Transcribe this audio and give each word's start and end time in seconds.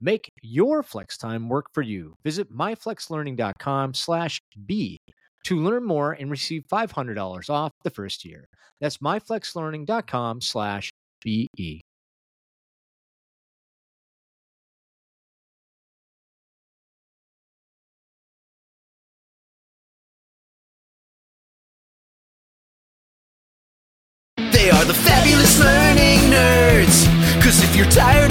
Make 0.00 0.30
your 0.42 0.82
flex 0.82 1.16
time 1.16 1.48
work 1.48 1.66
for 1.72 1.82
you. 1.82 2.14
Visit 2.24 2.52
myflexlearning.com 2.52 3.94
slash 3.94 4.40
B 4.66 4.98
to 5.44 5.60
learn 5.60 5.84
more 5.84 6.12
and 6.12 6.30
receive 6.30 6.64
$500 6.70 7.50
off 7.50 7.72
the 7.84 7.90
first 7.90 8.24
year. 8.24 8.48
That's 8.80 8.98
myflexlearning.com 8.98 10.40
slash 10.40 10.92
BE. 11.22 11.80
They 24.36 24.70
are 24.70 24.84
the 24.84 24.94
fabulous 24.94 25.58
learning 25.58 26.20
nerds. 26.30 27.42
Cause 27.42 27.62
if 27.62 27.76
you're 27.76 27.90
tired 27.90 28.23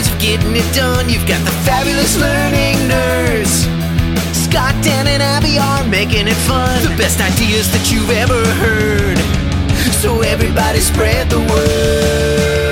ways 0.00 0.12
of 0.12 0.18
getting 0.18 0.56
it 0.56 0.74
done, 0.74 1.08
you've 1.08 1.26
got 1.26 1.40
the 1.44 1.50
fabulous 1.68 2.16
learning 2.16 2.76
nerds. 2.88 3.68
Scott, 4.34 4.74
Dan, 4.82 5.06
and 5.06 5.22
Abby 5.22 5.58
are 5.58 5.84
making 5.88 6.26
it 6.28 6.40
fun. 6.48 6.82
The 6.82 6.96
best 6.96 7.20
ideas 7.20 7.70
that 7.72 7.92
you've 7.92 8.10
ever 8.10 8.40
heard. 8.64 9.18
So 10.02 10.22
everybody 10.22 10.80
spread 10.80 11.28
the 11.28 11.40
word. 11.40 12.70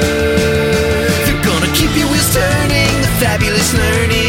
They're 1.26 1.44
gonna 1.44 1.70
keep 1.74 1.92
your 1.96 2.08
wheels 2.10 2.32
turning. 2.32 2.92
The 3.04 3.12
fabulous 3.20 3.74
learning 3.74 4.27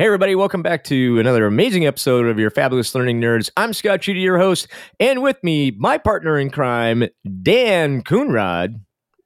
Hey, 0.00 0.06
everybody, 0.06 0.34
welcome 0.34 0.62
back 0.62 0.82
to 0.84 1.18
another 1.18 1.44
amazing 1.44 1.86
episode 1.86 2.24
of 2.24 2.38
your 2.38 2.48
Fabulous 2.48 2.94
Learning 2.94 3.20
Nerds. 3.20 3.50
I'm 3.54 3.74
Scott 3.74 4.00
Judy, 4.00 4.20
your 4.20 4.38
host, 4.38 4.66
and 4.98 5.22
with 5.22 5.36
me, 5.44 5.72
my 5.72 5.98
partner 5.98 6.38
in 6.38 6.48
crime, 6.48 7.04
Dan 7.42 8.00
Coonrod. 8.00 8.80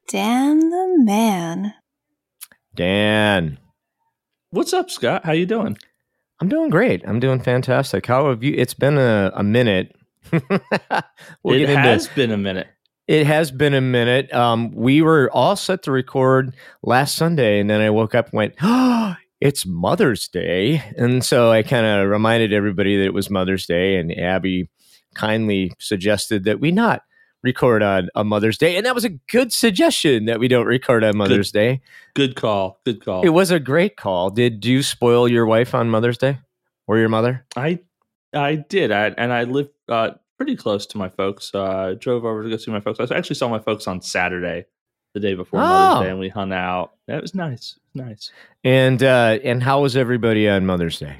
Dan 0.08 0.58
the 0.58 0.94
man. 0.98 1.74
Dan, 2.74 3.58
What's 4.50 4.72
up, 4.72 4.90
Scott? 4.90 5.24
How 5.24 5.30
you 5.30 5.46
doing? 5.46 5.78
I'm 6.40 6.48
doing 6.48 6.70
great. 6.70 7.06
I'm 7.06 7.20
doing 7.20 7.38
fantastic. 7.38 8.04
How 8.06 8.28
have 8.30 8.42
you? 8.42 8.54
It's 8.56 8.74
been 8.74 8.98
a, 8.98 9.30
a 9.32 9.44
minute. 9.44 9.94
we'll 10.32 10.40
it 11.54 11.58
get 11.58 11.70
into- 11.70 11.82
has 11.82 12.08
been 12.08 12.32
a 12.32 12.36
minute. 12.36 12.66
It 13.06 13.28
has 13.28 13.52
been 13.52 13.74
a 13.74 13.80
minute. 13.80 14.34
Um, 14.34 14.72
we 14.72 15.02
were 15.02 15.30
all 15.32 15.54
set 15.54 15.84
to 15.84 15.92
record 15.92 16.56
last 16.82 17.14
Sunday, 17.14 17.60
and 17.60 17.70
then 17.70 17.80
I 17.80 17.90
woke 17.90 18.16
up 18.16 18.30
and 18.30 18.38
went, 18.38 18.54
"Oh, 18.62 19.14
it's 19.44 19.64
Mother's 19.64 20.26
Day!" 20.26 20.82
And 20.96 21.24
so 21.24 21.52
I 21.52 21.62
kind 21.62 21.86
of 21.86 22.08
reminded 22.08 22.52
everybody 22.52 22.96
that 22.96 23.04
it 23.04 23.14
was 23.14 23.30
Mother's 23.30 23.66
Day, 23.66 23.94
and 23.96 24.10
Abby 24.18 24.68
kindly 25.14 25.72
suggested 25.78 26.42
that 26.44 26.58
we 26.58 26.72
not 26.72 27.02
record 27.44 27.82
on 27.82 28.08
a 28.14 28.24
Mother's 28.24 28.58
Day, 28.58 28.76
and 28.76 28.84
that 28.86 28.94
was 28.94 29.04
a 29.04 29.10
good 29.10 29.52
suggestion 29.52 30.24
that 30.24 30.40
we 30.40 30.48
don't 30.48 30.66
record 30.66 31.04
on 31.04 31.16
Mother's 31.16 31.52
Day. 31.52 31.82
Good 32.14 32.34
call. 32.34 32.80
Good 32.84 33.04
call. 33.04 33.22
It 33.22 33.28
was 33.28 33.50
a 33.50 33.60
great 33.60 33.96
call. 33.96 34.30
Did 34.30 34.64
you 34.64 34.82
spoil 34.82 35.28
your 35.28 35.46
wife 35.46 35.74
on 35.74 35.90
Mother's 35.90 36.18
Day, 36.18 36.38
or 36.88 36.98
your 36.98 37.10
mother? 37.10 37.46
I 37.54 37.80
I 38.34 38.56
did. 38.56 38.90
I 38.90 39.08
and 39.08 39.32
I 39.32 39.44
live 39.44 39.68
uh, 39.88 40.12
pretty 40.36 40.56
close 40.56 40.86
to 40.86 40.98
my 40.98 41.08
folks. 41.08 41.50
Uh, 41.54 41.90
I 41.90 41.94
drove 41.94 42.24
over 42.24 42.42
to 42.42 42.48
go 42.48 42.56
see 42.56 42.70
my 42.70 42.80
folks. 42.80 42.98
I 42.98 43.16
actually 43.16 43.36
saw 43.36 43.48
my 43.48 43.60
folks 43.60 43.86
on 43.86 44.00
Saturday, 44.00 44.64
the 45.14 45.20
day 45.20 45.34
before 45.34 45.60
Oh. 45.60 45.64
Mother's 45.64 46.04
Day, 46.04 46.10
and 46.10 46.18
we 46.20 46.28
hung 46.28 46.52
out. 46.52 46.92
That 47.06 47.22
was 47.22 47.34
nice. 47.34 47.78
Nice. 47.94 48.30
And 48.64 49.02
uh, 49.02 49.38
and 49.42 49.62
how 49.62 49.80
was 49.82 49.96
everybody 49.96 50.48
on 50.48 50.66
Mother's 50.66 50.98
Day? 50.98 51.16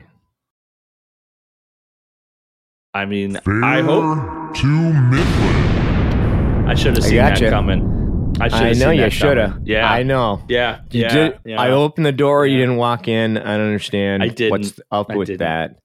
I 2.93 3.07
mean, 3.07 3.39
Fair 3.45 3.65
I 3.65 3.81
hope 3.83 4.55
to 4.57 4.67
Midland. 4.67 6.69
I 6.69 6.75
should 6.75 6.97
have 6.97 7.05
I 7.05 7.09
seen 7.09 7.17
that 7.19 7.41
coming. 7.51 8.35
I 8.41 8.49
should. 8.49 8.55
I 8.63 8.69
have 8.69 8.79
know 8.79 8.91
you 8.91 9.11
should 9.11 9.37
have. 9.37 9.61
Yeah. 9.65 9.91
I 9.91 10.03
know. 10.03 10.43
Yeah. 10.49 10.81
You 10.91 11.03
yeah. 11.03 11.15
did- 11.15 11.39
yeah. 11.45 11.61
I 11.61 11.71
opened 11.71 12.07
the 12.07 12.13
door. 12.13 12.47
You 12.47 12.59
didn't 12.59 12.77
walk 12.77 13.07
in. 13.09 13.39
I 13.39 13.57
don't 13.57 13.67
understand. 13.67 14.23
I 14.23 14.29
didn't. 14.29 14.51
What's 14.51 14.81
up 14.91 15.11
I 15.11 15.17
with 15.17 15.29
didn't. 15.29 15.41
that? 15.41 15.79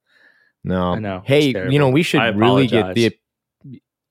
No. 0.64 0.94
I 0.94 0.98
know. 0.98 1.22
Hey, 1.24 1.48
you 1.70 1.78
know 1.78 1.90
we 1.90 2.02
should 2.02 2.36
really 2.36 2.66
get 2.66 2.94
the. 2.94 3.16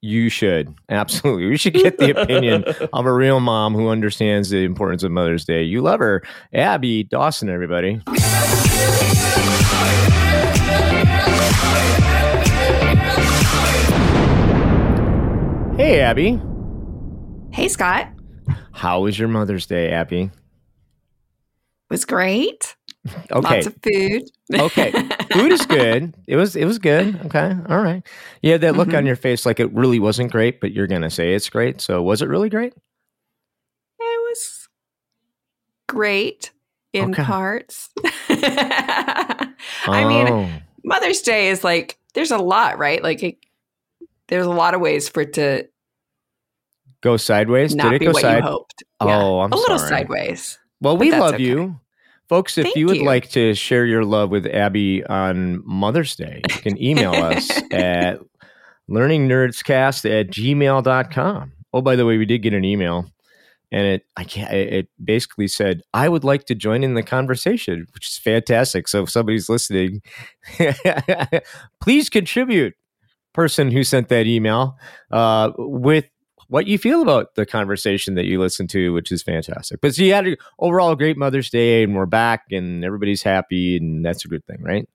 Apologize. 0.02 0.12
You 0.12 0.30
should 0.30 0.74
absolutely. 0.90 1.48
We 1.48 1.58
should 1.58 1.74
get 1.74 1.98
the 1.98 2.22
opinion 2.22 2.64
of 2.94 3.06
a 3.06 3.14
real 3.14 3.40
mom 3.40 3.74
who 3.74 3.90
understands 3.90 4.50
the 4.50 4.64
importance 4.64 5.04
of 5.04 5.12
Mother's 5.12 5.46
Day. 5.46 5.64
You 5.64 5.82
love 5.82 6.00
her, 6.00 6.24
Abby 6.54 7.04
Dawson. 7.04 7.50
Everybody. 7.50 8.02
Hey, 15.78 16.02
Abby. 16.02 16.40
Hey, 17.54 17.70
Scott. 17.70 18.10
How 18.74 19.02
was 19.02 19.18
your 19.18 19.30
Mother's 19.30 19.66
Day, 19.66 19.92
Abby? 19.92 20.30
was 21.90 22.06
great. 22.06 22.76
Okay. 23.32 23.56
Lots 23.56 23.68
of 23.68 23.76
food. 23.82 24.24
Okay. 24.54 24.92
Food 25.32 25.52
is 25.54 25.66
good. 25.66 26.14
It 26.28 26.36
was 26.36 26.56
it 26.56 26.66
was 26.66 26.80
good. 26.80 27.18
Okay. 27.28 27.56
All 27.70 27.80
right. 27.82 28.06
You 28.42 28.52
had 28.52 28.62
that 28.62 28.76
look 28.76 28.90
on 28.90 29.04
Mhm. 29.04 29.08
your 29.08 29.16
face 29.16 29.46
like 29.46 29.60
it 29.60 29.72
really 29.74 30.00
wasn't 30.00 30.32
great, 30.32 30.60
but 30.60 30.72
you're 30.74 30.86
gonna 30.88 31.10
say 31.10 31.34
it's 31.34 31.50
great. 31.50 31.80
So 31.82 32.02
was 32.04 32.22
it 32.22 32.28
really 32.28 32.50
great? 32.50 32.74
It 34.00 34.22
was 34.30 34.68
great 35.88 36.52
in 36.94 37.12
Okay. 37.12 37.24
parts. 37.24 37.90
I 38.30 39.54
mean, 39.88 40.28
Oh. 40.28 40.50
Mother's 40.84 41.22
Day 41.22 41.50
is 41.50 41.64
like, 41.64 41.98
there's 42.14 42.32
a 42.32 42.38
lot, 42.38 42.78
right? 42.80 43.02
Like, 43.04 43.24
it, 43.24 43.38
there's 44.28 44.46
a 44.46 44.50
lot 44.52 44.74
of 44.74 44.82
ways 44.82 45.08
for 45.10 45.22
it 45.22 45.34
to 45.34 45.68
go 47.02 47.18
sideways. 47.18 47.76
not 47.76 47.84
Did 47.92 47.94
it 47.94 48.00
be 48.00 48.06
go 48.08 48.12
what 48.14 48.22
side? 48.22 48.44
you 48.44 48.50
hoped. 48.50 48.84
Oh, 49.00 49.40
I'm 49.40 49.52
a 49.52 49.56
little 49.56 49.78
sorry. 49.80 49.90
sideways. 49.90 50.58
Well, 50.82 50.98
we 50.98 51.12
love 51.12 51.36
okay. 51.36 51.44
you. 51.44 51.80
Folks, 52.30 52.58
if 52.60 52.66
Thank 52.66 52.76
you 52.76 52.86
would 52.86 52.98
you. 52.98 53.06
like 53.06 53.30
to 53.32 53.56
share 53.56 53.86
your 53.86 54.06
love 54.06 54.30
with 54.30 54.46
Abby 54.46 55.04
on 55.06 55.64
Mother's 55.66 56.16
Day, 56.16 56.42
you 56.48 56.56
can 56.62 56.82
email 56.82 57.14
us 57.14 57.50
at 57.72 58.20
learningnerdscast 58.90 60.20
at 60.20 60.28
gmail.com. 60.28 61.52
Oh, 61.74 61.82
by 61.82 61.96
the 61.96 62.06
way, 62.06 62.18
we 62.18 62.26
did 62.26 62.40
get 62.40 62.54
an 62.54 62.64
email 62.64 63.12
and 63.72 63.86
it 63.86 64.06
I 64.18 64.24
can't 64.24 64.52
it 64.52 64.74
it 64.74 64.88
basically 65.04 65.48
said, 65.48 65.82
I 65.94 66.10
would 66.10 66.24
like 66.24 66.46
to 66.46 66.56
join 66.56 66.84
in 66.84 66.94
the 66.94 67.04
conversation, 67.04 67.86
which 67.94 68.08
is 68.08 68.18
fantastic. 68.18 68.88
So 68.88 69.04
if 69.04 69.10
somebody's 69.10 69.50
listening, 69.50 70.02
please 71.82 72.10
contribute, 72.10 72.76
person 73.34 73.72
who 73.72 73.84
sent 73.84 74.10
that 74.10 74.28
email, 74.28 74.78
uh, 75.12 75.52
with 75.58 76.06
what 76.50 76.68
you 76.68 76.78
feel 76.78 77.02
about 77.02 77.36
the 77.36 77.46
conversation 77.46 78.16
that 78.16 78.26
you 78.26 78.40
listen 78.40 78.68
to, 78.68 78.92
which 78.94 79.12
is 79.12 79.24
fantastic. 79.24 79.80
But 79.82 79.96
so 79.96 80.04
you 80.04 80.14
had 80.14 80.28
a 80.28 80.38
overall 80.60 80.96
great 80.96 81.18
Mother's 81.18 81.50
Day, 81.50 81.84
and 81.84 81.96
we're 81.96 82.06
back, 82.06 82.44
and 82.52 82.84
everybody's 82.84 83.24
happy, 83.24 83.78
and 83.78 84.04
that's 84.06 84.26
a 84.26 84.28
good 84.28 84.46
thing, 84.46 84.58
right? 84.62 84.88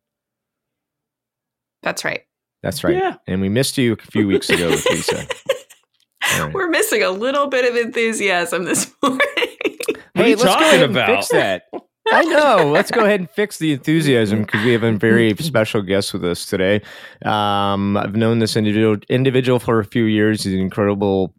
That's 1.82 2.04
right. 2.04 2.22
That's 2.62 2.82
right. 2.82 2.94
Yeah. 2.97 3.16
And 3.26 3.41
we 3.41 3.48
missed 3.48 3.76
you 3.78 3.92
a 3.92 3.97
few 3.97 4.26
weeks 4.26 4.48
ago 4.50 4.70
with 4.70 4.84
Lisa. 4.91 5.26
All 6.34 6.44
right. 6.47 6.54
We're 6.54 6.70
missing 6.70 7.03
a 7.03 7.10
little 7.10 7.47
bit 7.48 7.71
of 7.71 7.76
enthusiasm 7.76 8.65
this 8.65 8.91
morning. 9.03 9.21
What 9.21 9.97
are 10.16 10.22
Hey, 10.22 10.30
you 10.30 10.36
let's 10.36 10.45
go 10.45 10.48
talking 10.50 10.66
ahead 10.68 10.83
and 10.83 10.97
about? 10.97 11.07
fix 11.09 11.28
that. 11.28 11.65
I 12.10 12.24
know. 12.24 12.71
Let's 12.71 12.91
go 12.91 13.04
ahead 13.04 13.21
and 13.21 13.30
fix 13.30 13.59
the 13.59 13.72
enthusiasm 13.72 14.42
because 14.42 14.65
we 14.65 14.72
have 14.72 14.83
a 14.83 14.92
very 14.92 15.34
special 15.39 15.83
guest 15.83 16.12
with 16.12 16.24
us 16.24 16.47
today. 16.47 16.83
Um, 17.24 17.97
I've 17.97 18.16
known 18.16 18.39
this 18.39 18.57
individual 18.57 18.97
individual 19.09 19.59
for 19.59 19.78
a 19.80 19.84
few 19.84 20.04
years. 20.04 20.45
He's 20.45 20.54
an 20.54 20.60
incredible 20.60 21.34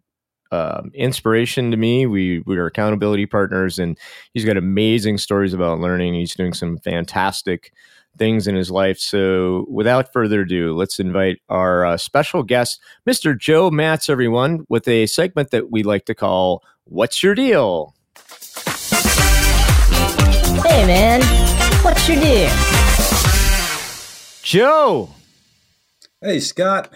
um, 0.52 0.90
inspiration 0.94 1.70
to 1.70 1.76
me. 1.76 2.06
We 2.06 2.40
we 2.46 2.56
are 2.58 2.66
accountability 2.66 3.26
partners, 3.26 3.78
and 3.78 3.98
he's 4.32 4.44
got 4.44 4.56
amazing 4.56 5.18
stories 5.18 5.54
about 5.54 5.80
learning. 5.80 6.14
He's 6.14 6.34
doing 6.34 6.52
some 6.54 6.78
fantastic 6.78 7.72
things 8.18 8.46
in 8.46 8.54
his 8.54 8.70
life. 8.70 8.98
So, 8.98 9.66
without 9.68 10.12
further 10.12 10.42
ado, 10.42 10.74
let's 10.74 10.98
invite 10.98 11.40
our 11.48 11.84
uh, 11.84 11.96
special 11.96 12.42
guest, 12.42 12.80
Mr. 13.08 13.38
Joe 13.38 13.70
Matz, 13.70 14.08
everyone, 14.08 14.66
with 14.68 14.88
a 14.88 15.06
segment 15.06 15.50
that 15.50 15.70
we 15.70 15.82
like 15.82 16.06
to 16.06 16.14
call 16.14 16.62
"What's 16.84 17.22
Your 17.22 17.34
Deal." 17.34 17.94
Hey 20.64 20.86
man, 20.86 21.22
what's 21.82 22.08
your 22.08 22.20
deal? 22.20 22.50
Joe. 24.42 25.10
Hey, 26.20 26.40
Scott. 26.40 26.92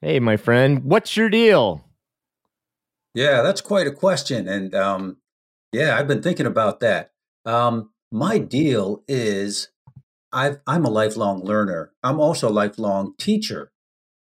Hey, 0.00 0.18
my 0.18 0.36
friend, 0.36 0.84
what's 0.84 1.16
your 1.16 1.28
deal? 1.28 1.84
Yeah, 3.14 3.42
that's 3.42 3.60
quite 3.60 3.86
a 3.86 3.92
question. 3.92 4.48
And 4.48 4.74
um, 4.74 5.18
yeah, 5.72 5.96
I've 5.96 6.08
been 6.08 6.22
thinking 6.22 6.46
about 6.46 6.80
that. 6.80 7.12
Um, 7.44 7.90
my 8.10 8.38
deal 8.38 9.02
is 9.08 9.68
I've, 10.32 10.58
I'm 10.66 10.84
a 10.84 10.90
lifelong 10.90 11.44
learner. 11.44 11.92
I'm 12.02 12.20
also 12.20 12.48
a 12.48 12.50
lifelong 12.50 13.14
teacher. 13.18 13.70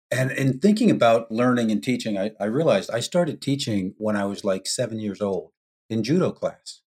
And 0.09 0.31
in 0.31 0.59
thinking 0.59 0.89
about 0.89 1.31
learning 1.31 1.69
and 1.69 1.83
teaching, 1.83 2.17
I, 2.17 2.31
I 2.39 2.45
realized 2.45 2.89
I 2.91 3.01
started 3.01 3.41
teaching 3.41 3.93
when 3.97 4.15
I 4.15 4.25
was 4.25 4.45
like 4.45 4.65
seven 4.65 4.99
years 4.99 5.21
old 5.21 5.51
in 5.89 6.03
judo 6.03 6.31
class. 6.31 6.81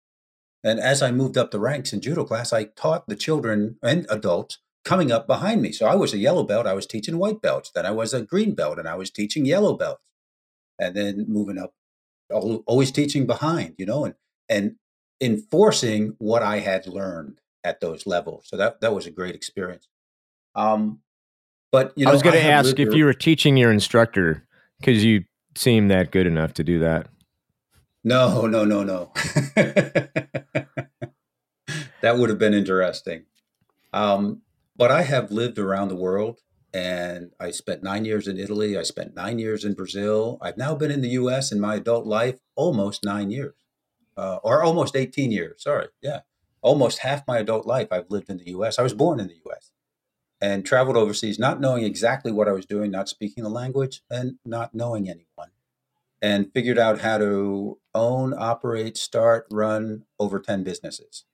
And 0.63 0.81
as 0.81 1.01
I 1.01 1.13
moved 1.13 1.39
up 1.39 1.51
the 1.51 1.61
ranks 1.61 1.93
in 1.93 2.01
judo 2.01 2.25
class, 2.25 2.53
I 2.53 2.65
taught 2.65 3.07
the 3.07 3.17
children 3.17 3.77
and 3.83 4.07
adults 4.11 4.59
coming 4.85 5.11
up 5.13 5.27
behind 5.27 5.63
me. 5.63 5.73
So 5.73 5.87
I 5.87 5.95
was 5.95 6.13
a 6.13 6.19
yellow 6.19 6.45
belt, 6.45 6.67
I 6.67 6.75
was 6.75 6.87
teaching 6.87 7.19
white 7.19 7.41
belts. 7.41 7.71
Then 7.75 7.87
I 7.87 7.91
was 7.91 8.13
a 8.13 8.23
green 8.23 8.55
belt, 8.55 8.79
and 8.79 8.89
I 8.89 8.97
was 8.97 9.11
teaching 9.11 9.47
yellow 9.47 9.77
belts. 9.77 10.03
And 10.79 10.95
then 10.95 11.25
moving 11.29 11.59
up, 11.59 11.73
always 12.31 12.91
teaching 12.91 13.27
behind, 13.27 13.75
you 13.79 13.87
know, 13.87 14.05
and 14.05 14.15
and 14.49 14.77
enforcing 15.21 16.15
what 16.19 16.43
I 16.43 16.59
had 16.61 16.87
learned 16.87 17.41
at 17.65 17.81
those 17.81 18.07
levels. 18.07 18.45
So 18.49 18.57
that 18.57 18.81
that 18.81 18.95
was 18.95 19.07
a 19.07 19.11
great 19.11 19.35
experience. 19.35 19.89
Um, 20.55 21.01
but 21.73 21.93
you 21.97 22.05
know, 22.05 22.11
I 22.11 22.15
was 22.15 22.23
going 22.23 22.35
to 22.37 22.43
ask 22.43 22.79
if 22.79 22.93
a- 22.93 22.97
you 22.97 23.05
were 23.05 23.13
teaching 23.15 23.57
your 23.57 23.73
instructor 23.73 24.47
because 24.81 25.05
you 25.05 25.25
seem 25.55 25.89
that 25.89 26.11
good 26.11 26.27
enough 26.27 26.55
to 26.55 26.65
do 26.65 26.79
that. 26.81 27.09
No, 28.05 28.47
no, 28.47 28.65
no, 28.65 28.85
no. 28.85 29.13
that 32.01 32.17
would 32.19 32.29
have 32.31 32.39
been 32.39 32.55
interesting. 32.55 33.25
Um, 33.93 34.43
but 34.77 34.93
I 34.93 35.03
have 35.03 35.33
lived 35.33 35.59
around 35.59 35.89
the 35.89 35.97
world 35.97 36.41
and 36.77 37.31
I 37.41 37.53
spent 37.53 37.83
nine 37.83 38.05
years 38.05 38.29
in 38.29 38.39
Italy. 38.39 38.77
I 38.77 38.83
spent 38.83 39.15
nine 39.15 39.39
years 39.39 39.65
in 39.65 39.73
Brazil. 39.73 40.39
I've 40.43 40.59
now 40.59 40.75
been 40.75 40.91
in 40.91 41.01
the 41.01 41.09
US 41.21 41.51
in 41.51 41.59
my 41.59 41.77
adult 41.77 42.05
life 42.07 42.39
almost 42.55 43.03
nine 43.03 43.31
years, 43.31 43.55
uh, 44.17 44.39
or 44.43 44.63
almost 44.63 44.95
18 44.95 45.31
years. 45.31 45.63
Sorry. 45.63 45.89
Yeah. 46.03 46.21
Almost 46.61 46.99
half 46.99 47.27
my 47.27 47.39
adult 47.39 47.67
life 47.67 47.89
I've 47.91 48.11
lived 48.11 48.29
in 48.29 48.37
the 48.37 48.51
US. 48.51 48.79
I 48.79 48.83
was 48.83 48.93
born 48.93 49.21
in 49.21 49.29
the 49.29 49.41
US 49.47 49.71
and 50.39 50.67
traveled 50.67 50.99
overseas, 50.99 51.39
not 51.39 51.61
knowing 51.61 51.83
exactly 51.85 52.31
what 52.31 52.47
I 52.49 52.53
was 52.53 52.67
doing, 52.67 52.91
not 52.91 53.09
speaking 53.09 53.43
the 53.43 53.49
language, 53.51 54.03
and 54.11 54.39
not 54.45 54.75
knowing 54.75 55.09
anyone 55.09 55.51
and 56.21 56.53
figured 56.53 56.79
out 56.79 57.01
how 57.01 57.17
to 57.19 57.79
own, 57.95 58.35
operate, 58.37 58.97
start, 58.99 59.47
run 59.51 60.05
over 60.19 60.41
10 60.41 60.63
businesses 60.63 61.25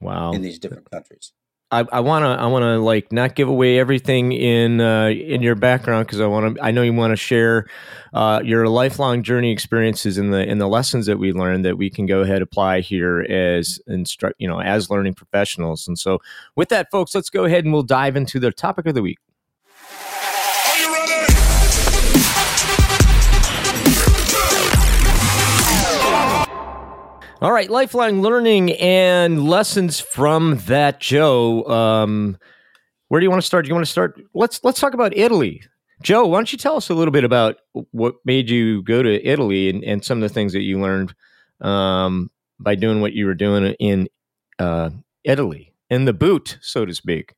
Wow. 0.00 0.32
in 0.32 0.42
these 0.42 0.58
different 0.60 0.90
countries. 0.90 1.32
I, 1.80 2.00
wanna 2.00 2.30
I 2.30 2.46
wanna 2.46 2.78
like 2.78 3.10
not 3.12 3.34
give 3.34 3.48
away 3.48 3.78
everything 3.78 4.32
in 4.32 4.80
uh, 4.80 5.06
in 5.06 5.40
your 5.42 5.54
background 5.54 6.06
because 6.06 6.20
I 6.20 6.26
want 6.26 6.56
to 6.56 6.62
I 6.62 6.70
know 6.70 6.82
you 6.82 6.92
want 6.92 7.12
to 7.12 7.16
share 7.16 7.66
uh, 8.12 8.40
your 8.44 8.68
lifelong 8.68 9.22
journey 9.22 9.50
experiences 9.50 10.18
in 10.18 10.30
the 10.30 10.46
in 10.46 10.58
the 10.58 10.68
lessons 10.68 11.06
that 11.06 11.18
we 11.18 11.32
learned 11.32 11.64
that 11.64 11.78
we 11.78 11.88
can 11.88 12.06
go 12.06 12.20
ahead 12.20 12.42
apply 12.42 12.80
here 12.80 13.20
as 13.22 13.80
instruct 13.86 14.36
you 14.38 14.46
know 14.46 14.60
as 14.60 14.90
learning 14.90 15.14
professionals 15.14 15.88
and 15.88 15.98
so 15.98 16.18
with 16.56 16.68
that 16.68 16.90
folks 16.90 17.14
let's 17.14 17.30
go 17.30 17.44
ahead 17.44 17.64
and 17.64 17.72
we'll 17.72 17.82
dive 17.82 18.16
into 18.16 18.38
the 18.38 18.52
topic 18.52 18.86
of 18.86 18.94
the 18.94 19.02
week. 19.02 19.18
All 27.42 27.50
right, 27.50 27.68
lifelong 27.68 28.22
learning 28.22 28.70
and 28.74 29.48
lessons 29.48 29.98
from 29.98 30.58
that, 30.66 31.00
Joe. 31.00 31.64
Um, 31.64 32.38
where 33.08 33.20
do 33.20 33.24
you 33.24 33.30
want 33.30 33.42
to 33.42 33.46
start? 33.46 33.64
Do 33.64 33.68
you 33.68 33.74
want 33.74 33.84
to 33.84 33.90
start? 33.90 34.22
Let's 34.32 34.62
let's 34.62 34.78
talk 34.78 34.94
about 34.94 35.16
Italy, 35.16 35.60
Joe. 36.04 36.24
Why 36.24 36.38
don't 36.38 36.52
you 36.52 36.56
tell 36.56 36.76
us 36.76 36.88
a 36.88 36.94
little 36.94 37.10
bit 37.10 37.24
about 37.24 37.56
what 37.90 38.14
made 38.24 38.48
you 38.48 38.84
go 38.84 39.02
to 39.02 39.26
Italy 39.26 39.68
and, 39.68 39.82
and 39.82 40.04
some 40.04 40.22
of 40.22 40.22
the 40.22 40.32
things 40.32 40.52
that 40.52 40.62
you 40.62 40.80
learned 40.80 41.16
um, 41.60 42.30
by 42.60 42.76
doing 42.76 43.00
what 43.00 43.12
you 43.12 43.26
were 43.26 43.34
doing 43.34 43.74
in 43.80 44.08
uh, 44.60 44.90
Italy, 45.24 45.74
in 45.90 46.04
the 46.04 46.12
boot, 46.12 46.58
so 46.60 46.84
to 46.84 46.94
speak. 46.94 47.34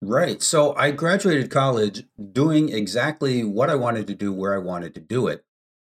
Right. 0.00 0.42
So 0.42 0.74
I 0.74 0.90
graduated 0.90 1.50
college 1.50 2.04
doing 2.32 2.70
exactly 2.70 3.44
what 3.44 3.68
I 3.68 3.74
wanted 3.74 4.06
to 4.06 4.14
do 4.14 4.32
where 4.32 4.54
I 4.54 4.58
wanted 4.58 4.94
to 4.94 5.00
do 5.02 5.26
it. 5.26 5.44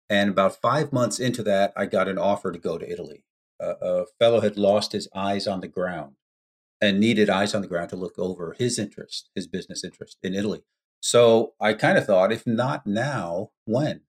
And 0.08 0.30
about 0.30 0.60
five 0.60 0.92
months 0.92 1.18
into 1.18 1.42
that, 1.44 1.72
I 1.76 1.86
got 1.86 2.08
an 2.08 2.18
offer 2.18 2.52
to 2.52 2.58
go 2.58 2.78
to 2.78 2.90
Italy. 2.90 3.24
Uh, 3.62 3.74
a 3.80 4.04
fellow 4.18 4.40
had 4.40 4.56
lost 4.56 4.92
his 4.92 5.08
eyes 5.14 5.46
on 5.46 5.60
the 5.60 5.68
ground 5.68 6.16
and 6.80 7.00
needed 7.00 7.30
eyes 7.30 7.54
on 7.54 7.62
the 7.62 7.68
ground 7.68 7.88
to 7.90 7.96
look 7.96 8.18
over 8.18 8.54
his 8.58 8.78
interest, 8.78 9.30
his 9.34 9.46
business 9.46 9.82
interest 9.82 10.18
in 10.22 10.34
Italy. 10.34 10.62
So 11.00 11.54
I 11.60 11.72
kind 11.72 11.96
of 11.98 12.06
thought, 12.06 12.32
if 12.32 12.46
not 12.46 12.86
now, 12.86 13.50
when? 13.64 14.02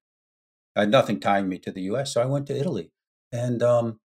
I 0.75 0.81
had 0.81 0.91
nothing 0.91 1.19
tying 1.19 1.49
me 1.49 1.57
to 1.59 1.71
the 1.71 1.81
US. 1.83 2.13
So 2.13 2.21
I 2.21 2.25
went 2.25 2.47
to 2.47 2.57
Italy 2.57 2.91
and 3.31 3.63
um, 3.63 3.99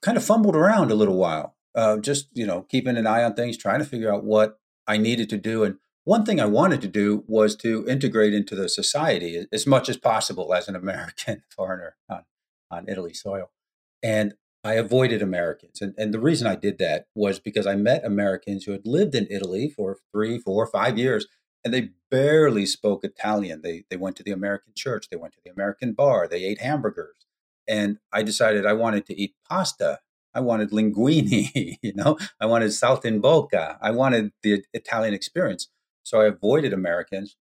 kind 0.00 0.16
of 0.16 0.24
fumbled 0.24 0.56
around 0.56 0.90
a 0.90 0.94
little 0.94 1.16
while, 1.16 1.56
uh, 1.74 1.98
just, 1.98 2.28
you 2.32 2.46
know, 2.46 2.62
keeping 2.62 2.96
an 2.96 3.06
eye 3.06 3.24
on 3.24 3.34
things, 3.34 3.56
trying 3.56 3.78
to 3.78 3.84
figure 3.84 4.12
out 4.12 4.24
what 4.24 4.58
I 4.86 4.98
needed 4.98 5.30
to 5.30 5.38
do. 5.38 5.64
And 5.64 5.76
one 6.04 6.24
thing 6.24 6.40
I 6.40 6.46
wanted 6.46 6.80
to 6.82 6.88
do 6.88 7.24
was 7.26 7.56
to 7.56 7.86
integrate 7.86 8.34
into 8.34 8.54
the 8.54 8.68
society 8.68 9.46
as 9.52 9.66
much 9.66 9.88
as 9.88 9.96
possible 9.96 10.54
as 10.54 10.68
an 10.68 10.76
American 10.76 11.42
foreigner 11.56 11.96
on, 12.08 12.24
on 12.70 12.88
Italy 12.88 13.14
soil. 13.14 13.50
And 14.02 14.34
I 14.62 14.74
avoided 14.74 15.22
Americans. 15.22 15.80
And, 15.80 15.94
and 15.96 16.12
the 16.12 16.20
reason 16.20 16.46
I 16.46 16.54
did 16.54 16.78
that 16.78 17.06
was 17.14 17.38
because 17.38 17.66
I 17.66 17.76
met 17.76 18.04
Americans 18.04 18.64
who 18.64 18.72
had 18.72 18.86
lived 18.86 19.14
in 19.14 19.26
Italy 19.30 19.72
for 19.74 19.96
three, 20.12 20.38
four, 20.38 20.66
five 20.66 20.98
years, 20.98 21.26
and 21.64 21.72
they 21.72 21.90
barely 22.10 22.66
spoke 22.66 23.04
Italian. 23.04 23.62
They, 23.62 23.84
they 23.90 23.96
went 23.96 24.16
to 24.16 24.22
the 24.22 24.32
American 24.32 24.72
church, 24.74 25.08
they 25.10 25.16
went 25.16 25.34
to 25.34 25.40
the 25.44 25.50
American 25.50 25.92
bar, 25.92 26.28
they 26.28 26.44
ate 26.44 26.60
hamburgers. 26.60 27.16
And 27.68 27.98
I 28.12 28.22
decided 28.22 28.66
I 28.66 28.72
wanted 28.72 29.06
to 29.06 29.20
eat 29.20 29.34
pasta. 29.48 30.00
I 30.34 30.40
wanted 30.40 30.70
linguine, 30.70 31.78
you 31.82 31.92
know, 31.94 32.18
I 32.40 32.46
wanted 32.46 32.70
saltimbocca. 32.70 33.78
I 33.80 33.90
wanted 33.90 34.32
the 34.42 34.64
Italian 34.72 35.14
experience. 35.14 35.68
So 36.02 36.20
I 36.20 36.26
avoided 36.26 36.72
Americans, 36.72 37.36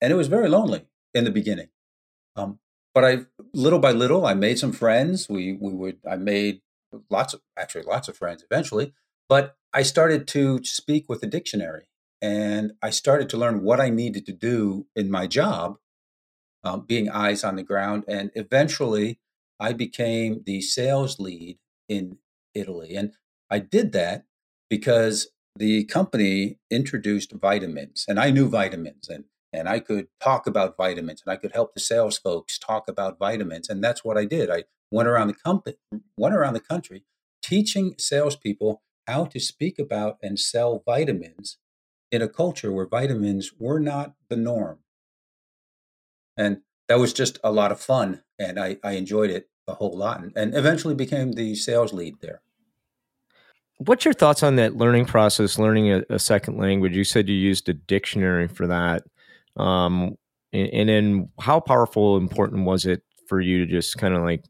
and 0.00 0.12
it 0.12 0.16
was 0.16 0.28
very 0.28 0.48
lonely 0.48 0.86
in 1.14 1.24
the 1.24 1.30
beginning. 1.30 1.68
Um, 2.36 2.58
but 2.94 3.04
I, 3.04 3.26
little 3.52 3.78
by 3.78 3.92
little, 3.92 4.26
I 4.26 4.34
made 4.34 4.58
some 4.58 4.72
friends. 4.72 5.28
We 5.28 5.52
we 5.52 5.72
would 5.72 5.98
I 6.08 6.16
made 6.16 6.62
lots 7.10 7.34
of 7.34 7.40
actually 7.58 7.84
lots 7.84 8.08
of 8.08 8.16
friends 8.16 8.44
eventually. 8.48 8.92
But 9.28 9.56
I 9.72 9.82
started 9.82 10.26
to 10.28 10.62
speak 10.64 11.08
with 11.08 11.20
the 11.20 11.26
dictionary, 11.26 11.88
and 12.22 12.72
I 12.82 12.90
started 12.90 13.28
to 13.30 13.36
learn 13.36 13.62
what 13.62 13.80
I 13.80 13.90
needed 13.90 14.24
to 14.26 14.32
do 14.32 14.86
in 14.94 15.10
my 15.10 15.26
job, 15.26 15.78
um, 16.64 16.82
being 16.86 17.10
eyes 17.10 17.44
on 17.44 17.56
the 17.56 17.62
ground, 17.62 18.04
and 18.08 18.30
eventually 18.34 19.18
I 19.60 19.72
became 19.72 20.42
the 20.44 20.60
sales 20.60 21.18
lead 21.18 21.58
in 21.88 22.18
Italy, 22.54 22.96
and 22.96 23.12
I 23.50 23.58
did 23.58 23.92
that 23.92 24.24
because 24.70 25.28
the 25.58 25.84
company 25.84 26.58
introduced 26.70 27.32
vitamins 27.32 28.04
and 28.08 28.18
I 28.18 28.30
knew 28.30 28.48
vitamins 28.48 29.08
and 29.08 29.24
and 29.52 29.68
I 29.68 29.80
could 29.80 30.08
talk 30.20 30.46
about 30.46 30.76
vitamins 30.76 31.22
and 31.24 31.32
I 31.32 31.36
could 31.36 31.52
help 31.52 31.72
the 31.72 31.80
sales 31.80 32.18
folks 32.18 32.58
talk 32.58 32.88
about 32.88 33.18
vitamins 33.18 33.68
and 33.68 33.82
that's 33.82 34.04
what 34.04 34.18
I 34.18 34.24
did. 34.24 34.50
I 34.50 34.64
went 34.90 35.08
around 35.08 35.28
the 35.28 35.34
company 35.34 35.76
went 36.16 36.34
around 36.34 36.54
the 36.54 36.60
country 36.60 37.04
teaching 37.42 37.94
salespeople 37.98 38.82
how 39.06 39.24
to 39.26 39.38
speak 39.38 39.78
about 39.78 40.18
and 40.22 40.38
sell 40.38 40.82
vitamins 40.84 41.58
in 42.10 42.22
a 42.22 42.28
culture 42.28 42.72
where 42.72 42.86
vitamins 42.88 43.52
were 43.58 43.78
not 43.78 44.14
the 44.28 44.36
norm. 44.36 44.80
And 46.36 46.62
that 46.88 46.98
was 46.98 47.12
just 47.12 47.38
a 47.42 47.50
lot 47.50 47.72
of 47.72 47.80
fun 47.80 48.22
and 48.38 48.58
I, 48.60 48.76
I 48.82 48.92
enjoyed 48.92 49.30
it 49.30 49.48
a 49.66 49.74
whole 49.74 49.96
lot 49.96 50.22
and, 50.22 50.32
and 50.36 50.54
eventually 50.54 50.94
became 50.94 51.32
the 51.32 51.54
sales 51.54 51.92
lead 51.92 52.16
there. 52.20 52.42
What's 53.78 54.04
your 54.04 54.14
thoughts 54.14 54.42
on 54.42 54.56
that 54.56 54.76
learning 54.76 55.04
process, 55.04 55.58
learning 55.58 55.92
a, 55.92 56.02
a 56.08 56.18
second 56.18 56.56
language? 56.58 56.96
You 56.96 57.04
said 57.04 57.28
you 57.28 57.34
used 57.34 57.68
a 57.68 57.74
dictionary 57.74 58.48
for 58.48 58.66
that. 58.66 59.02
Um, 59.56 60.16
and, 60.52 60.68
and 60.68 60.88
then 60.88 61.28
how 61.40 61.60
powerful, 61.60 62.16
important 62.16 62.64
was 62.64 62.86
it 62.86 63.02
for 63.28 63.40
you 63.40 63.66
to 63.66 63.70
just 63.70 63.98
kind 63.98 64.14
of 64.14 64.22
like 64.22 64.44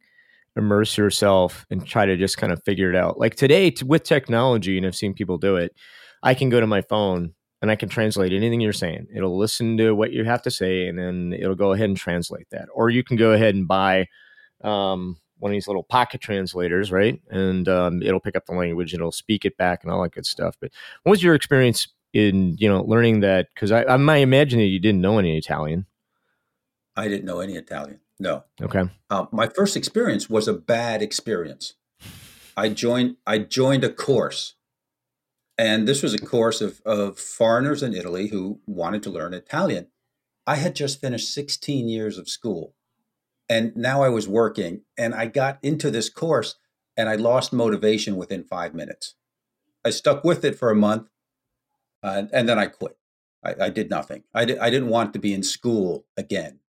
immerse 0.55 0.97
yourself 0.97 1.67
and 1.71 1.85
try 1.85 2.07
to 2.07 2.17
just 2.17 2.39
kind 2.39 2.53
of 2.53 2.63
figure 2.65 2.89
it 2.89 2.97
out? 2.97 3.19
Like 3.19 3.35
today, 3.35 3.71
t- 3.71 3.85
with 3.85 4.05
technology, 4.05 4.77
and 4.77 4.87
I've 4.87 4.95
seen 4.95 5.13
people 5.13 5.39
do 5.39 5.57
it, 5.57 5.75
I 6.23 6.35
can 6.35 6.49
go 6.49 6.61
to 6.61 6.67
my 6.67 6.83
phone 6.83 7.35
and 7.63 7.71
I 7.71 7.77
can 7.77 7.89
translate 7.89 8.33
anything 8.33 8.61
you're 8.61 8.73
saying. 8.73 9.09
It'll 9.15 9.37
listen 9.37 9.77
to 9.79 9.93
what 9.93 10.13
you 10.13 10.25
have 10.25 10.43
to 10.43 10.51
say 10.51 10.87
and 10.87 10.99
then 10.99 11.33
it'll 11.39 11.55
go 11.57 11.73
ahead 11.73 11.89
and 11.89 11.97
translate 11.97 12.47
that. 12.53 12.69
Or 12.73 12.91
you 12.91 13.03
can 13.03 13.17
go 13.17 13.33
ahead 13.33 13.55
and 13.57 13.67
buy 13.67 14.07
um, 14.63 15.17
one 15.39 15.53
of 15.53 15.55
these 15.55 15.67
little 15.67 15.83
pocket 15.83 16.21
translators, 16.21 16.91
right? 16.91 17.21
And 17.31 17.69
um, 17.69 18.03
it'll 18.03 18.21
pick 18.21 18.37
up 18.37 18.47
the 18.47 18.55
language, 18.55 18.95
it'll 18.95 19.13
speak 19.13 19.45
it 19.45 19.57
back, 19.57 19.83
and 19.83 19.93
all 19.93 20.03
that 20.03 20.13
good 20.13 20.27
stuff. 20.27 20.57
But 20.61 20.73
what 21.03 21.11
was 21.11 21.23
your 21.23 21.35
experience 21.35 21.89
in 22.13 22.57
you 22.59 22.69
know 22.69 22.83
learning 22.83 23.21
that? 23.21 23.49
Because 23.55 23.73
I, 23.73 23.85
I 23.85 23.97
might 23.97 24.19
imagine 24.19 24.59
that 24.59 24.67
you 24.67 24.79
didn't 24.79 25.01
know 25.01 25.19
any 25.19 25.37
Italian. 25.37 25.87
I 26.97 27.09
didn't 27.09 27.27
know 27.27 27.41
any 27.41 27.57
Italian. 27.57 28.01
No. 28.19 28.45
Okay. 28.61 28.85
Uh, 29.11 29.27
my 29.31 29.49
first 29.49 29.77
experience 29.77 30.31
was 30.31 30.49
a 30.49 30.55
bad 30.55 31.03
experience. 31.03 31.75
I 32.57 32.71
joined 32.71 33.17
I 33.27 33.39
joined 33.39 33.85
a 33.85 33.93
course, 33.93 34.55
and 35.59 35.87
this 35.87 36.03
was 36.03 36.15
a 36.15 36.19
course 36.19 36.61
of 36.63 36.81
of 36.87 37.19
foreigners 37.19 37.83
in 37.83 37.95
Italy 37.95 38.29
who 38.29 38.61
wanted 38.67 39.03
to 39.05 39.11
learn 39.11 39.35
Italian. 39.35 39.89
I 40.47 40.57
had 40.57 40.77
just 40.77 41.01
finished 41.01 41.35
16 41.35 41.89
years 41.89 42.19
of 42.19 42.29
school, 42.29 42.75
And 43.49 43.77
now 43.77 44.03
I 44.03 44.09
was 44.09 44.29
working 44.29 44.83
and 44.99 45.15
I 45.15 45.27
got 45.27 45.59
into 45.63 45.91
this 45.91 46.09
course 46.09 46.57
and 46.97 47.09
I 47.09 47.15
lost 47.15 47.53
motivation 47.53 48.17
within 48.17 48.43
five 48.43 48.75
minutes. 48.75 49.15
I 49.85 49.91
stuck 49.91 50.25
with 50.25 50.45
it 50.45 50.59
for 50.59 50.71
a 50.71 50.75
month 50.75 51.09
uh, 52.03 52.25
and 52.33 52.49
then 52.49 52.59
I 52.59 52.67
quit. 52.67 52.97
I, 53.45 53.67
I 53.67 53.71
did 53.71 53.91
nothing. 53.91 54.25
I, 54.35 54.45
di- 54.45 54.59
I 54.59 54.71
didn't 54.71 54.89
want 54.89 55.13
to 55.13 55.19
be 55.19 55.33
in 55.33 55.43
school 55.43 56.07
again. 56.17 56.61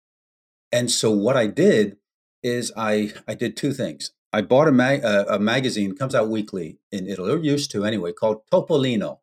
And 0.71 0.91
so 0.91 1.11
what 1.11 1.37
I 1.37 1.47
did 1.47 1.97
is 2.43 2.73
I, 2.77 3.13
I 3.27 3.35
did 3.35 3.57
two 3.57 3.73
things. 3.73 4.13
I 4.33 4.43
bought 4.43 4.69
a, 4.69 4.73
mag- 4.73 5.05
a, 5.05 5.37
a 5.37 5.39
magazine, 5.39 5.97
comes 5.97 6.15
out 6.15 6.29
weekly 6.29 6.79
in 6.93 7.07
Italy, 7.07 7.33
or 7.33 7.39
used 7.39 7.71
to 7.71 7.85
anyway, 7.85 8.13
called 8.13 8.43
Topolino. 8.53 9.21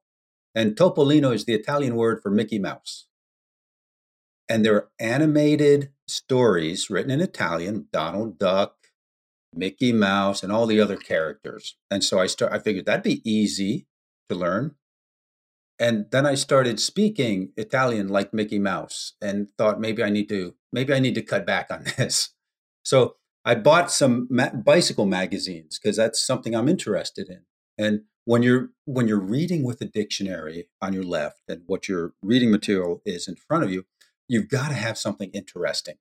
And 0.55 0.75
Topolino 0.75 1.33
is 1.33 1.45
the 1.45 1.53
Italian 1.53 1.95
word 1.95 2.21
for 2.21 2.31
Mickey 2.31 2.57
Mouse. 2.57 3.05
And 4.49 4.65
they're 4.65 4.87
animated 4.99 5.91
stories 6.07 6.89
written 6.89 7.11
in 7.11 7.21
Italian, 7.21 7.87
Donald 7.91 8.39
Duck, 8.39 8.75
Mickey 9.53 9.93
Mouse, 9.93 10.43
and 10.43 10.51
all 10.51 10.65
the 10.65 10.79
other 10.79 10.97
characters. 10.97 11.75
And 11.89 12.03
so 12.03 12.19
I 12.19 12.27
start 12.27 12.53
I 12.53 12.59
figured 12.59 12.85
that'd 12.85 13.03
be 13.03 13.21
easy 13.29 13.87
to 14.29 14.35
learn. 14.35 14.75
And 15.79 16.05
then 16.11 16.25
I 16.25 16.35
started 16.35 16.79
speaking 16.79 17.51
Italian 17.57 18.07
like 18.07 18.33
Mickey 18.33 18.59
Mouse 18.59 19.13
and 19.21 19.49
thought 19.57 19.79
maybe 19.79 20.03
I 20.03 20.09
need 20.09 20.29
to 20.29 20.55
maybe 20.71 20.93
I 20.93 20.99
need 20.99 21.15
to 21.15 21.21
cut 21.21 21.45
back 21.45 21.67
on 21.71 21.85
this. 21.97 22.33
So 22.83 23.15
I 23.45 23.55
bought 23.55 23.91
some 23.91 24.27
ma- 24.29 24.53
bicycle 24.53 25.05
magazines 25.05 25.79
because 25.79 25.97
that's 25.97 26.25
something 26.25 26.55
I'm 26.55 26.69
interested 26.69 27.29
in. 27.29 27.41
And 27.77 28.01
when 28.25 28.43
you're 28.43 28.69
when 28.85 29.07
you're 29.07 29.19
reading 29.19 29.63
with 29.63 29.81
a 29.81 29.85
dictionary 29.85 30.69
on 30.81 30.93
your 30.93 31.03
left 31.03 31.41
and 31.47 31.63
what 31.65 31.87
your 31.87 32.13
reading 32.21 32.51
material 32.51 33.01
is 33.05 33.27
in 33.27 33.35
front 33.35 33.63
of 33.63 33.71
you, 33.71 33.85
you've 34.27 34.49
got 34.49 34.69
to 34.69 34.75
have 34.75 34.97
something 34.97 35.29
interesting. 35.31 35.95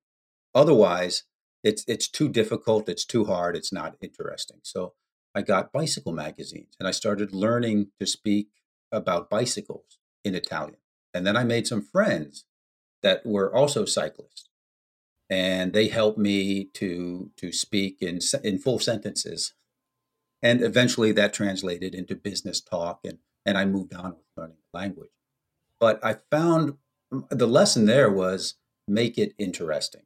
Otherwise, 0.55 1.25
it's 1.62 1.85
it's 1.87 2.09
too 2.09 2.29
difficult, 2.29 2.88
it's 2.88 3.05
too 3.05 3.25
hard, 3.25 3.57
it's 3.57 3.73
not 3.73 3.97
interesting. 4.00 4.59
So 4.62 4.95
I 5.35 5.43
got 5.43 5.73
bicycle 5.73 6.12
magazines 6.12 6.75
and 6.79 6.88
I 6.88 6.91
started 6.91 7.33
learning 7.33 7.88
to 8.00 8.07
speak 8.07 8.49
about 8.91 9.31
bicycles 9.31 9.99
in 10.25 10.35
Italian. 10.35 10.76
And 11.14 11.26
then 11.26 11.37
I 11.37 11.45
made 11.45 11.67
some 11.67 11.83
friends 11.83 12.45
that 13.02 13.25
were 13.25 13.55
also 13.55 13.85
cyclists. 13.85 14.49
And 15.31 15.73
they 15.73 15.88
helped 15.88 16.19
me 16.19 16.64
to 16.75 17.31
to 17.37 17.52
speak 17.52 18.02
in 18.02 18.21
in 18.45 18.59
full 18.59 18.79
sentences. 18.79 19.55
And 20.43 20.61
eventually 20.62 21.12
that 21.12 21.33
translated 21.33 21.95
into 21.95 22.14
business 22.17 22.61
talk 22.61 23.00
and 23.05 23.19
and 23.47 23.57
I 23.57 23.64
moved 23.64 23.95
on 23.95 24.11
with 24.11 24.26
learning 24.37 24.59
the 24.73 24.79
language. 24.79 25.11
But 25.81 26.05
I 26.05 26.19
found 26.31 26.75
the 27.31 27.47
lesson 27.47 27.87
there 27.87 28.11
was 28.11 28.54
make 28.88 29.19
it 29.19 29.35
interesting. 29.38 30.02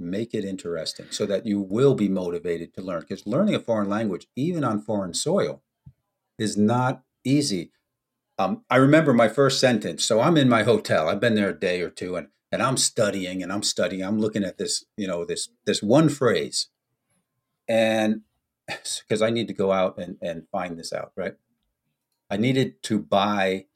Make 0.00 0.34
it 0.34 0.44
interesting 0.44 1.06
so 1.10 1.26
that 1.26 1.46
you 1.46 1.60
will 1.60 1.94
be 1.94 2.08
motivated 2.08 2.74
to 2.74 2.82
learn 2.82 3.00
because 3.00 3.26
learning 3.26 3.54
a 3.54 3.60
foreign 3.60 3.88
language 3.88 4.26
even 4.36 4.64
on 4.64 4.80
foreign 4.82 5.14
soil 5.14 5.62
is 6.38 6.56
not 6.56 7.02
easy. 7.24 7.72
Um, 8.38 8.64
i 8.68 8.76
remember 8.76 9.14
my 9.14 9.28
first 9.28 9.58
sentence 9.58 10.04
so 10.04 10.20
i'm 10.20 10.36
in 10.36 10.50
my 10.50 10.62
hotel 10.62 11.08
i've 11.08 11.20
been 11.20 11.36
there 11.36 11.48
a 11.48 11.58
day 11.58 11.80
or 11.80 11.88
two 11.88 12.16
and, 12.16 12.28
and 12.52 12.62
i'm 12.62 12.76
studying 12.76 13.42
and 13.42 13.50
i'm 13.50 13.62
studying 13.62 14.04
i'm 14.04 14.20
looking 14.20 14.44
at 14.44 14.58
this 14.58 14.84
you 14.98 15.06
know 15.06 15.24
this 15.24 15.48
this 15.64 15.82
one 15.82 16.10
phrase 16.10 16.68
and 17.66 18.20
because 18.68 19.22
i 19.22 19.30
need 19.30 19.48
to 19.48 19.54
go 19.54 19.72
out 19.72 19.96
and, 19.96 20.18
and 20.20 20.46
find 20.52 20.78
this 20.78 20.92
out 20.92 21.12
right? 21.16 21.36
I 22.28 22.36
needed 22.36 22.82
to 22.84 22.98
buy 22.98 23.66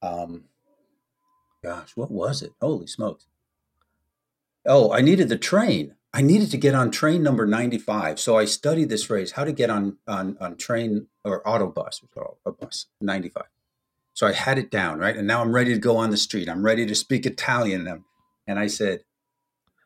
um 0.00 0.44
gosh 1.62 1.92
what 1.96 2.10
was 2.10 2.42
it 2.42 2.52
holy 2.60 2.86
smokes 2.86 3.26
Oh, 4.66 4.92
I 4.92 5.00
needed 5.00 5.28
the 5.28 5.38
train. 5.38 5.94
I 6.12 6.22
needed 6.22 6.50
to 6.50 6.58
get 6.58 6.74
on 6.74 6.90
train 6.90 7.22
number 7.22 7.46
95. 7.46 8.18
So 8.18 8.36
I 8.36 8.44
studied 8.44 8.88
this 8.88 9.04
phrase, 9.04 9.32
how 9.32 9.44
to 9.44 9.52
get 9.52 9.70
on 9.70 9.98
on, 10.06 10.36
on 10.40 10.56
train 10.56 11.06
or 11.24 11.42
autobus 11.44 12.02
or 12.44 12.52
bus 12.52 12.86
95. 13.00 13.44
So 14.12 14.26
I 14.26 14.32
had 14.32 14.58
it 14.58 14.70
down, 14.70 14.98
right? 14.98 15.16
And 15.16 15.26
now 15.26 15.40
I'm 15.40 15.54
ready 15.54 15.72
to 15.72 15.80
go 15.80 15.96
on 15.96 16.10
the 16.10 16.16
street. 16.16 16.48
I'm 16.48 16.64
ready 16.64 16.84
to 16.84 16.94
speak 16.94 17.24
Italian. 17.24 18.02
And, 18.46 18.58
I 18.58 18.66
said, 18.66 19.04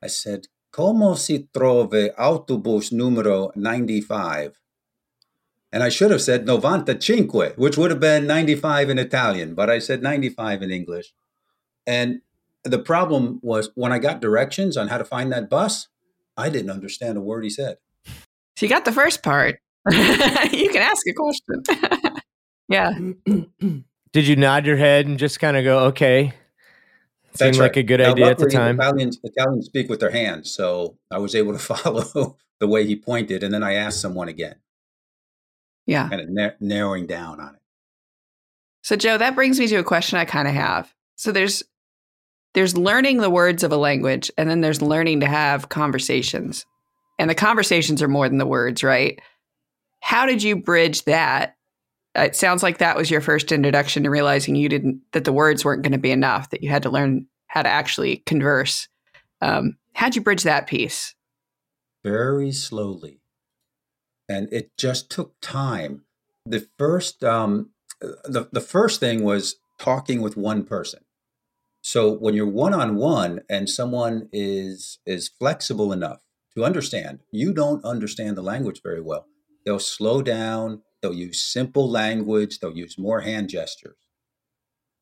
I 0.03 0.07
said, 0.07 0.49
Como 0.73 1.15
si 1.15 1.47
trove 1.55 2.11
autobus 2.19 2.91
numero 2.91 3.53
95? 3.55 4.59
And 5.71 5.83
I 5.83 5.89
should 5.89 6.11
have 6.11 6.23
said 6.23 6.49
cinque, 7.03 7.57
which 7.57 7.77
would 7.77 7.91
have 7.91 8.01
been 8.01 8.27
95 8.27 8.91
in 8.91 8.99
Italian, 8.99 9.55
but 9.55 9.69
I 9.69 9.79
said 9.79 10.03
95 10.03 10.63
in 10.63 10.71
English. 10.71 11.13
And 11.87 12.21
the 12.65 12.79
problem 12.79 13.41
was 13.43 13.71
when 13.75 13.93
I 13.93 13.99
got 13.99 14.21
directions 14.21 14.77
on 14.77 14.89
how 14.89 14.99
to 14.99 15.05
find 15.05 15.31
that 15.33 15.51
bus, 15.51 15.89
I 16.37 16.49
didn't 16.49 16.71
understand 16.71 17.19
a 17.19 17.21
word 17.21 17.45
he 17.45 17.51
said. 17.51 17.77
So 18.57 18.67
you 18.67 18.69
got 18.69 18.85
the 18.85 18.93
first 18.93 19.23
part. 19.23 19.59
you 19.91 20.71
can 20.71 20.77
ask 20.83 21.03
a 21.07 21.13
question. 21.13 22.17
yeah. 22.69 22.93
Did 24.13 24.27
you 24.29 24.37
nod 24.37 24.65
your 24.65 24.77
head 24.77 25.07
and 25.07 25.19
just 25.19 25.41
kind 25.41 25.57
of 25.57 25.65
go, 25.65 25.79
okay? 25.87 26.33
Seemed 27.35 27.55
That's 27.55 27.59
like 27.59 27.77
a 27.77 27.83
good 27.83 27.99
Now, 28.01 28.13
idea 28.13 28.27
at 28.31 28.39
the 28.39 28.45
luckily, 28.45 28.57
time. 28.57 28.81
Italians, 28.81 29.19
Italians 29.25 29.67
speak 29.67 29.89
with 29.91 29.99
their 29.99 30.13
hands, 30.13 30.51
so 30.53 30.97
I 31.11 31.19
was 31.19 31.35
able 31.35 31.53
to 31.53 31.59
follow 31.75 32.37
the 32.61 32.69
way 32.69 32.87
he 32.87 32.95
pointed, 32.95 33.43
and 33.43 33.53
then 33.53 33.65
I 33.65 33.75
asked 33.75 34.01
someone 34.01 34.29
again, 34.29 34.55
Yeah. 35.87 36.09
kind 36.09 36.21
of 36.23 36.29
na- 36.31 36.51
narrowing 36.61 37.07
down 37.07 37.41
on 37.41 37.57
it. 37.57 37.61
So 38.85 38.95
Joe, 38.95 39.19
that 39.19 39.35
brings 39.35 39.59
me 39.59 39.67
to 39.67 39.77
a 39.77 39.85
question 39.85 40.19
I 40.19 40.25
kind 40.25 40.47
of 40.47 40.55
have. 40.55 40.95
So 41.17 41.33
there's 41.33 41.65
there's 42.55 42.77
learning 42.77 43.19
the 43.19 43.31
words 43.31 43.63
of 43.63 43.73
a 43.73 43.77
language 43.77 44.31
and 44.39 44.49
then 44.49 44.61
there's 44.61 44.83
learning 44.83 45.21
to 45.21 45.27
have 45.27 45.69
conversations. 45.69 46.65
And 47.19 47.31
the 47.31 47.35
conversations 47.35 48.03
are 48.03 48.09
more 48.09 48.29
than 48.29 48.39
the 48.39 48.47
words, 48.47 48.83
right? 48.83 49.21
How 50.01 50.27
did 50.27 50.43
you 50.43 50.57
bridge 50.57 51.05
that? 51.05 51.57
It 52.15 52.37
sounds 52.37 52.63
like 52.63 52.79
that 52.79 52.97
was 52.97 53.11
your 53.11 53.21
first 53.21 53.53
introduction 53.53 54.05
to 54.05 54.11
realizing 54.11 54.55
you 54.55 54.69
didn't 54.69 55.01
that 55.13 55.25
the 55.25 55.33
words 55.33 55.65
weren't 55.65 55.83
going 55.83 55.93
to 55.93 55.99
be 55.99 56.11
enough, 56.11 56.51
that 56.51 56.63
you 56.63 56.71
had 56.71 56.85
to 56.85 56.91
learn 56.91 57.27
how 57.47 57.63
to 57.63 57.69
actually 57.69 58.19
converse. 58.27 58.89
Um, 59.41 59.77
how'd 59.95 60.15
you 60.15 60.23
bridge 60.23 60.45
that 60.45 60.67
piece? 60.67 61.15
very 62.05 62.53
slowly. 62.53 63.21
And 64.29 64.53
it 64.53 64.77
just 64.77 65.11
took 65.11 65.35
time. 65.41 66.03
The 66.47 66.69
first 66.79 67.25
um, 67.25 67.71
the, 68.01 68.49
the 68.53 68.61
first 68.61 69.01
thing 69.01 69.25
was 69.25 69.57
talking 69.79 70.21
with 70.21 70.37
one 70.37 70.65
person. 70.65 71.01
So 71.87 72.15
when 72.15 72.33
you're 72.33 72.47
one 72.47 72.73
on 72.73 72.97
one 72.97 73.43
and 73.51 73.69
someone 73.69 74.31
is 74.33 75.01
is 75.05 75.29
flexible 75.29 75.93
enough 75.93 76.21
to 76.55 76.65
understand, 76.65 77.19
you 77.31 77.53
don't 77.53 77.85
understand 77.85 78.39
the 78.39 78.43
language 78.43 78.81
very 78.83 79.03
well. 79.03 79.27
They'll 79.67 79.79
slow 79.79 80.23
down, 80.23 80.81
they'll 81.03 81.13
use 81.13 81.43
simple 81.43 81.91
language, 81.91 82.59
they'll 82.59 82.75
use 82.75 82.97
more 82.97 83.21
hand 83.21 83.51
gestures. 83.51 83.99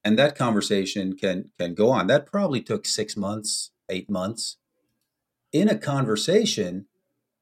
And 0.02 0.18
that 0.18 0.36
conversation 0.36 1.16
can 1.16 1.50
can 1.56 1.74
go 1.74 1.90
on. 1.90 2.08
That 2.08 2.26
probably 2.26 2.60
took 2.60 2.84
6 2.84 3.16
months, 3.16 3.70
8 3.88 4.10
months. 4.10 4.56
In 5.52 5.68
a 5.68 5.78
conversation, 5.78 6.86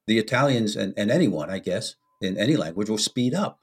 the 0.06 0.18
Italians 0.18 0.76
and, 0.76 0.92
and 0.98 1.10
anyone, 1.10 1.48
I 1.48 1.60
guess, 1.60 1.96
in 2.20 2.36
any 2.36 2.58
language 2.58 2.90
will 2.90 2.98
speed 2.98 3.32
up 3.32 3.58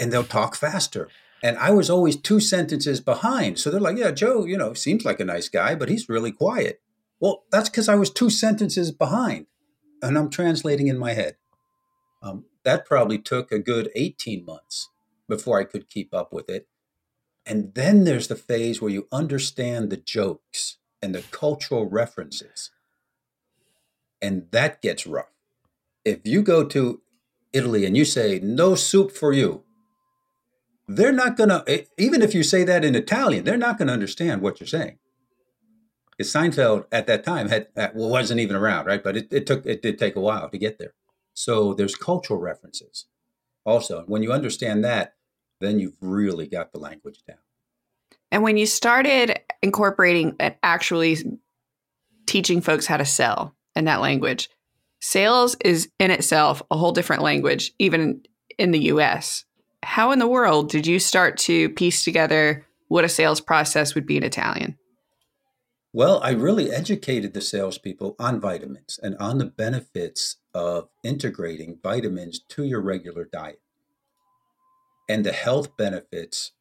and 0.00 0.12
they'll 0.12 0.24
talk 0.24 0.56
faster. 0.56 1.08
And 1.42 1.56
I 1.58 1.70
was 1.70 1.88
always 1.88 2.16
two 2.16 2.40
sentences 2.40 3.00
behind. 3.00 3.58
So 3.58 3.70
they're 3.70 3.80
like, 3.80 3.96
yeah, 3.96 4.10
Joe, 4.10 4.44
you 4.44 4.56
know, 4.56 4.74
seems 4.74 5.04
like 5.04 5.20
a 5.20 5.24
nice 5.24 5.48
guy, 5.48 5.74
but 5.74 5.88
he's 5.88 6.08
really 6.08 6.32
quiet. 6.32 6.80
Well, 7.20 7.44
that's 7.50 7.68
because 7.68 7.88
I 7.88 7.94
was 7.94 8.10
two 8.10 8.30
sentences 8.30 8.90
behind 8.90 9.46
and 10.02 10.16
I'm 10.16 10.30
translating 10.30 10.88
in 10.88 10.98
my 10.98 11.12
head. 11.12 11.36
Um, 12.22 12.46
that 12.64 12.86
probably 12.86 13.18
took 13.18 13.52
a 13.52 13.58
good 13.58 13.90
18 13.94 14.44
months 14.44 14.90
before 15.28 15.60
I 15.60 15.64
could 15.64 15.88
keep 15.88 16.12
up 16.12 16.32
with 16.32 16.48
it. 16.48 16.66
And 17.46 17.74
then 17.74 18.04
there's 18.04 18.28
the 18.28 18.36
phase 18.36 18.82
where 18.82 18.90
you 18.90 19.06
understand 19.10 19.90
the 19.90 19.96
jokes 19.96 20.78
and 21.00 21.14
the 21.14 21.22
cultural 21.30 21.88
references. 21.88 22.70
And 24.20 24.48
that 24.50 24.82
gets 24.82 25.06
rough. 25.06 25.32
If 26.04 26.20
you 26.24 26.42
go 26.42 26.64
to 26.64 27.00
Italy 27.52 27.86
and 27.86 27.96
you 27.96 28.04
say, 28.04 28.40
no 28.42 28.74
soup 28.74 29.12
for 29.12 29.32
you, 29.32 29.62
they're 30.88 31.12
not 31.12 31.36
going 31.36 31.50
to, 31.50 31.86
even 31.98 32.22
if 32.22 32.34
you 32.34 32.42
say 32.42 32.64
that 32.64 32.84
in 32.84 32.94
Italian, 32.94 33.44
they're 33.44 33.58
not 33.58 33.76
going 33.76 33.88
to 33.88 33.94
understand 33.94 34.40
what 34.40 34.58
you're 34.58 34.66
saying. 34.66 34.98
Because 36.10 36.32
Seinfeld 36.32 36.86
at 36.90 37.06
that 37.06 37.22
time 37.22 37.48
had, 37.48 37.68
uh, 37.76 37.88
well, 37.94 38.08
wasn't 38.08 38.40
even 38.40 38.56
around, 38.56 38.86
right? 38.86 39.04
But 39.04 39.16
it, 39.16 39.32
it 39.32 39.46
took, 39.46 39.64
it 39.66 39.82
did 39.82 39.98
take 39.98 40.16
a 40.16 40.20
while 40.20 40.48
to 40.48 40.58
get 40.58 40.78
there. 40.78 40.94
So 41.34 41.74
there's 41.74 41.94
cultural 41.94 42.40
references 42.40 43.06
also. 43.64 44.02
When 44.06 44.22
you 44.22 44.32
understand 44.32 44.82
that, 44.84 45.14
then 45.60 45.78
you've 45.78 45.96
really 46.00 46.48
got 46.48 46.72
the 46.72 46.80
language 46.80 47.22
down. 47.26 47.36
And 48.32 48.42
when 48.42 48.56
you 48.56 48.66
started 48.66 49.38
incorporating 49.62 50.36
and 50.40 50.54
actually 50.62 51.18
teaching 52.26 52.60
folks 52.60 52.86
how 52.86 52.96
to 52.96 53.04
sell 53.04 53.54
in 53.76 53.84
that 53.84 54.00
language, 54.00 54.50
sales 55.00 55.56
is 55.64 55.88
in 55.98 56.10
itself 56.10 56.62
a 56.70 56.76
whole 56.76 56.92
different 56.92 57.22
language, 57.22 57.72
even 57.78 58.22
in 58.58 58.70
the 58.70 58.86
US. 58.86 59.44
How 59.88 60.12
in 60.12 60.18
the 60.18 60.28
world 60.28 60.68
did 60.68 60.86
you 60.86 60.98
start 60.98 61.38
to 61.38 61.70
piece 61.70 62.04
together 62.04 62.66
what 62.88 63.06
a 63.06 63.08
sales 63.08 63.40
process 63.40 63.94
would 63.94 64.04
be 64.04 64.18
in 64.18 64.22
Italian? 64.22 64.76
Well, 65.94 66.20
I 66.22 66.32
really 66.32 66.70
educated 66.70 67.32
the 67.32 67.40
salespeople 67.40 68.14
on 68.18 68.38
vitamins 68.38 69.00
and 69.02 69.16
on 69.16 69.38
the 69.38 69.46
benefits 69.46 70.36
of 70.52 70.90
integrating 71.02 71.78
vitamins 71.82 72.38
to 72.50 72.64
your 72.64 72.82
regular 72.82 73.24
diet 73.24 73.62
and 75.08 75.24
the 75.24 75.32
health 75.32 75.74
benefits 75.78 76.52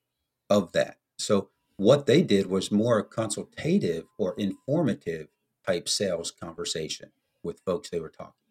of 0.50 0.72
that. 0.72 0.96
So, 1.20 1.50
what 1.76 2.06
they 2.06 2.22
did 2.22 2.48
was 2.48 2.72
more 2.72 3.04
consultative 3.04 4.06
or 4.18 4.36
informative 4.38 5.28
type 5.68 5.90
sales 5.90 6.32
conversation 6.32 7.12
with 7.44 7.60
folks 7.66 7.90
they 7.90 8.00
were 8.00 8.10
talking. 8.10 8.47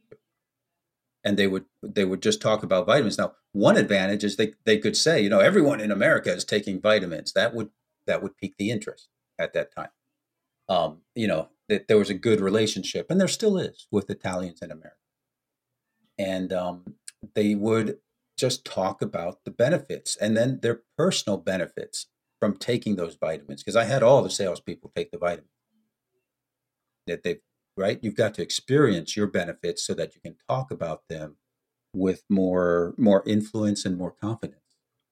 And 1.26 1.36
they 1.36 1.48
would 1.48 1.64
they 1.82 2.04
would 2.04 2.22
just 2.22 2.40
talk 2.40 2.62
about 2.62 2.86
vitamins. 2.86 3.18
Now, 3.18 3.32
one 3.52 3.76
advantage 3.76 4.22
is 4.22 4.36
they, 4.36 4.54
they 4.64 4.78
could 4.78 4.96
say, 4.96 5.20
you 5.20 5.28
know, 5.28 5.40
everyone 5.40 5.80
in 5.80 5.90
America 5.90 6.32
is 6.32 6.44
taking 6.44 6.80
vitamins. 6.80 7.32
That 7.32 7.52
would 7.54 7.70
that 8.06 8.22
would 8.22 8.36
pique 8.38 8.54
the 8.58 8.70
interest 8.70 9.08
at 9.38 9.52
that 9.52 9.74
time. 9.74 9.88
Um, 10.68 10.98
you 11.14 11.26
know, 11.26 11.48
that 11.68 11.88
there 11.88 11.98
was 11.98 12.10
a 12.10 12.14
good 12.14 12.40
relationship, 12.40 13.10
and 13.10 13.20
there 13.20 13.28
still 13.28 13.58
is 13.58 13.88
with 13.90 14.08
Italians 14.08 14.60
in 14.62 14.70
America. 14.70 14.96
And 16.16 16.52
um, 16.52 16.94
they 17.34 17.54
would 17.54 17.98
just 18.38 18.64
talk 18.64 19.02
about 19.02 19.44
the 19.44 19.50
benefits 19.50 20.16
and 20.16 20.36
then 20.36 20.60
their 20.62 20.82
personal 20.96 21.38
benefits 21.38 22.06
from 22.38 22.56
taking 22.56 22.96
those 22.96 23.16
vitamins. 23.16 23.62
Because 23.62 23.76
I 23.76 23.84
had 23.84 24.02
all 24.02 24.22
the 24.22 24.30
salespeople 24.30 24.92
take 24.94 25.10
the 25.10 25.18
vitamins 25.18 25.50
that 27.06 27.22
they 27.22 27.38
right. 27.76 27.98
You've 28.02 28.16
got 28.16 28.34
to 28.34 28.42
experience 28.42 29.16
your 29.16 29.26
benefits 29.26 29.86
so 29.86 29.94
that 29.94 30.14
you 30.14 30.20
can 30.20 30.36
talk 30.48 30.70
about 30.70 31.02
them 31.08 31.36
with 31.92 32.22
more 32.28 32.94
more 32.96 33.22
influence 33.26 33.84
and 33.84 33.96
more 33.96 34.12
confidence. 34.12 34.60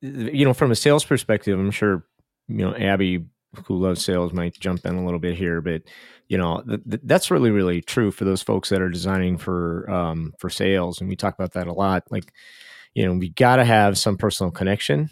You 0.02 0.44
know, 0.44 0.54
from 0.54 0.70
a 0.70 0.76
sales 0.76 1.04
perspective, 1.04 1.58
I'm 1.58 1.70
sure 1.70 2.04
you 2.48 2.58
know 2.58 2.74
Abby, 2.74 3.24
who 3.66 3.76
loves 3.76 4.04
sales, 4.04 4.32
might 4.32 4.58
jump 4.58 4.84
in 4.84 4.96
a 4.96 5.04
little 5.04 5.18
bit 5.18 5.36
here, 5.36 5.60
but 5.60 5.82
you 6.28 6.38
know 6.38 6.62
th- 6.62 6.80
th- 6.88 7.02
that's 7.04 7.30
really 7.30 7.50
really 7.50 7.80
true 7.80 8.10
for 8.10 8.24
those 8.24 8.42
folks 8.42 8.68
that 8.68 8.82
are 8.82 8.90
designing 8.90 9.38
for 9.38 9.90
um, 9.90 10.34
for 10.38 10.50
sales, 10.50 11.00
and 11.00 11.08
we 11.08 11.16
talk 11.16 11.34
about 11.34 11.52
that 11.52 11.66
a 11.66 11.72
lot. 11.72 12.04
Like, 12.10 12.32
you 12.94 13.06
know, 13.06 13.14
we 13.14 13.30
got 13.30 13.56
to 13.56 13.64
have 13.64 13.98
some 13.98 14.16
personal 14.16 14.50
connection. 14.50 15.10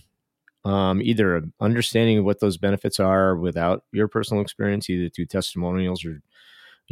Um, 0.64 1.02
either 1.02 1.42
understanding 1.60 2.22
what 2.22 2.38
those 2.38 2.56
benefits 2.56 3.00
are 3.00 3.34
without 3.34 3.82
your 3.90 4.06
personal 4.06 4.42
experience, 4.42 4.88
either 4.88 5.08
through 5.08 5.26
testimonials 5.26 6.04
or 6.04 6.22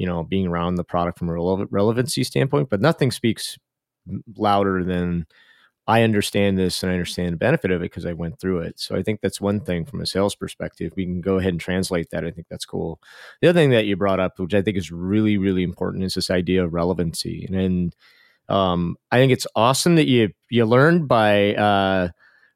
you 0.00 0.06
know 0.06 0.24
being 0.24 0.46
around 0.46 0.76
the 0.76 0.84
product 0.84 1.18
from 1.18 1.28
a 1.28 1.32
rele- 1.32 1.68
relevancy 1.70 2.24
standpoint. 2.24 2.70
But 2.70 2.80
nothing 2.80 3.10
speaks 3.10 3.58
louder 4.36 4.82
than 4.82 5.26
I 5.86 6.02
understand 6.02 6.58
this 6.58 6.82
and 6.82 6.90
I 6.90 6.94
understand 6.94 7.34
the 7.34 7.36
benefit 7.36 7.70
of 7.70 7.82
it 7.82 7.90
because 7.90 8.06
I 8.06 8.14
went 8.14 8.40
through 8.40 8.60
it. 8.60 8.80
So 8.80 8.96
I 8.96 9.02
think 9.02 9.20
that's 9.20 9.40
one 9.42 9.60
thing 9.60 9.84
from 9.84 10.00
a 10.00 10.06
sales 10.06 10.34
perspective. 10.34 10.92
We 10.96 11.04
can 11.04 11.20
go 11.20 11.36
ahead 11.36 11.52
and 11.52 11.60
translate 11.60 12.08
that. 12.10 12.24
I 12.24 12.30
think 12.30 12.46
that's 12.48 12.64
cool. 12.64 12.98
The 13.42 13.48
other 13.48 13.60
thing 13.60 13.70
that 13.70 13.84
you 13.84 13.96
brought 13.96 14.20
up, 14.20 14.38
which 14.38 14.54
I 14.54 14.62
think 14.62 14.78
is 14.78 14.90
really, 14.90 15.36
really 15.36 15.62
important, 15.62 16.04
is 16.04 16.14
this 16.14 16.30
idea 16.30 16.64
of 16.64 16.72
relevancy. 16.72 17.44
And, 17.46 17.56
and 17.56 17.96
um, 18.48 18.96
I 19.10 19.18
think 19.18 19.32
it's 19.32 19.46
awesome 19.54 19.96
that 19.96 20.06
you 20.06 20.30
you 20.48 20.64
learned 20.64 21.08
by 21.08 21.54
uh, 21.56 22.08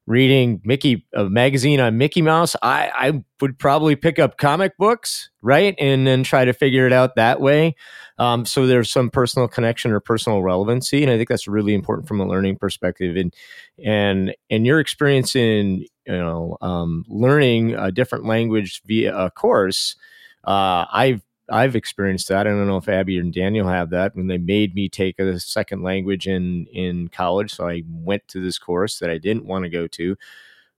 reading 0.06 0.60
Mickey 0.64 1.06
a 1.14 1.24
magazine 1.24 1.80
on 1.80 1.96
Mickey 1.96 2.22
Mouse. 2.22 2.54
I, 2.62 2.90
I 2.94 3.24
would 3.40 3.58
probably 3.58 3.96
pick 3.96 4.18
up 4.18 4.36
comic 4.36 4.76
books, 4.76 5.30
right, 5.42 5.74
and 5.78 6.06
then 6.06 6.22
try 6.22 6.44
to 6.44 6.52
figure 6.52 6.86
it 6.86 6.92
out 6.92 7.16
that 7.16 7.40
way. 7.40 7.74
Um, 8.18 8.44
so 8.44 8.66
there's 8.66 8.90
some 8.90 9.10
personal 9.10 9.48
connection 9.48 9.92
or 9.92 10.00
personal 10.00 10.42
relevancy, 10.42 11.02
and 11.02 11.10
I 11.10 11.16
think 11.16 11.28
that's 11.28 11.48
really 11.48 11.74
important 11.74 12.06
from 12.06 12.20
a 12.20 12.28
learning 12.28 12.56
perspective. 12.56 13.16
And 13.16 13.34
and 13.82 14.34
and 14.50 14.66
your 14.66 14.80
experience 14.80 15.34
in 15.34 15.86
you 16.06 16.12
know 16.12 16.58
um, 16.60 17.04
learning 17.08 17.74
a 17.74 17.90
different 17.90 18.26
language 18.26 18.82
via 18.86 19.16
a 19.16 19.30
course, 19.30 19.96
uh, 20.44 20.84
I've 20.92 21.22
I've 21.48 21.76
experienced 21.76 22.28
that. 22.28 22.46
I 22.46 22.50
don't 22.50 22.66
know 22.66 22.78
if 22.78 22.88
Abby 22.88 23.18
and 23.18 23.32
Daniel 23.32 23.68
have 23.68 23.90
that 23.90 24.16
when 24.16 24.28
they 24.28 24.38
made 24.38 24.74
me 24.74 24.88
take 24.88 25.18
a 25.18 25.38
second 25.38 25.82
language 25.82 26.26
in 26.26 26.66
in 26.72 27.08
college. 27.08 27.52
So 27.52 27.68
I 27.68 27.82
went 27.88 28.26
to 28.28 28.40
this 28.42 28.58
course 28.58 28.98
that 28.98 29.10
I 29.10 29.18
didn't 29.18 29.46
want 29.46 29.64
to 29.64 29.68
go 29.68 29.86
to, 29.86 30.16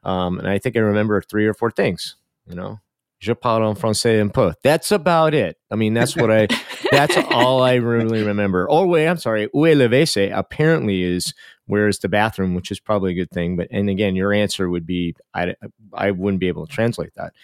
um, 0.02 0.38
and 0.38 0.48
I 0.48 0.58
think 0.58 0.76
I 0.76 0.80
remember 0.80 1.20
three 1.22 1.46
or 1.46 1.54
four 1.54 1.70
things. 1.70 2.16
You 2.48 2.56
know, 2.56 2.80
je 3.20 3.32
parle 3.34 3.68
en 3.68 3.76
français 3.76 4.20
un 4.20 4.30
peu. 4.30 4.52
That's 4.62 4.90
about 4.90 5.34
it. 5.34 5.56
I 5.70 5.76
mean, 5.76 5.94
that's 5.94 6.16
what 6.16 6.30
I. 6.30 6.48
that's 6.90 7.16
all 7.30 7.62
I 7.62 7.74
really 7.74 8.24
remember. 8.24 8.66
Oh 8.70 8.86
wait, 8.86 9.06
I'm 9.06 9.18
sorry. 9.18 9.48
Où 9.54 9.66
est 9.66 9.76
le 9.76 9.88
WC? 9.88 10.36
Apparently 10.36 11.02
is 11.02 11.32
where's 11.66 11.98
the 12.00 12.08
bathroom, 12.08 12.54
which 12.54 12.70
is 12.70 12.80
probably 12.80 13.12
a 13.12 13.14
good 13.14 13.30
thing. 13.30 13.56
But 13.56 13.68
and 13.70 13.88
again, 13.88 14.16
your 14.16 14.32
answer 14.32 14.68
would 14.68 14.86
be 14.86 15.14
I 15.32 15.54
I 15.92 16.10
wouldn't 16.10 16.40
be 16.40 16.48
able 16.48 16.66
to 16.66 16.72
translate 16.72 17.14
that. 17.14 17.34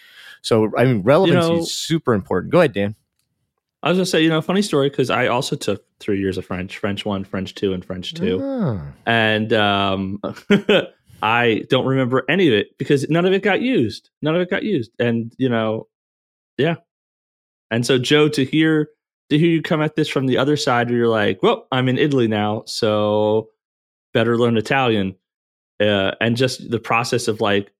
So 0.41 0.71
I 0.77 0.85
mean, 0.85 1.03
relevancy 1.03 1.47
you 1.47 1.55
know, 1.55 1.61
is 1.61 1.73
super 1.73 2.13
important. 2.13 2.51
Go 2.51 2.59
ahead, 2.59 2.73
Dan. 2.73 2.95
I 3.83 3.89
was 3.89 3.97
gonna 3.97 4.05
say, 4.05 4.23
you 4.23 4.29
know, 4.29 4.41
funny 4.41 4.61
story 4.61 4.89
because 4.89 5.09
I 5.09 5.27
also 5.27 5.57
took 5.57 5.83
three 5.99 6.17
years 6.17 6.37
of 6.37 6.45
French, 6.45 6.77
French 6.77 7.05
one, 7.05 7.25
French 7.25 7.53
two, 7.53 7.73
and 7.73 7.83
French 7.83 8.13
two, 8.13 8.39
oh. 8.41 8.81
and 9.05 9.51
um, 9.51 10.21
I 11.21 11.65
don't 11.69 11.85
remember 11.85 12.23
any 12.29 12.47
of 12.47 12.53
it 12.53 12.77
because 12.77 13.07
none 13.09 13.25
of 13.25 13.33
it 13.33 13.43
got 13.43 13.59
used. 13.59 14.09
None 14.21 14.35
of 14.35 14.41
it 14.41 14.49
got 14.49 14.63
used, 14.63 14.91
and 14.99 15.33
you 15.37 15.49
know, 15.49 15.87
yeah. 16.57 16.75
And 17.71 17.85
so, 17.85 17.97
Joe, 17.99 18.29
to 18.29 18.45
hear 18.45 18.87
to 19.29 19.37
hear 19.37 19.49
you 19.49 19.61
come 19.61 19.81
at 19.81 19.97
this 19.97 20.07
from 20.07 20.27
the 20.27 20.37
other 20.37 20.55
side, 20.55 20.87
where 20.87 20.97
you're 20.97 21.07
like, 21.09 21.43
"Well, 21.43 21.67
I'm 21.69 21.89
in 21.89 21.97
Italy 21.97 22.29
now, 22.29 22.63
so 22.65 23.49
better 24.13 24.37
learn 24.37 24.55
Italian," 24.55 25.15
uh, 25.81 26.11
and 26.21 26.37
just 26.37 26.71
the 26.71 26.79
process 26.79 27.27
of 27.27 27.41
like 27.41 27.73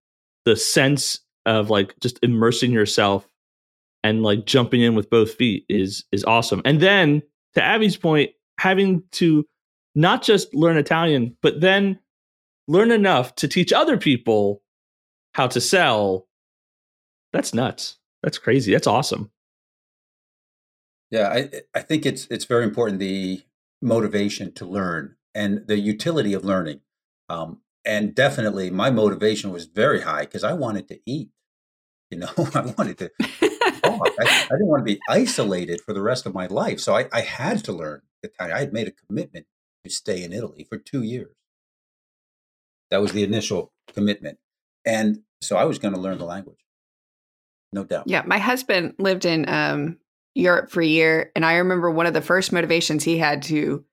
the 0.44 0.58
sense 0.58 1.22
of 1.46 1.70
like 1.70 1.98
just 2.02 2.20
immersing 2.24 2.74
yourself 2.74 3.26
and 4.04 4.24
like 4.24 4.46
jumping 4.46 4.82
in 4.82 4.96
with 4.96 5.10
both 5.10 5.34
feet 5.34 5.66
is 5.70 6.04
is 6.12 6.24
awesome. 6.26 6.62
And 6.66 6.80
then 6.80 7.22
to 7.56 7.63
Abby's 7.63 7.98
point, 7.98 8.32
having 8.60 9.04
to 9.12 9.46
not 9.96 10.24
just 10.24 10.54
learn 10.54 10.78
Italian, 10.78 11.38
but 11.42 11.62
then 11.62 12.00
learn 12.68 12.92
enough 12.92 13.36
to 13.36 13.48
teach 13.48 13.72
other 13.72 13.98
people 13.98 14.62
how 15.34 15.48
to 15.48 15.62
sell. 15.62 16.28
That's 17.32 17.54
nuts. 17.54 17.98
That's 18.22 18.38
crazy. 18.38 18.74
That's 18.74 18.88
awesome. 18.88 19.32
Yeah, 21.12 21.30
I 21.30 21.62
I 21.76 21.82
think 21.82 22.06
it's 22.06 22.28
it's 22.28 22.46
very 22.46 22.63
important 22.63 23.00
the 23.00 23.42
motivation 23.82 24.52
to 24.54 24.66
learn 24.66 25.16
and 25.36 25.68
the 25.68 25.78
utility 25.78 26.34
of 26.34 26.46
learning. 26.46 26.80
Um, 27.30 27.62
and 27.86 28.16
definitely, 28.16 28.70
my 28.70 28.89
motivation 28.89 29.52
was 29.52 29.66
very 29.66 30.02
high 30.02 30.22
because 30.22 30.44
I 30.44 30.54
wanted 30.54 30.88
to 30.88 31.00
eat. 31.06 31.30
You 32.10 32.20
know, 32.20 32.32
I 32.56 32.74
wanted 32.78 32.98
to 33.00 33.12
I, 34.20 34.46
I, 34.46 34.50
didn't 34.52 34.68
want 34.68 34.82
to 34.82 34.94
be 34.94 35.00
isolated 35.10 35.82
for 35.82 35.94
the 35.94 36.02
rest 36.02 36.26
of 36.26 36.34
my 36.34 36.48
life. 36.48 36.80
So 36.80 36.96
I, 36.96 37.08
I 37.12 37.22
had 37.22 37.63
to 37.66 37.74
learn 37.74 38.02
Italian. 38.22 38.56
I 38.56 38.60
had 38.60 38.74
made 38.74 38.88
a 38.88 38.92
commitment 38.92 39.46
to 39.84 39.89
stay 39.89 40.24
in 40.24 40.34
Italy 40.34 40.66
for 40.68 40.78
two 40.78 41.04
years. 41.04 41.36
That 42.92 43.02
was 43.02 43.12
the 43.12 43.24
initial 43.24 43.72
commitment. 43.94 44.38
And 44.86 45.22
so 45.42 45.58
I 45.58 45.66
was 45.66 45.80
going 45.80 45.94
to 45.94 46.00
learn 46.00 46.18
the 46.18 46.26
language. 46.26 46.60
No 47.72 47.84
doubt. 47.84 48.04
Yeah. 48.06 48.24
My 48.26 48.38
husband 48.38 48.94
lived 49.00 49.26
in 49.26 49.50
um, 49.50 49.98
Europe 50.36 50.70
for 50.70 50.82
a 50.82 50.86
year. 50.86 51.32
And 51.36 51.46
I 51.46 51.56
remember 51.56 51.89
one 51.89 52.06
of 52.06 52.13
the 52.13 52.22
first 52.22 52.52
motivations 52.52 53.04
he 53.04 53.18
had 53.18 53.42
to 53.44 53.84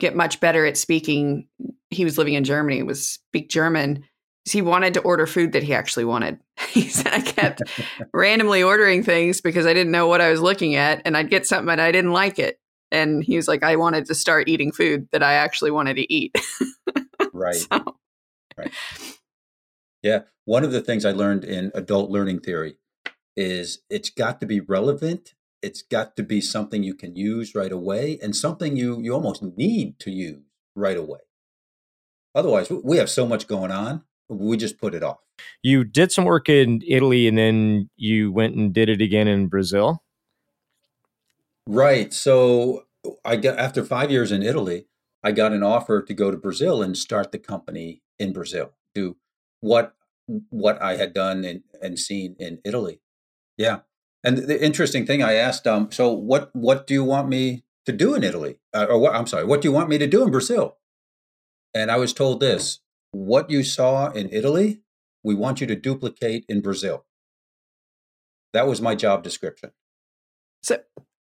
get 0.00 0.16
much 0.16 0.40
better 0.40 0.66
at 0.66 0.76
speaking, 0.76 1.48
he 1.90 2.04
was 2.04 2.18
living 2.18 2.34
in 2.34 2.44
Germany, 2.44 2.82
was 2.82 3.08
speak 3.08 3.48
German 3.48 4.04
he 4.52 4.62
wanted 4.62 4.94
to 4.94 5.00
order 5.00 5.26
food 5.26 5.52
that 5.52 5.62
he 5.62 5.74
actually 5.74 6.04
wanted. 6.04 6.38
He 6.70 6.88
said 6.88 7.08
I 7.12 7.20
kept 7.20 7.62
randomly 8.12 8.62
ordering 8.62 9.02
things 9.02 9.40
because 9.40 9.66
I 9.66 9.74
didn't 9.74 9.92
know 9.92 10.06
what 10.06 10.20
I 10.20 10.30
was 10.30 10.40
looking 10.40 10.76
at, 10.76 11.02
and 11.04 11.16
I'd 11.16 11.30
get 11.30 11.46
something 11.46 11.70
and 11.70 11.80
I 11.80 11.92
didn't 11.92 12.12
like 12.12 12.38
it. 12.38 12.58
And 12.90 13.22
he 13.22 13.36
was 13.36 13.48
like, 13.48 13.62
I 13.62 13.76
wanted 13.76 14.06
to 14.06 14.14
start 14.14 14.48
eating 14.48 14.72
food 14.72 15.08
that 15.12 15.22
I 15.22 15.34
actually 15.34 15.70
wanted 15.70 15.94
to 15.94 16.12
eat. 16.12 16.34
right. 17.32 17.54
So. 17.54 17.96
Right. 18.56 18.72
Yeah. 20.02 20.20
One 20.46 20.64
of 20.64 20.72
the 20.72 20.80
things 20.80 21.04
I 21.04 21.12
learned 21.12 21.44
in 21.44 21.70
adult 21.74 22.10
learning 22.10 22.40
theory 22.40 22.76
is 23.36 23.80
it's 23.90 24.08
got 24.08 24.40
to 24.40 24.46
be 24.46 24.60
relevant. 24.60 25.34
It's 25.60 25.82
got 25.82 26.16
to 26.16 26.22
be 26.22 26.40
something 26.40 26.82
you 26.82 26.94
can 26.94 27.14
use 27.14 27.54
right 27.54 27.70
away 27.70 28.18
and 28.22 28.34
something 28.34 28.76
you, 28.76 29.00
you 29.02 29.12
almost 29.12 29.42
need 29.42 29.98
to 30.00 30.10
use 30.10 30.40
right 30.74 30.96
away. 30.96 31.20
Otherwise, 32.34 32.70
we 32.70 32.96
have 32.96 33.10
so 33.10 33.26
much 33.26 33.46
going 33.46 33.70
on 33.70 34.04
we 34.28 34.56
just 34.56 34.78
put 34.78 34.94
it 34.94 35.02
off. 35.02 35.18
You 35.62 35.84
did 35.84 36.12
some 36.12 36.24
work 36.24 36.48
in 36.48 36.82
Italy 36.86 37.26
and 37.26 37.38
then 37.38 37.90
you 37.96 38.32
went 38.32 38.54
and 38.54 38.72
did 38.72 38.88
it 38.88 39.00
again 39.00 39.28
in 39.28 39.48
Brazil. 39.48 40.02
Right. 41.66 42.12
So 42.12 42.84
I 43.24 43.36
got 43.36 43.58
after 43.58 43.84
5 43.84 44.10
years 44.10 44.32
in 44.32 44.42
Italy, 44.42 44.86
I 45.22 45.32
got 45.32 45.52
an 45.52 45.62
offer 45.62 46.02
to 46.02 46.14
go 46.14 46.30
to 46.30 46.36
Brazil 46.36 46.82
and 46.82 46.96
start 46.96 47.32
the 47.32 47.38
company 47.38 48.02
in 48.18 48.32
Brazil. 48.32 48.72
Do 48.94 49.16
what 49.60 49.94
what 50.50 50.80
I 50.82 50.96
had 50.96 51.14
done 51.14 51.44
and, 51.44 51.62
and 51.80 51.98
seen 51.98 52.36
in 52.38 52.58
Italy. 52.64 53.00
Yeah. 53.56 53.80
And 54.22 54.36
the 54.36 54.62
interesting 54.62 55.06
thing 55.06 55.22
I 55.22 55.34
asked 55.34 55.66
um 55.66 55.90
so 55.90 56.12
what 56.12 56.50
what 56.54 56.86
do 56.86 56.94
you 56.94 57.04
want 57.04 57.28
me 57.28 57.64
to 57.86 57.92
do 57.92 58.14
in 58.14 58.22
Italy? 58.22 58.58
Uh, 58.74 58.86
or 58.88 58.98
what 58.98 59.14
I'm 59.14 59.26
sorry, 59.26 59.44
what 59.44 59.62
do 59.62 59.68
you 59.68 59.72
want 59.72 59.88
me 59.88 59.98
to 59.98 60.06
do 60.06 60.22
in 60.22 60.30
Brazil? 60.30 60.76
And 61.74 61.90
I 61.90 61.96
was 61.96 62.12
told 62.12 62.40
this, 62.40 62.80
what 63.18 63.50
you 63.50 63.64
saw 63.64 64.10
in 64.10 64.28
Italy, 64.30 64.80
we 65.24 65.34
want 65.34 65.60
you 65.60 65.66
to 65.66 65.74
duplicate 65.74 66.44
in 66.48 66.60
Brazil. 66.60 67.04
That 68.52 68.66
was 68.66 68.80
my 68.80 68.94
job 68.94 69.22
description. 69.22 69.72
So 70.62 70.78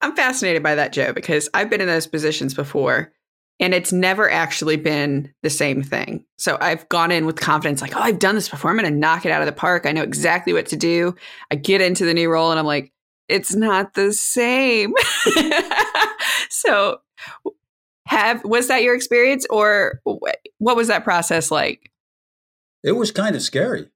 I'm 0.01 0.15
fascinated 0.17 0.63
by 0.63 0.75
that, 0.75 0.93
Joe, 0.93 1.13
because 1.13 1.49
I've 1.55 1.71
been 1.71 1.81
in 1.81 1.87
those 1.87 2.07
positions 2.07 2.55
before 2.55 3.13
and 3.59 3.73
it's 3.73 3.93
never 3.93 4.31
actually 4.31 4.77
been 4.77 5.33
the 5.43 5.51
same 5.51 5.83
thing. 5.83 6.25
So 6.37 6.59
I've 6.61 6.89
gone 6.89 7.11
in 7.11 7.25
with 7.25 7.37
confidence, 7.37 7.81
like, 7.81 7.97
oh, 7.97 8.01
I've 8.01 8.19
done 8.19 8.35
this 8.35 8.49
before. 8.49 8.71
I'm 8.71 8.77
going 8.77 8.93
to 8.93 8.99
knock 8.99 9.25
it 9.25 9.33
out 9.33 9.41
of 9.41 9.47
the 9.47 9.53
park. 9.53 9.87
I 9.87 9.93
know 9.93 10.03
exactly 10.03 10.53
what 10.53 10.67
to 10.67 10.77
do. 10.77 11.15
I 11.51 11.55
get 11.55 11.81
into 11.81 12.05
the 12.05 12.13
new 12.13 12.31
role 12.31 12.51
and 12.51 12.59
I'm 12.59 12.67
like, 12.67 12.93
it's 13.29 13.55
not 13.55 13.95
the 13.95 14.13
same. 14.13 14.93
so 16.51 16.99
have 18.07 18.45
was 18.45 18.69
that 18.69 18.83
your 18.83 18.95
experience 18.95 19.47
or 19.51 20.01
what 20.05 20.77
was 20.77 20.89
that 20.89 21.05
process 21.05 21.51
like? 21.51 21.91
It 22.83 22.93
was 22.93 23.11
kind 23.11 23.35
of 23.35 23.43
scary. 23.43 23.91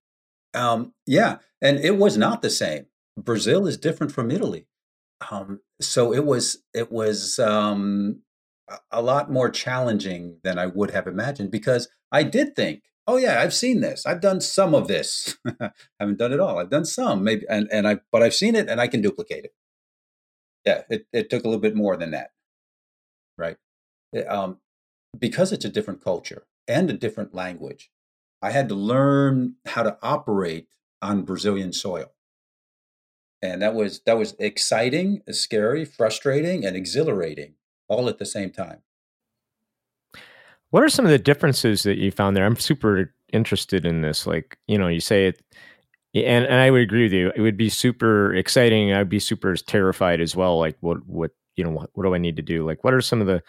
Um, 0.53 0.95
yeah, 1.07 1.39
and 1.63 1.79
it 1.79 1.97
was 1.97 2.17
not 2.17 2.43
the 2.43 2.51
same. 2.51 2.87
Brazil 3.17 3.67
is 3.67 3.77
different 3.77 4.13
from 4.13 4.31
Italy. 4.31 4.67
Um, 5.31 5.61
so 5.81 6.13
it 6.13 6.25
was 6.25 6.63
it 6.75 6.91
was 6.91 7.39
um, 7.39 8.23
a 8.91 9.03
lot 9.03 9.31
more 9.31 9.51
challenging 9.51 10.39
than 10.43 10.59
I 10.59 10.67
would 10.67 10.91
have 10.91 11.07
imagined 11.07 11.51
because 11.51 11.89
I 12.11 12.23
did 12.23 12.57
think, 12.57 12.83
oh 13.07 13.17
yeah, 13.17 13.41
I've 13.41 13.55
seen 13.55 13.81
this. 13.81 14.07
I've 14.07 14.21
done 14.21 14.41
some 14.41 14.75
of 14.75 14.89
this. 14.89 15.39
haven't 16.01 16.19
done 16.19 16.33
it 16.33 16.41
all. 16.41 16.59
I've 16.59 16.71
done 16.71 16.85
some, 16.85 17.23
maybe, 17.23 17.45
and 17.49 17.69
and 17.71 17.87
I 17.87 17.99
but 18.11 18.23
I've 18.23 18.35
seen 18.35 18.55
it 18.55 18.69
and 18.69 18.81
I 18.81 18.89
can 18.89 19.03
duplicate 19.03 19.45
it. 19.45 19.55
Yeah, 20.65 20.83
it 20.91 21.07
it 21.13 21.31
took 21.31 21.45
a 21.45 21.49
little 21.49 21.61
bit 21.61 21.77
more 21.77 21.97
than 21.97 22.13
that, 22.13 22.31
right? 23.39 23.57
It, 24.13 24.31
um, 24.31 24.59
because 25.19 25.53
it's 25.53 25.65
a 25.65 25.71
different 25.71 26.03
culture 26.03 26.45
and 26.69 26.91
a 26.91 26.95
different 26.95 27.35
language, 27.35 27.91
I 28.43 28.51
had 28.51 28.69
to 28.69 28.75
learn 28.75 29.57
how 29.67 29.83
to 29.83 29.99
operate 30.03 30.69
on 31.03 31.23
Brazilian 31.23 31.73
soil. 31.73 32.13
And 33.43 33.63
that 33.63 33.75
was 33.75 34.01
that 34.07 34.19
was 34.19 34.35
exciting, 34.39 35.23
scary, 35.31 35.85
frustrating, 35.85 36.65
and 36.65 36.77
exhilarating 36.77 37.55
all 37.89 38.09
at 38.09 38.19
the 38.19 38.27
same 38.27 38.51
time. 38.51 38.83
What 40.71 40.85
are 40.85 40.89
some 40.89 41.05
of 41.05 41.11
the 41.11 41.19
differences 41.19 41.83
that 41.83 41.99
you 41.99 42.11
found 42.11 42.37
there? 42.37 42.47
I'm 42.47 42.57
super 42.57 43.13
interested 43.33 43.85
in 43.85 44.03
this. 44.03 44.27
Like, 44.27 44.59
you 44.69 44.79
know, 44.79 44.89
you 44.89 45.01
say 45.01 45.27
it, 45.27 45.43
and, 46.15 46.45
and 46.45 46.55
I 46.55 46.71
would 46.71 46.83
agree 46.83 47.05
with 47.05 47.13
you. 47.13 47.33
It 47.35 47.41
would 47.41 47.57
be 47.57 47.69
super 47.69 48.35
exciting. 48.35 48.93
I'd 48.93 49.09
be 49.09 49.19
super 49.19 49.57
terrified 49.57 50.21
as 50.21 50.37
well. 50.37 50.59
Like, 50.59 50.77
what, 50.81 51.05
what, 51.07 51.33
you 51.61 51.65
know, 51.65 51.71
what, 51.71 51.91
what 51.93 52.05
do 52.05 52.15
I 52.15 52.19
need 52.19 52.37
to 52.37 52.43
do? 52.43 52.67
Like, 52.67 52.83
what 52.83 52.95
are 52.95 53.03
some 53.03 53.21
of 53.21 53.27
the, 53.27 53.43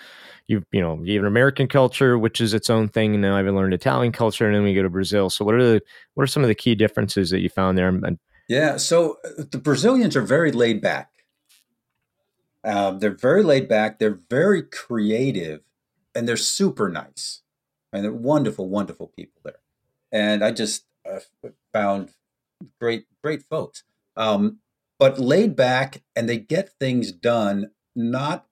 you, 0.48 0.66
you 0.74 0.82
know, 0.82 1.00
you 1.02 1.18
have 1.18 1.26
American 1.26 1.66
culture, 1.70 2.20
which 2.20 2.42
is 2.42 2.54
its 2.54 2.70
own 2.70 2.90
thing. 2.90 3.14
And 3.14 3.22
now 3.22 3.38
I've 3.38 3.46
learned 3.46 3.74
Italian 3.74 4.12
culture, 4.12 4.46
and 4.46 4.54
then 4.54 4.64
we 4.64 4.74
go 4.74 4.84
to 4.84 4.90
Brazil. 4.90 5.30
So, 5.30 5.46
what 5.46 5.56
are 5.56 5.64
the, 5.64 5.82
what 6.16 6.24
are 6.24 6.28
some 6.28 6.44
of 6.44 6.50
the 6.50 6.56
key 6.56 6.76
differences 6.76 7.30
that 7.30 7.40
you 7.40 7.48
found 7.48 7.78
there? 7.78 7.88
And, 7.88 8.20
yeah. 8.50 8.76
So 8.76 9.18
uh, 9.24 9.44
the 9.50 9.58
Brazilians 9.58 10.18
are 10.18 10.22
very 10.22 10.52
laid 10.52 10.82
back. 10.82 11.10
Um, 12.66 13.00
they're 13.00 13.16
very 13.16 13.44
laid 13.44 13.70
back. 13.70 13.98
They're 13.98 14.20
very 14.30 14.62
creative, 14.62 15.62
and 16.14 16.28
they're 16.28 16.36
super 16.36 16.90
nice. 16.90 17.44
And 17.94 18.04
they're 18.04 18.12
wonderful, 18.12 18.68
wonderful 18.68 19.08
people 19.16 19.42
there. 19.46 19.62
And 20.12 20.44
I 20.44 20.52
just 20.52 20.84
uh, 21.10 21.20
found 21.72 22.12
great, 22.78 23.06
great 23.24 23.44
folks. 23.44 23.84
Um, 24.18 24.60
but 25.00 25.18
laid 25.18 25.56
back, 25.56 26.04
and 26.16 26.28
they 26.28 26.38
get 26.38 26.74
things 26.78 27.12
done 27.12 27.72
not 27.96 28.46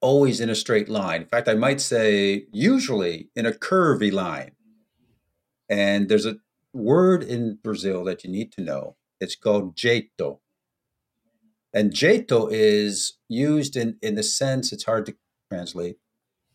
always 0.00 0.40
in 0.40 0.48
a 0.48 0.54
straight 0.54 0.88
line. 0.88 1.22
In 1.22 1.28
fact, 1.28 1.48
I 1.48 1.54
might 1.54 1.80
say 1.80 2.46
usually 2.52 3.30
in 3.36 3.46
a 3.46 3.52
curvy 3.52 4.12
line. 4.12 4.52
And 5.68 6.08
there's 6.08 6.26
a 6.26 6.36
word 6.72 7.22
in 7.22 7.58
Brazil 7.62 8.04
that 8.04 8.24
you 8.24 8.30
need 8.30 8.52
to 8.52 8.62
know. 8.62 8.96
It's 9.20 9.36
called 9.36 9.76
jeito. 9.76 10.40
And 11.72 11.92
jeito 11.92 12.48
is 12.48 13.18
used 13.28 13.76
in, 13.76 13.98
in 14.02 14.16
the 14.16 14.22
sense, 14.22 14.72
it's 14.72 14.84
hard 14.84 15.06
to 15.06 15.16
translate. 15.52 15.98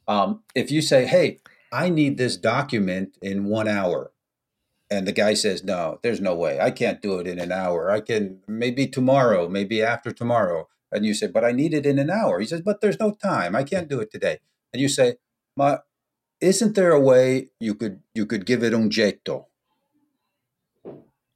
Um, 0.08 0.44
if 0.54 0.72
you 0.72 0.82
say, 0.82 1.06
hey, 1.06 1.42
I 1.72 1.90
need 1.90 2.18
this 2.18 2.38
document 2.38 3.18
in 3.22 3.46
one 3.46 3.68
hour, 3.68 4.12
and 4.90 5.08
the 5.08 5.12
guy 5.12 5.34
says, 5.34 5.64
no, 5.64 6.00
there's 6.04 6.22
no 6.22 6.36
way. 6.36 6.60
I 6.60 6.72
can't 6.72 7.02
do 7.02 7.20
it 7.20 7.28
in 7.28 7.40
an 7.40 7.52
hour. 7.52 7.90
I 7.90 8.02
can 8.02 8.42
maybe 8.48 8.88
tomorrow, 8.88 9.50
maybe 9.50 9.82
after 9.82 10.12
tomorrow. 10.12 10.68
And 10.96 11.06
you 11.06 11.14
say, 11.14 11.28
but 11.28 11.44
I 11.44 11.52
need 11.52 11.74
it 11.74 11.86
in 11.86 12.00
an 12.00 12.10
hour. 12.10 12.40
He 12.40 12.46
says, 12.46 12.62
but 12.62 12.82
there's 12.82 13.00
no 13.00 13.12
time. 13.12 13.56
I 13.56 13.64
can't 13.64 13.90
do 13.90 14.00
it 14.00 14.12
today. 14.12 14.40
And 14.74 14.82
you 14.82 14.88
say, 14.88 15.16
Ma, 15.58 15.78
isn't 16.42 16.76
there 16.76 16.92
a 16.92 17.00
way 17.00 17.50
you 17.60 17.76
could 17.76 18.02
you 18.14 18.26
could 18.26 18.46
give 18.46 18.64
it 18.64 18.74
un 18.74 18.90
jeito? 18.90 19.46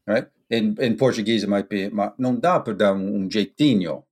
Right? 0.08 0.28
in, 0.50 0.78
in 0.80 0.98
Portuguese, 0.98 1.44
it 1.44 1.50
might 1.50 1.70
be 1.70 1.90
ma, 1.90 2.12
non 2.18 2.42
dá 2.42 2.64
para 2.64 2.76
dar 2.76 2.94
um 2.94 3.30
jeitinho. 3.30 4.04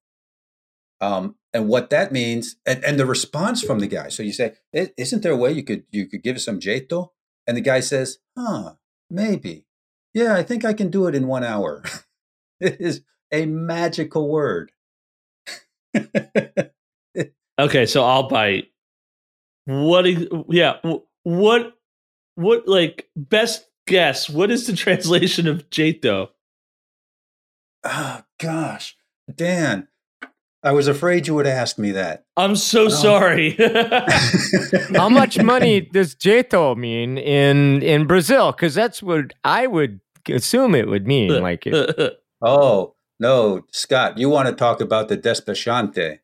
Um, 1.00 1.36
and 1.54 1.68
what 1.68 1.90
that 1.90 2.12
means, 2.12 2.56
and, 2.66 2.84
and 2.84 3.00
the 3.00 3.06
response 3.06 3.62
from 3.62 3.80
the 3.80 3.88
guy. 3.88 4.10
So 4.10 4.24
you 4.24 4.34
say, 4.34 4.54
"Isn't 4.74 5.24
there 5.24 5.32
a 5.32 5.38
way 5.38 5.52
you 5.52 5.64
could 5.64 5.84
you 5.92 6.06
could 6.08 6.24
give 6.24 6.36
us 6.36 6.46
some 6.46 6.60
jeito?" 6.60 7.12
And 7.46 7.58
the 7.58 7.62
guy 7.62 7.80
says, 7.80 8.20
"Huh, 8.38 8.76
maybe. 9.10 9.66
Yeah, 10.14 10.36
I 10.36 10.44
think 10.44 10.66
I 10.66 10.74
can 10.74 10.90
do 10.90 11.08
it 11.08 11.16
in 11.16 11.28
one 11.28 11.44
hour." 11.44 11.84
it 12.60 12.80
is 12.80 13.02
a 13.32 13.46
magical 13.46 14.30
word. 14.30 14.72
okay, 17.60 17.86
so 17.86 18.04
I'll 18.04 18.28
bite. 18.28 18.68
What? 19.66 20.06
Yeah. 20.50 20.78
What? 21.24 21.74
What? 22.36 22.68
Like 22.68 23.10
best 23.16 23.66
guess, 23.88 24.30
what 24.30 24.52
is 24.52 24.68
the 24.68 24.74
translation 24.76 25.48
of 25.48 25.70
jeito? 25.70 26.30
Oh, 27.84 28.22
gosh. 28.40 28.96
Dan, 29.34 29.88
I 30.64 30.72
was 30.72 30.88
afraid 30.88 31.28
you 31.28 31.36
would 31.36 31.48
ask 31.48 31.78
me 31.78 31.92
that. 31.92 32.26
I'm 32.36 32.56
so 32.56 32.86
oh. 32.86 32.90
sorry. 32.90 33.52
How 34.96 35.10
much 35.10 35.42
money 35.42 35.82
does 35.82 36.16
jeito 36.16 36.76
mean 36.76 37.18
in 37.18 37.82
in 37.82 38.08
Brazil? 38.08 38.52
Because 38.52 38.76
that's 38.76 39.02
what 39.02 39.34
I 39.44 39.68
would 39.68 40.00
assume 40.30 40.76
it 40.76 40.88
would 40.88 41.08
mean. 41.08 41.42
Like 41.42 41.66
it. 41.66 42.20
oh 42.42 42.97
no, 43.20 43.66
Scott, 43.72 44.18
you 44.18 44.30
want 44.30 44.48
to 44.48 44.54
talk 44.54 44.82
about 44.82 45.08
the 45.08 45.18
despachante? 45.18 46.20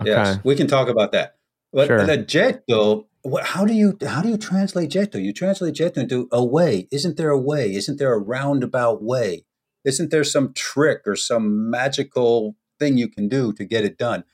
Okay. 0.00 0.10
Yes, 0.10 0.38
we 0.44 0.54
can 0.54 0.66
talk 0.66 0.88
about 0.88 1.12
that. 1.12 1.36
But 1.72 1.88
sure. 1.88 2.06
the 2.06 3.04
what, 3.22 3.44
how 3.44 3.64
do 3.64 3.74
you 3.74 3.98
how 4.06 4.22
do 4.22 4.28
you 4.28 4.38
translate 4.38 4.90
jeito? 4.90 5.18
You 5.18 5.32
translate 5.32 5.74
jeito 5.74 6.00
into 6.00 6.28
a 6.32 6.44
way. 6.44 6.88
Isn't 6.90 7.16
there 7.16 7.30
a 7.30 7.38
way? 7.38 7.74
Isn't 7.74 7.98
there 7.98 8.12
a 8.12 8.18
roundabout 8.18 9.02
way? 9.02 9.44
Isn't 9.84 10.10
there 10.10 10.24
some 10.24 10.52
trick 10.52 11.02
or 11.06 11.16
some 11.16 11.70
magical 11.70 12.56
thing 12.78 12.96
you 12.96 13.08
can 13.08 13.28
do 13.28 13.52
to 13.54 13.64
get 13.64 13.84
it 13.84 13.98
done? 13.98 14.24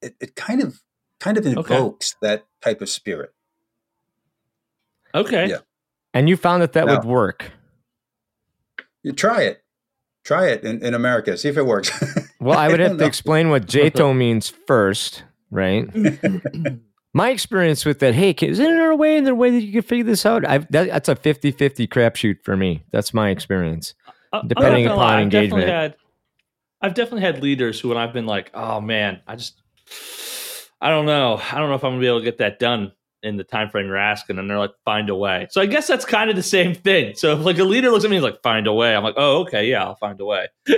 It, 0.00 0.14
it 0.20 0.36
kind 0.36 0.62
of 0.62 0.82
kind 1.20 1.38
of 1.38 1.46
invokes 1.46 2.16
okay. 2.22 2.28
that 2.28 2.46
type 2.60 2.80
of 2.80 2.88
spirit. 2.88 3.32
Okay. 5.14 5.48
Yeah. 5.48 5.58
And 6.14 6.28
you 6.28 6.36
found 6.36 6.62
that 6.62 6.72
that 6.74 6.86
now, 6.86 6.96
would 6.96 7.04
work. 7.04 7.52
You 9.02 9.12
try 9.12 9.42
it. 9.42 9.61
Try 10.24 10.48
it 10.48 10.64
in, 10.64 10.84
in 10.84 10.94
America. 10.94 11.36
See 11.36 11.48
if 11.48 11.56
it 11.56 11.66
works. 11.66 11.90
well, 12.40 12.58
I 12.58 12.68
would 12.68 12.80
have 12.80 12.98
to 12.98 13.04
explain 13.04 13.50
what 13.50 13.66
jeito 13.66 14.12
means 14.16 14.48
first, 14.48 15.24
right? 15.50 15.88
my 17.14 17.30
experience 17.30 17.84
with 17.84 17.98
that, 18.00 18.14
hey, 18.14 18.34
isn't 18.40 18.64
there 18.64 18.90
a 18.90 18.96
way 18.96 19.16
in 19.16 19.24
there 19.24 19.32
a 19.32 19.36
way 19.36 19.50
that 19.50 19.62
you 19.62 19.72
can 19.72 19.82
figure 19.82 20.04
this 20.04 20.24
out? 20.24 20.46
I've, 20.46 20.70
that, 20.70 20.88
that's 20.88 21.08
a 21.08 21.16
50-50 21.16 21.88
crapshoot 21.88 22.42
for 22.44 22.56
me. 22.56 22.84
That's 22.92 23.12
my 23.12 23.30
experience. 23.30 23.94
Uh, 24.32 24.42
depending 24.42 24.86
upon 24.86 24.98
lie, 24.98 25.22
engagement. 25.22 25.64
I've 25.64 25.68
definitely, 25.68 25.72
had, 25.72 25.96
I've 26.80 26.94
definitely 26.94 27.22
had 27.22 27.42
leaders 27.42 27.80
who 27.80 27.88
when 27.88 27.98
I've 27.98 28.12
been 28.12 28.26
like, 28.26 28.50
oh 28.54 28.80
man, 28.80 29.20
I 29.26 29.36
just 29.36 29.60
I 30.80 30.88
don't 30.88 31.06
know. 31.06 31.40
I 31.50 31.58
don't 31.58 31.68
know 31.68 31.76
if 31.76 31.84
I'm 31.84 31.92
gonna 31.92 32.00
be 32.00 32.06
able 32.06 32.20
to 32.20 32.24
get 32.24 32.38
that 32.38 32.58
done 32.58 32.92
in 33.22 33.36
the 33.36 33.44
time 33.44 33.70
frame 33.70 33.86
you're 33.86 33.96
asking, 33.96 34.38
and 34.38 34.48
they're 34.50 34.58
like, 34.58 34.72
find 34.84 35.08
a 35.10 35.14
way. 35.14 35.46
So 35.50 35.60
I 35.60 35.66
guess 35.66 35.86
that's 35.86 36.04
kind 36.04 36.30
of 36.30 36.36
the 36.36 36.42
same 36.42 36.74
thing. 36.74 37.14
So 37.14 37.32
if 37.38 37.44
like 37.44 37.58
a 37.58 37.64
leader 37.64 37.90
looks 37.90 38.04
at 38.04 38.10
me 38.10 38.16
and 38.16 38.24
he's 38.24 38.32
like, 38.32 38.42
find 38.42 38.66
a 38.66 38.72
way, 38.72 38.94
I'm 38.94 39.02
like, 39.02 39.14
oh, 39.16 39.42
okay, 39.42 39.68
yeah, 39.68 39.84
I'll 39.84 39.96
find 39.96 40.20
a 40.20 40.24
way. 40.24 40.48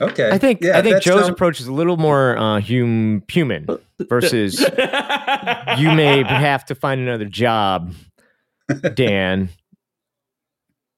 Okay. 0.00 0.30
I 0.30 0.38
think 0.38 0.60
yeah, 0.60 0.78
I 0.78 0.82
think 0.82 1.02
Joe's 1.02 1.28
approach 1.28 1.60
is 1.60 1.66
a 1.66 1.72
little 1.72 1.96
more 1.96 2.36
uh, 2.36 2.60
hum, 2.60 3.22
human 3.28 3.66
versus 4.08 4.60
you 5.78 5.92
may 5.92 6.22
have 6.22 6.64
to 6.66 6.74
find 6.74 7.00
another 7.00 7.24
job, 7.24 7.94
Dan. 8.94 9.48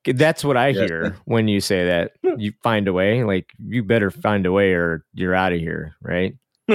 That's 0.05 0.43
what 0.45 0.57
I 0.57 0.73
hear 0.73 1.17
when 1.27 1.49
you 1.49 1.61
say 1.61 1.85
that. 1.85 2.13
You 2.39 2.53
find 2.63 2.89
a 2.89 2.93
way, 2.93 3.25
like 3.25 3.53
you 3.65 3.83
better 3.83 4.11
find 4.11 4.47
a 4.47 4.53
way 4.53 4.73
or 4.73 5.05
you're 5.13 5.35
out 5.35 5.53
of 5.53 5.61
here, 5.61 5.95
right? 6.03 6.35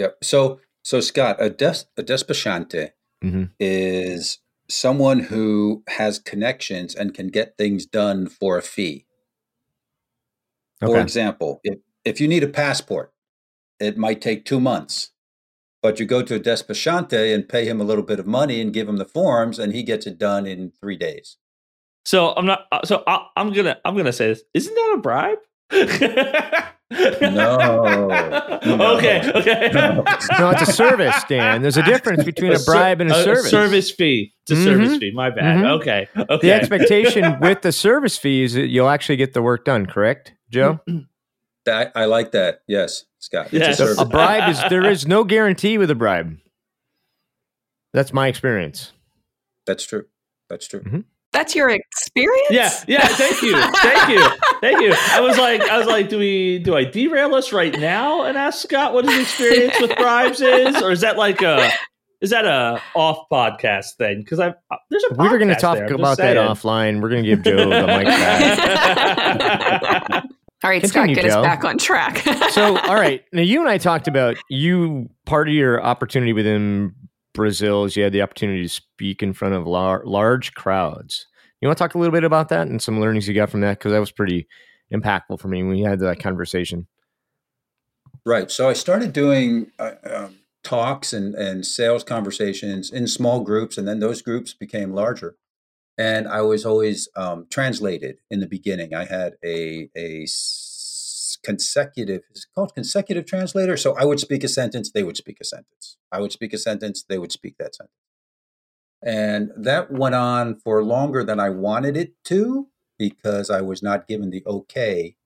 yep. 0.00 0.16
So 0.22 0.60
so 0.82 1.00
Scott, 1.00 1.36
a 1.38 1.50
des 1.50 1.84
a 1.96 2.02
despachante 2.02 2.90
mm-hmm. 3.22 3.44
is 3.58 4.38
someone 4.68 5.20
who 5.20 5.82
has 5.88 6.18
connections 6.18 6.94
and 6.94 7.14
can 7.14 7.28
get 7.28 7.56
things 7.58 7.86
done 7.86 8.26
for 8.28 8.56
a 8.56 8.62
fee. 8.62 9.06
Okay. 10.82 10.92
For 10.92 11.00
example, 11.00 11.60
if, 11.62 11.78
if 12.04 12.20
you 12.20 12.28
need 12.28 12.42
a 12.42 12.48
passport, 12.48 13.12
it 13.78 13.98
might 13.98 14.20
take 14.20 14.44
two 14.44 14.60
months. 14.60 15.10
But 15.82 15.98
you 15.98 16.06
go 16.06 16.22
to 16.22 16.34
a 16.34 16.40
despachante 16.40 17.34
and 17.34 17.48
pay 17.48 17.64
him 17.66 17.80
a 17.80 17.84
little 17.84 18.04
bit 18.04 18.20
of 18.20 18.26
money 18.26 18.60
and 18.60 18.72
give 18.72 18.86
him 18.86 18.98
the 18.98 19.06
forms, 19.06 19.58
and 19.58 19.72
he 19.74 19.82
gets 19.82 20.06
it 20.06 20.18
done 20.18 20.46
in 20.46 20.72
three 20.78 20.96
days. 20.96 21.38
So 22.04 22.34
I'm 22.34 22.44
not. 22.44 22.66
uh, 22.70 22.80
So 22.84 23.02
I, 23.06 23.26
I'm 23.36 23.52
gonna. 23.52 23.78
I'm 23.84 23.96
gonna 23.96 24.12
say 24.12 24.28
this. 24.28 24.42
Isn't 24.52 24.74
that 24.74 24.94
a 24.98 25.00
bribe? 25.00 25.38
No. 25.70 26.66
No. 28.66 28.96
Okay. 28.98 29.22
Okay. 29.34 29.70
No. 29.72 30.04
No, 30.38 30.50
it's 30.50 30.62
a 30.62 30.72
service, 30.72 31.14
Dan. 31.28 31.62
There's 31.62 31.76
a 31.78 31.82
difference 31.84 32.24
between 32.24 32.52
a 32.52 32.58
ser- 32.58 32.72
bribe 32.72 33.00
and 33.00 33.10
a 33.10 33.22
service. 33.24 33.48
service 33.48 33.90
fee. 33.90 34.34
It's 34.42 34.50
a 34.50 34.54
Mhm. 34.54 34.64
service 34.64 34.98
fee. 34.98 35.12
My 35.14 35.30
bad. 35.30 35.58
Mhm. 35.64 35.80
Okay. 35.80 36.08
The 36.42 36.52
expectation 36.52 37.38
with 37.40 37.62
the 37.62 37.72
service 37.72 38.18
fee 38.18 38.42
is 38.42 38.52
that 38.54 38.66
you'll 38.66 38.88
actually 38.90 39.16
get 39.16 39.32
the 39.32 39.40
work 39.40 39.64
done, 39.64 39.86
correct, 39.86 40.34
Joe? 40.50 40.80
That, 41.64 41.92
I 41.94 42.04
like 42.06 42.32
that. 42.32 42.62
Yes, 42.66 43.04
Scott. 43.18 43.46
It's 43.52 43.78
Yes. 43.78 43.80
a 43.80 44.02
A 44.02 44.04
bribe 44.04 44.50
is 44.50 44.60
there 44.68 44.84
is 44.84 45.06
no 45.06 45.24
guarantee 45.24 45.78
with 45.78 45.90
a 45.90 45.94
bribe. 45.94 46.36
That's 47.94 48.12
my 48.12 48.26
experience. 48.28 48.92
That's 49.66 49.84
true. 49.86 50.04
That's 50.48 50.66
true. 50.66 51.04
That's 51.40 51.54
your 51.54 51.70
experience? 51.70 52.50
Yeah, 52.50 52.70
yeah. 52.86 53.06
Thank 53.06 53.40
you, 53.40 53.58
thank 53.58 54.10
you, 54.10 54.28
thank 54.60 54.78
you. 54.82 54.94
I 55.10 55.22
was 55.22 55.38
like, 55.38 55.62
I 55.62 55.78
was 55.78 55.86
like, 55.86 56.10
do 56.10 56.18
we 56.18 56.58
do 56.58 56.76
I 56.76 56.84
derail 56.84 57.34
us 57.34 57.50
right 57.50 57.72
now 57.80 58.24
and 58.24 58.36
ask 58.36 58.62
Scott 58.62 58.92
what 58.92 59.06
his 59.06 59.18
experience 59.22 59.80
with 59.80 59.96
bribes 59.96 60.42
is, 60.42 60.82
or 60.82 60.90
is 60.90 61.00
that 61.00 61.16
like 61.16 61.40
a 61.40 61.70
is 62.20 62.28
that 62.28 62.44
a 62.44 62.78
off 62.94 63.26
podcast 63.32 63.94
thing? 63.96 64.18
Because 64.20 64.38
I 64.38 64.48
uh, 64.48 64.76
there's 64.90 65.02
a 65.10 65.14
We 65.14 65.30
were 65.30 65.38
going 65.38 65.48
to 65.48 65.54
talk 65.54 65.78
there, 65.78 65.86
about 65.86 66.18
just 66.18 66.18
that 66.18 66.36
offline. 66.36 67.00
We're 67.00 67.08
going 67.08 67.24
to 67.24 67.30
give 67.30 67.42
Joe 67.42 67.56
the 67.70 67.86
mic 67.86 68.04
back. 68.04 69.40
All 70.62 70.68
right, 70.68 70.82
Continue, 70.82 71.14
Scott, 71.14 71.24
get 71.24 71.32
Joe. 71.32 71.40
us 71.40 71.46
back 71.46 71.64
on 71.64 71.78
track. 71.78 72.22
So, 72.50 72.76
all 72.76 72.96
right. 72.96 73.24
Now, 73.32 73.40
you 73.40 73.60
and 73.60 73.68
I 73.70 73.78
talked 73.78 74.08
about 74.08 74.36
you, 74.50 75.08
part 75.24 75.48
of 75.48 75.54
your 75.54 75.82
opportunity 75.82 76.34
within 76.34 76.94
Brazil 77.32 77.84
is 77.84 77.96
you 77.96 78.02
had 78.02 78.12
the 78.12 78.22
opportunity 78.22 78.62
to 78.62 78.68
speak 78.68 79.22
in 79.22 79.32
front 79.32 79.54
of 79.54 79.66
lar- 79.66 80.02
large 80.04 80.52
crowds. 80.54 81.26
You 81.60 81.68
want 81.68 81.78
to 81.78 81.84
talk 81.84 81.94
a 81.94 81.98
little 81.98 82.12
bit 82.12 82.24
about 82.24 82.48
that 82.48 82.68
and 82.68 82.80
some 82.80 83.00
learnings 83.00 83.28
you 83.28 83.34
got 83.34 83.50
from 83.50 83.60
that? 83.60 83.78
Because 83.78 83.92
that 83.92 83.98
was 84.00 84.12
pretty 84.12 84.46
impactful 84.92 85.38
for 85.40 85.48
me 85.48 85.62
when 85.62 85.72
we 85.72 85.82
had 85.82 86.00
that 86.00 86.20
conversation. 86.20 86.86
Right. 88.24 88.50
So 88.50 88.68
I 88.68 88.72
started 88.72 89.12
doing 89.12 89.70
uh, 89.78 89.92
um, 90.04 90.38
talks 90.62 91.12
and, 91.12 91.34
and 91.34 91.64
sales 91.64 92.04
conversations 92.04 92.90
in 92.90 93.06
small 93.06 93.40
groups, 93.40 93.78
and 93.78 93.86
then 93.86 94.00
those 94.00 94.22
groups 94.22 94.52
became 94.52 94.92
larger. 94.92 95.36
And 95.96 96.26
I 96.28 96.40
was 96.42 96.64
always 96.64 97.08
um, 97.14 97.46
translated 97.50 98.18
in 98.30 98.40
the 98.40 98.46
beginning. 98.46 98.94
I 98.94 99.04
had 99.04 99.34
a, 99.44 99.90
a 99.96 100.26
consecutive, 101.42 102.22
it's 102.30 102.46
called 102.54 102.74
consecutive 102.74 103.26
translator. 103.26 103.76
So 103.76 103.96
I 103.96 104.04
would 104.04 104.20
speak 104.20 104.44
a 104.44 104.48
sentence, 104.48 104.90
they 104.90 105.02
would 105.02 105.16
speak 105.16 105.38
a 105.40 105.44
sentence. 105.44 105.96
I 106.10 106.20
would 106.20 106.32
speak 106.32 106.52
a 106.52 106.58
sentence, 106.58 107.04
they 107.06 107.18
would 107.18 107.32
speak 107.32 107.56
that 107.58 107.74
sentence. 107.74 107.94
And 109.02 109.50
that 109.56 109.90
went 109.90 110.14
on 110.14 110.56
for 110.56 110.82
longer 110.84 111.24
than 111.24 111.40
I 111.40 111.50
wanted 111.50 111.96
it 111.96 112.12
to 112.24 112.68
because 112.98 113.48
I 113.48 113.62
was 113.62 113.82
not 113.82 114.06
given 114.06 114.30
the 114.30 114.42
okay 114.46 115.16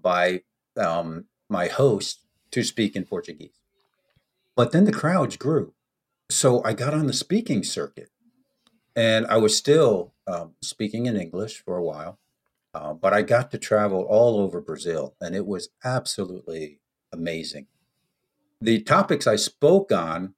by 0.00 0.42
um, 0.76 1.26
my 1.48 1.68
host 1.68 2.20
to 2.50 2.62
speak 2.62 2.94
in 2.94 3.04
Portuguese. 3.04 3.62
But 4.56 4.72
then 4.72 4.84
the 4.84 4.92
crowds 4.92 5.36
grew. 5.36 5.72
So 6.30 6.62
I 6.64 6.74
got 6.74 6.94
on 6.94 7.06
the 7.06 7.12
speaking 7.12 7.62
circuit 7.62 8.10
and 8.94 9.26
I 9.26 9.38
was 9.38 9.56
still 9.56 10.14
um, 10.26 10.54
speaking 10.62 11.06
in 11.06 11.16
English 11.16 11.62
for 11.64 11.76
a 11.76 11.82
while. 11.82 12.18
Uh, 12.74 12.92
but 12.92 13.12
I 13.12 13.22
got 13.22 13.50
to 13.52 13.58
travel 13.58 14.02
all 14.02 14.38
over 14.40 14.60
Brazil 14.60 15.14
and 15.20 15.34
it 15.34 15.46
was 15.46 15.68
absolutely 15.84 16.80
amazing. 17.12 17.68
The 18.60 18.82
topics 18.82 19.26
I 19.26 19.36
spoke 19.36 19.92
on 19.92 20.34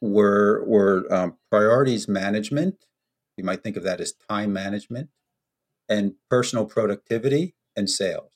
were, 0.00 0.64
were 0.64 1.06
um, 1.12 1.36
priorities 1.50 2.08
management. 2.08 2.84
You 3.36 3.44
might 3.44 3.62
think 3.62 3.76
of 3.76 3.84
that 3.84 4.00
as 4.00 4.12
time 4.28 4.52
management 4.52 5.10
and 5.88 6.14
personal 6.28 6.66
productivity 6.66 7.54
and 7.76 7.88
sales. 7.88 8.32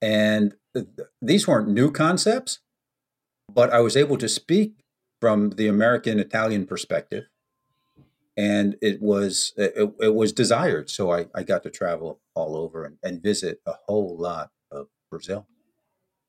And 0.00 0.54
th- 0.74 0.86
these 1.20 1.48
weren't 1.48 1.68
new 1.68 1.90
concepts, 1.90 2.60
but 3.52 3.72
I 3.72 3.80
was 3.80 3.96
able 3.96 4.18
to 4.18 4.28
speak 4.28 4.84
from 5.20 5.50
the 5.50 5.68
American 5.68 6.18
Italian 6.18 6.66
perspective, 6.66 7.24
and 8.36 8.76
it 8.82 9.00
was 9.00 9.52
it, 9.56 9.94
it 10.00 10.14
was 10.14 10.32
desired. 10.32 10.90
So 10.90 11.10
I, 11.10 11.26
I 11.34 11.42
got 11.42 11.62
to 11.62 11.70
travel 11.70 12.20
all 12.34 12.56
over 12.56 12.84
and, 12.84 12.98
and 13.02 13.22
visit 13.22 13.60
a 13.66 13.74
whole 13.86 14.16
lot 14.18 14.50
of 14.70 14.88
Brazil. 15.10 15.46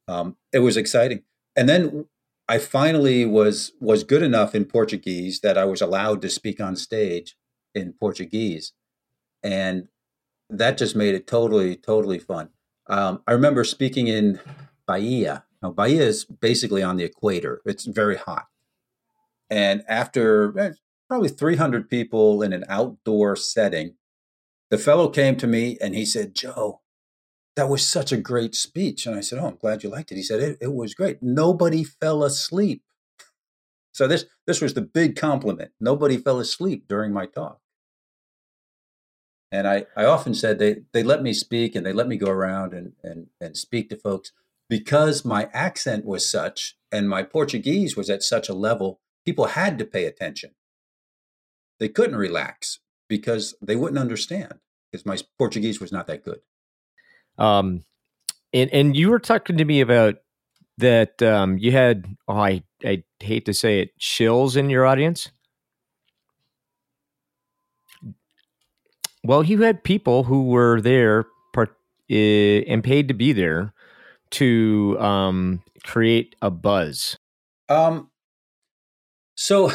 Um, 0.08 0.38
it 0.54 0.60
was 0.60 0.78
exciting, 0.78 1.24
and 1.56 1.68
then 1.68 2.06
I 2.48 2.60
finally 2.60 3.26
was 3.26 3.72
was 3.80 4.04
good 4.04 4.22
enough 4.22 4.54
in 4.54 4.66
Portuguese 4.66 5.40
that 5.42 5.58
I 5.58 5.66
was 5.66 5.82
allowed 5.82 6.22
to 6.22 6.30
speak 6.30 6.62
on 6.62 6.76
stage 6.76 7.36
in 7.74 7.94
Portuguese, 7.94 8.74
and 9.44 9.88
that 10.50 10.78
just 10.78 10.96
made 10.96 11.16
it 11.16 11.28
totally 11.28 11.76
totally 11.76 12.20
fun. 12.20 12.50
Um, 12.88 13.24
I 13.28 13.32
remember 13.32 13.64
speaking 13.64 14.08
in 14.08 14.40
Bahia. 14.88 15.46
Now, 15.62 15.72
Bahia 15.72 16.04
is 16.04 16.26
basically 16.26 16.84
on 16.84 16.98
the 16.98 17.04
equator. 17.04 17.62
It's 17.66 17.86
very 17.86 18.18
hot. 18.18 18.46
And 19.50 19.84
after 19.88 20.58
eh, 20.60 20.72
probably 21.08 21.30
300 21.30 21.90
people 21.90 22.44
in 22.44 22.54
an 22.54 22.64
outdoor 22.70 23.36
setting, 23.36 23.96
the 24.70 24.78
fellow 24.78 25.10
came 25.10 25.36
to 25.38 25.48
me 25.48 25.78
and 25.82 25.96
he 25.96 26.06
said, 26.06 26.36
Joe, 26.36 26.82
that 27.56 27.70
was 27.70 27.88
such 27.88 28.12
a 28.12 28.18
great 28.18 28.56
speech. 28.56 29.06
And 29.06 29.16
I 29.16 29.22
said, 29.22 29.40
Oh, 29.40 29.48
I'm 29.48 29.58
glad 29.58 29.84
you 29.84 29.90
liked 29.90 30.12
it. 30.12 30.16
He 30.16 30.24
said, 30.24 30.42
It, 30.42 30.58
it 30.62 30.74
was 30.74 30.94
great. 30.94 31.22
Nobody 31.22 31.84
fell 31.84 32.24
asleep. 32.24 32.84
So 33.94 34.08
this 34.08 34.26
this 34.46 34.62
was 34.62 34.74
the 34.74 34.82
big 34.82 35.16
compliment. 35.16 35.72
Nobody 35.80 36.18
fell 36.18 36.40
asleep 36.40 36.86
during 36.88 37.14
my 37.14 37.26
talk. 37.26 37.60
And 39.52 39.68
I, 39.68 39.86
I 39.96 40.04
often 40.04 40.34
said 40.34 40.60
they, 40.60 40.82
they 40.92 41.02
let 41.02 41.24
me 41.24 41.32
speak 41.32 41.76
and 41.76 41.86
they 41.86 41.94
let 41.94 42.10
me 42.10 42.18
go 42.18 42.30
around 42.30 42.74
and, 42.74 42.94
and, 43.04 43.28
and 43.40 43.56
speak 43.56 43.90
to 43.90 43.96
folks 43.96 44.34
because 44.68 45.24
my 45.24 45.50
accent 45.54 46.04
was 46.04 46.30
such 46.30 46.76
and 46.92 47.08
my 47.08 47.24
Portuguese 47.24 47.96
was 47.96 48.10
at 48.10 48.22
such 48.24 48.50
a 48.50 48.54
level, 48.54 49.00
people 49.24 49.46
had 49.46 49.78
to 49.80 49.86
pay 49.86 50.06
attention. 50.06 50.52
They 51.80 51.88
couldn't 51.88 52.18
relax 52.18 52.80
because 53.08 53.56
they 53.62 53.76
wouldn't 53.76 54.00
understand 54.00 54.56
because 54.92 55.06
my 55.06 55.18
Portuguese 55.38 55.80
was 55.80 55.92
not 55.92 56.08
that 56.08 56.26
good. 56.26 56.40
Um, 57.38 57.84
and 58.54 58.70
and 58.74 58.96
you 58.96 59.10
were 59.10 59.20
talking 59.20 59.58
to 59.58 59.66
me 59.66 59.82
about 59.82 60.16
that. 60.78 61.22
Um, 61.22 61.58
you 61.58 61.72
had 61.72 62.06
oh, 62.28 62.38
I 62.38 62.64
I 62.84 63.04
hate 63.20 63.46
to 63.46 63.54
say 63.54 63.80
it, 63.80 63.98
chills 63.98 64.56
in 64.56 64.70
your 64.70 64.86
audience. 64.86 65.32
Well, 69.24 69.44
you 69.44 69.62
had 69.64 69.84
people 69.84 70.24
who 70.24 70.50
were 70.50 70.80
there 70.80 71.26
part, 71.52 71.76
uh, 72.12 72.14
and 72.14 72.84
paid 72.84 73.08
to 73.08 73.14
be 73.14 73.34
there 73.34 73.74
to 74.32 74.98
um, 75.00 75.64
create 75.84 76.36
a 76.42 76.52
buzz. 76.52 77.18
Um, 77.68 78.12
so 79.36 79.72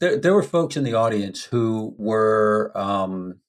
there, 0.00 0.16
there 0.16 0.34
were 0.34 0.42
folks 0.42 0.76
in 0.76 0.84
the 0.84 0.94
audience 0.94 1.44
who 1.44 1.94
were, 1.98 2.72
um, 2.74 3.40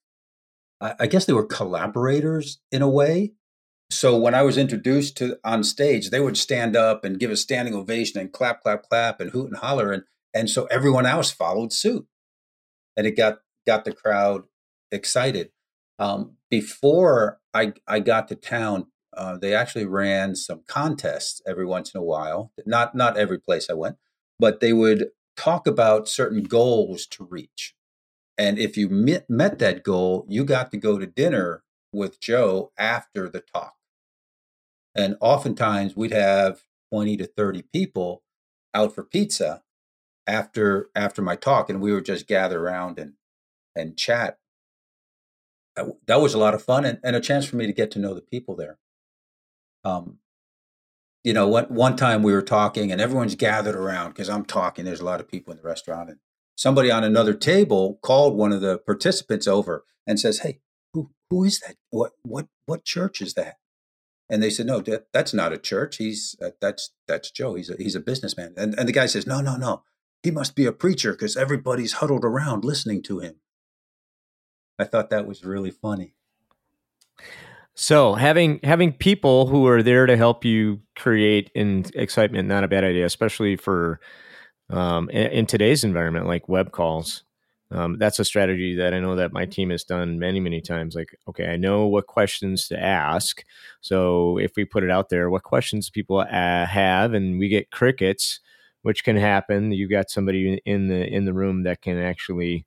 I, 0.82 0.96
I 1.02 1.08
guess 1.08 1.26
they 1.26 1.34
were 1.34 1.46
collaborators 1.46 2.60
in 2.72 2.82
a 2.82 2.90
way. 2.90 3.34
So 3.92 4.18
when 4.18 4.36
I 4.36 4.44
was 4.44 4.58
introduced 4.58 5.18
to 5.18 5.40
on 5.44 5.64
stage, 5.64 6.10
they 6.10 6.20
would 6.20 6.38
stand 6.38 6.76
up 6.76 7.04
and 7.04 7.20
give 7.20 7.32
a 7.32 7.38
standing 7.38 7.74
ovation 7.74 8.20
and 8.20 8.32
clap, 8.32 8.62
clap, 8.62 8.84
clap, 8.84 9.20
and 9.20 9.32
hoot 9.32 9.48
and 9.48 9.58
holler, 9.58 9.92
and 9.92 10.04
and 10.34 10.50
so 10.50 10.66
everyone 10.66 11.08
else 11.08 11.32
followed 11.32 11.74
suit, 11.74 12.06
and 12.96 13.08
it 13.08 13.18
got 13.18 13.40
got 13.66 13.86
the 13.86 13.94
crowd 13.94 14.44
excited. 14.92 15.50
Um, 15.98 16.38
before 16.50 17.40
I 17.54 17.74
I 17.88 18.00
got 18.00 18.28
to 18.28 18.36
town, 18.36 18.88
uh, 19.18 19.38
they 19.38 19.56
actually 19.56 19.86
ran 19.86 20.36
some 20.36 20.62
contests 20.68 21.42
every 21.48 21.66
once 21.66 21.94
in 21.94 22.00
a 22.00 22.04
while. 22.04 22.52
Not 22.66 22.94
not 22.94 23.18
every 23.18 23.40
place 23.40 23.70
I 23.70 23.74
went, 23.74 23.98
but 24.40 24.60
they 24.60 24.72
would 24.72 25.10
talk 25.36 25.66
about 25.66 26.08
certain 26.08 26.44
goals 26.44 27.08
to 27.08 27.24
reach. 27.24 27.74
And 28.38 28.60
if 28.60 28.78
you 28.78 28.88
met, 28.88 29.30
met 29.30 29.60
that 29.60 29.84
goal, 29.84 30.26
you 30.30 30.46
got 30.46 30.72
to 30.72 30.78
go 30.78 30.98
to 31.00 31.06
dinner 31.06 31.64
with 31.92 32.22
Joe 32.22 32.72
after 32.78 33.28
the 33.28 33.42
talk. 33.42 33.74
And 35.00 35.16
oftentimes 35.22 35.96
we'd 35.96 36.12
have 36.12 36.64
20 36.92 37.18
to 37.18 37.26
30 37.26 37.64
people 37.74 38.24
out 38.74 38.94
for 38.94 39.04
pizza 39.04 39.64
after 40.28 40.90
after 40.94 41.22
my 41.22 41.36
talk 41.36 41.70
and 41.70 41.82
we 41.82 41.94
would 41.94 42.06
just 42.06 42.28
gather 42.28 42.60
around 42.60 43.00
and 43.00 43.14
and 43.76 43.98
chat. 43.98 44.38
That, 46.08 46.20
was 46.20 46.34
a 46.34 46.38
lot 46.38 46.54
of 46.54 46.62
fun 46.62 46.84
and, 46.84 47.00
and 47.06 47.16
a 47.16 47.22
chance 47.22 47.46
for 47.46 47.56
me 47.56 47.66
to 47.66 47.72
get 47.72 47.90
to 47.92 48.00
know 48.00 48.14
the 48.14 48.22
people 48.22 48.54
there. 48.54 48.80
Um, 49.86 50.18
you 51.24 51.32
know, 51.32 51.48
one, 51.48 51.66
one 51.66 51.96
time 51.96 52.22
we 52.22 52.34
were 52.34 52.42
talking 52.42 52.92
and 52.92 53.00
everyone's 53.00 53.36
gathered 53.36 53.76
around 53.76 54.10
because 54.10 54.28
I'm 54.28 54.44
talking. 54.44 54.84
There's 54.84 55.00
a 55.00 55.06
lot 55.06 55.22
of 55.22 55.30
people 55.30 55.54
in 55.54 55.58
the 55.58 55.64
restaurant, 55.64 56.10
and 56.10 56.20
somebody 56.58 56.92
on 56.92 57.06
another 57.06 57.34
table 57.34 57.98
called 58.02 58.36
one 58.36 58.52
of 58.52 58.60
the 58.60 58.78
participants 58.78 59.48
over 59.48 59.86
and 60.06 60.20
says, 60.20 60.40
"Hey, 60.40 60.60
who 60.94 61.12
who 61.30 61.46
is 61.46 61.62
that? 61.62 61.78
What 61.92 62.12
what 62.24 62.48
what 62.66 62.84
church 62.84 63.22
is 63.22 63.36
that?" 63.36 63.56
And 64.30 64.44
they 64.44 64.50
said, 64.50 64.68
"No, 64.68 64.80
that, 64.82 65.08
that's 65.12 65.34
not 65.34 65.54
a 65.54 65.58
church. 65.58 65.98
He's 65.98 66.36
uh, 66.44 66.52
that's 66.62 66.92
that's 67.08 67.32
Joe. 67.32 67.56
He's 67.56 67.70
a 67.70 67.76
he's 67.78 67.96
a 67.96 68.00
businessman." 68.00 68.54
And 68.58 68.78
and 68.78 68.88
the 68.88 68.94
guy 68.94 69.08
says, 69.08 69.26
"No, 69.26 69.42
no, 69.42 69.56
no. 69.56 69.84
He 70.22 70.32
must 70.32 70.56
be 70.56 70.66
a 70.66 70.74
preacher 70.74 71.14
because 71.14 71.38
everybody's 71.38 71.94
huddled 71.94 72.26
around 72.26 72.64
listening 72.64 73.02
to 73.04 73.20
him." 73.20 73.36
I 74.78 74.86
thought 74.86 75.10
that 75.10 75.28
was 75.28 75.44
really 75.44 75.72
funny. 75.72 76.14
So 77.76 78.14
having 78.16 78.60
having 78.64 78.92
people 78.92 79.48
who 79.48 79.66
are 79.68 79.82
there 79.82 80.06
to 80.06 80.18
help 80.18 80.44
you 80.44 80.82
create 80.98 81.50
in 81.56 81.86
excitement 81.96 82.48
not 82.48 82.64
a 82.64 82.68
bad 82.68 82.84
idea, 82.84 83.06
especially 83.06 83.56
for 83.56 84.00
um, 84.70 85.10
in, 85.10 85.46
today's 85.46 85.84
environment 85.84 86.28
like 86.28 86.50
web 86.50 86.72
calls. 86.72 87.24
Um, 87.72 87.98
that's 88.00 88.20
a 88.20 88.26
strategy 88.26 88.76
that 88.76 88.94
I 88.94 89.00
know 89.00 89.16
that 89.16 89.32
my 89.32 89.46
team 89.46 89.70
has 89.70 89.84
done 89.84 90.18
many 90.18 90.40
many 90.40 90.60
times. 90.60 90.96
Like, 90.96 91.16
okay, 91.28 91.48
I 91.48 91.56
know 91.56 91.86
what 91.86 92.08
questions 92.08 92.68
to 92.70 92.80
ask, 92.80 93.44
so 93.82 94.38
if 94.40 94.54
we 94.56 94.66
put 94.66 94.84
it 94.84 94.90
out 94.90 95.10
there, 95.10 95.30
what 95.30 95.44
questions 95.44 95.90
people 95.90 96.20
uh, 96.20 96.66
have, 96.66 97.14
and 97.14 97.38
we 97.38 97.48
get 97.48 97.72
crickets, 97.72 98.40
which 98.82 99.04
can 99.04 99.18
happen. 99.18 99.72
You've 99.72 99.92
got 99.92 100.10
somebody 100.10 100.60
in 100.66 100.88
the 100.88 101.06
in 101.06 101.26
the 101.26 101.34
room 101.34 101.64
that 101.64 101.82
can 101.82 102.00
actually 102.00 102.66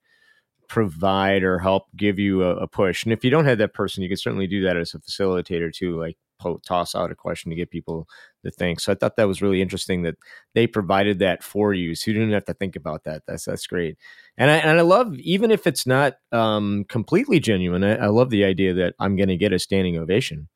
provide 0.68 1.42
or 1.42 1.58
help 1.58 1.84
give 1.96 2.18
you 2.18 2.42
a, 2.42 2.56
a, 2.56 2.66
push. 2.66 3.04
And 3.04 3.12
if 3.12 3.22
you 3.22 3.30
don't 3.30 3.44
have 3.44 3.58
that 3.58 3.74
person, 3.74 4.02
you 4.02 4.08
can 4.08 4.16
certainly 4.16 4.46
do 4.46 4.62
that 4.62 4.78
as 4.78 4.94
a 4.94 4.98
facilitator 5.00 5.70
too, 5.70 6.00
like 6.00 6.16
po- 6.42 6.60
toss 6.66 6.94
out 6.94 7.10
a 7.10 7.14
question 7.14 7.50
to 7.50 7.56
get 7.56 7.70
people 7.70 8.08
to 8.44 8.50
think. 8.50 8.80
So 8.80 8.92
I 8.92 8.94
thought 8.94 9.16
that 9.16 9.28
was 9.28 9.42
really 9.42 9.62
interesting 9.62 10.02
that 10.02 10.16
they 10.54 10.66
provided 10.66 11.18
that 11.20 11.42
for 11.42 11.72
you, 11.72 11.94
so 11.94 12.10
you 12.10 12.18
didn't 12.18 12.32
have 12.32 12.44
to 12.46 12.54
think 12.54 12.76
about 12.76 13.04
that. 13.04 13.22
That's 13.26 13.44
that's 13.44 13.66
great. 13.66 13.96
And 14.36 14.50
I 14.50 14.56
and 14.56 14.78
I 14.78 14.82
love 14.82 15.14
even 15.18 15.50
if 15.50 15.66
it's 15.66 15.86
not 15.86 16.14
um, 16.32 16.84
completely 16.88 17.40
genuine. 17.40 17.84
I, 17.84 17.96
I 17.96 18.06
love 18.06 18.30
the 18.30 18.44
idea 18.44 18.74
that 18.74 18.94
I'm 18.98 19.16
going 19.16 19.28
to 19.28 19.36
get 19.36 19.52
a 19.52 19.58
standing 19.58 19.96
ovation. 19.98 20.48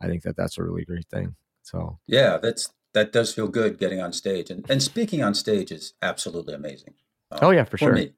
I 0.00 0.08
think 0.08 0.22
that 0.24 0.36
that's 0.36 0.58
a 0.58 0.62
really 0.62 0.84
great 0.84 1.08
thing. 1.08 1.36
So 1.62 1.98
yeah, 2.06 2.38
that's 2.42 2.72
that 2.92 3.12
does 3.12 3.32
feel 3.34 3.48
good 3.48 3.78
getting 3.78 4.00
on 4.00 4.12
stage 4.12 4.50
and 4.50 4.68
and 4.70 4.82
speaking 4.82 5.22
on 5.22 5.34
stage 5.34 5.72
is 5.72 5.94
absolutely 6.02 6.54
amazing. 6.54 6.94
Um, 7.30 7.38
oh 7.42 7.50
yeah, 7.50 7.64
for, 7.64 7.70
for 7.70 7.78
sure. 7.78 7.92
Me. 7.94 8.12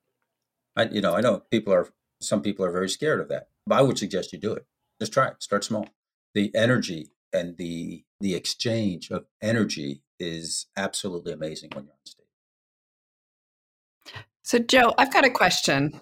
I, 0.77 0.85
you 0.85 1.01
know, 1.01 1.15
I 1.15 1.21
know 1.21 1.43
people 1.51 1.73
are, 1.73 1.89
some 2.21 2.43
people 2.43 2.65
are 2.65 2.73
very 2.73 2.89
scared 2.89 3.21
of 3.21 3.29
that, 3.29 3.49
but 3.67 3.79
I 3.79 3.83
would 3.83 3.99
suggest 3.99 4.33
you 4.33 4.39
do 4.39 4.53
it. 4.55 4.67
Just 5.01 5.13
try 5.13 5.29
it. 5.29 5.43
Start 5.43 5.65
small. 5.65 5.89
The 6.35 6.55
energy 6.55 7.11
and 7.33 7.57
the 7.57 8.05
the 8.21 8.35
exchange 8.35 9.11
of 9.11 9.27
energy 9.43 10.03
is 10.19 10.67
absolutely 10.77 11.33
amazing 11.33 11.71
when 11.75 11.85
you're 11.85 11.93
on 11.93 12.07
stage. 12.07 12.25
So, 14.43 14.59
Joe, 14.59 14.95
I've 14.99 15.13
got 15.13 15.25
a 15.25 15.31
question. 15.31 16.01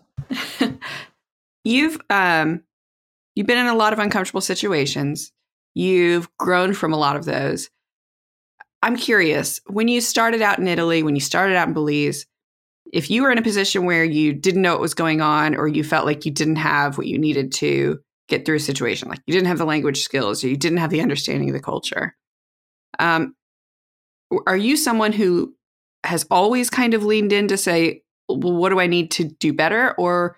you've 1.64 2.00
um, 2.10 2.62
you've 3.34 3.46
been 3.46 3.58
in 3.58 3.66
a 3.66 3.74
lot 3.74 3.92
of 3.92 3.98
uncomfortable 3.98 4.40
situations. 4.40 5.32
You've 5.74 6.28
grown 6.36 6.74
from 6.74 6.92
a 6.92 6.98
lot 6.98 7.16
of 7.16 7.24
those. 7.24 7.70
I'm 8.82 8.96
curious. 8.96 9.60
When 9.66 9.88
you 9.88 10.00
started 10.00 10.42
out 10.42 10.58
in 10.58 10.66
Italy, 10.66 11.02
when 11.02 11.14
you 11.14 11.20
started 11.20 11.56
out 11.56 11.68
in 11.68 11.74
Belize, 11.74 12.26
if 12.92 13.10
you 13.10 13.22
were 13.22 13.30
in 13.30 13.38
a 13.38 13.42
position 13.42 13.86
where 13.86 14.04
you 14.04 14.32
didn't 14.32 14.62
know 14.62 14.72
what 14.72 14.80
was 14.80 14.94
going 14.94 15.20
on 15.20 15.54
or 15.54 15.68
you 15.68 15.84
felt 15.84 16.04
like 16.04 16.26
you 16.26 16.32
didn't 16.32 16.56
have 16.56 16.98
what 16.98 17.06
you 17.06 17.18
needed 17.18 17.52
to 17.52 18.00
get 18.28 18.44
through 18.44 18.56
a 18.56 18.60
situation, 18.60 19.08
like 19.08 19.20
you 19.26 19.32
didn't 19.32 19.48
have 19.48 19.58
the 19.58 19.64
language 19.64 20.02
skills 20.02 20.42
or 20.42 20.48
you 20.48 20.56
didn't 20.56 20.78
have 20.78 20.90
the 20.90 21.00
understanding 21.00 21.48
of 21.50 21.54
the 21.54 21.60
culture, 21.60 22.16
um, 22.98 23.34
are 24.46 24.56
you 24.56 24.76
someone 24.76 25.12
who 25.12 25.54
has 26.04 26.26
always 26.30 26.70
kind 26.70 26.94
of 26.94 27.04
leaned 27.04 27.32
in 27.32 27.48
to 27.48 27.56
say, 27.56 28.02
well, 28.28 28.56
what 28.56 28.70
do 28.70 28.80
I 28.80 28.86
need 28.86 29.10
to 29.12 29.24
do 29.24 29.52
better? 29.52 29.94
Or 29.98 30.36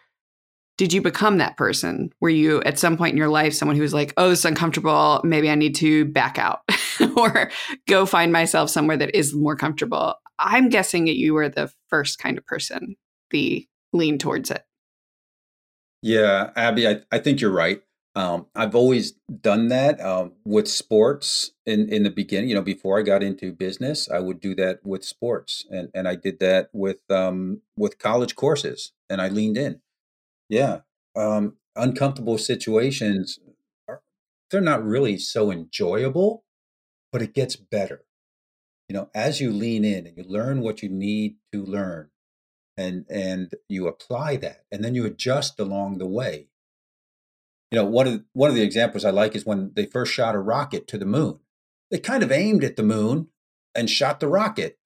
did 0.76 0.92
you 0.92 1.00
become 1.00 1.38
that 1.38 1.56
person? 1.56 2.10
Were 2.20 2.30
you 2.30 2.62
at 2.62 2.78
some 2.78 2.96
point 2.96 3.12
in 3.12 3.18
your 3.18 3.28
life 3.28 3.54
someone 3.54 3.76
who 3.76 3.82
was 3.82 3.94
like, 3.94 4.12
oh, 4.16 4.30
this 4.30 4.40
is 4.40 4.44
uncomfortable. 4.44 5.20
Maybe 5.24 5.48
I 5.48 5.54
need 5.54 5.74
to 5.76 6.04
back 6.06 6.38
out 6.38 6.60
or 7.16 7.50
go 7.88 8.06
find 8.06 8.32
myself 8.32 8.70
somewhere 8.70 8.96
that 8.96 9.14
is 9.14 9.34
more 9.34 9.56
comfortable? 9.56 10.14
I'm 10.38 10.68
guessing 10.68 11.04
that 11.04 11.16
you 11.16 11.34
were 11.34 11.48
the 11.48 11.70
first 11.88 12.18
kind 12.18 12.36
of 12.36 12.44
person, 12.44 12.96
the 13.30 13.66
lean 13.92 14.18
towards 14.18 14.50
it. 14.50 14.64
Yeah, 16.04 16.50
Abby, 16.54 16.86
I, 16.86 17.00
I 17.10 17.18
think 17.18 17.40
you're 17.40 17.50
right. 17.50 17.82
Um, 18.14 18.46
I've 18.54 18.74
always 18.74 19.12
done 19.40 19.68
that 19.68 19.98
um, 20.02 20.32
with 20.44 20.68
sports 20.68 21.52
in, 21.64 21.88
in 21.88 22.02
the 22.02 22.10
beginning. 22.10 22.50
You 22.50 22.56
know, 22.56 22.62
before 22.62 22.98
I 22.98 23.02
got 23.02 23.22
into 23.22 23.52
business, 23.52 24.06
I 24.10 24.20
would 24.20 24.38
do 24.38 24.54
that 24.56 24.80
with 24.84 25.02
sports, 25.02 25.64
and 25.70 25.88
and 25.94 26.06
I 26.06 26.14
did 26.16 26.40
that 26.40 26.68
with 26.74 26.98
um, 27.10 27.62
with 27.74 27.98
college 27.98 28.36
courses, 28.36 28.92
and 29.08 29.22
I 29.22 29.28
leaned 29.28 29.56
in. 29.56 29.80
Yeah, 30.50 30.80
um, 31.16 31.56
uncomfortable 31.76 32.38
situations 32.38 33.40
are 33.88 34.02
they're 34.50 34.60
not 34.60 34.84
really 34.84 35.18
so 35.18 35.50
enjoyable, 35.50 36.44
but 37.12 37.22
it 37.22 37.34
gets 37.34 37.56
better 37.56 38.04
you 38.88 38.94
know 38.94 39.08
as 39.14 39.40
you 39.40 39.52
lean 39.52 39.84
in 39.84 40.06
and 40.06 40.16
you 40.16 40.24
learn 40.24 40.60
what 40.60 40.82
you 40.82 40.88
need 40.88 41.36
to 41.52 41.64
learn 41.64 42.10
and 42.76 43.04
and 43.08 43.54
you 43.68 43.86
apply 43.86 44.36
that 44.36 44.64
and 44.70 44.84
then 44.84 44.94
you 44.94 45.04
adjust 45.04 45.58
along 45.60 45.98
the 45.98 46.06
way. 46.06 46.48
You 47.70 47.78
know 47.78 47.84
one 47.84 48.06
of 48.06 48.24
one 48.32 48.50
of 48.50 48.56
the 48.56 48.62
examples 48.62 49.04
i 49.04 49.10
like 49.10 49.34
is 49.34 49.46
when 49.46 49.72
they 49.74 49.86
first 49.86 50.12
shot 50.12 50.34
a 50.34 50.38
rocket 50.38 50.86
to 50.88 50.98
the 50.98 51.06
moon. 51.06 51.40
They 51.90 51.98
kind 51.98 52.22
of 52.22 52.32
aimed 52.32 52.64
at 52.64 52.76
the 52.76 52.82
moon 52.82 53.28
and 53.74 53.88
shot 53.90 54.20
the 54.20 54.28
rocket 54.28 54.78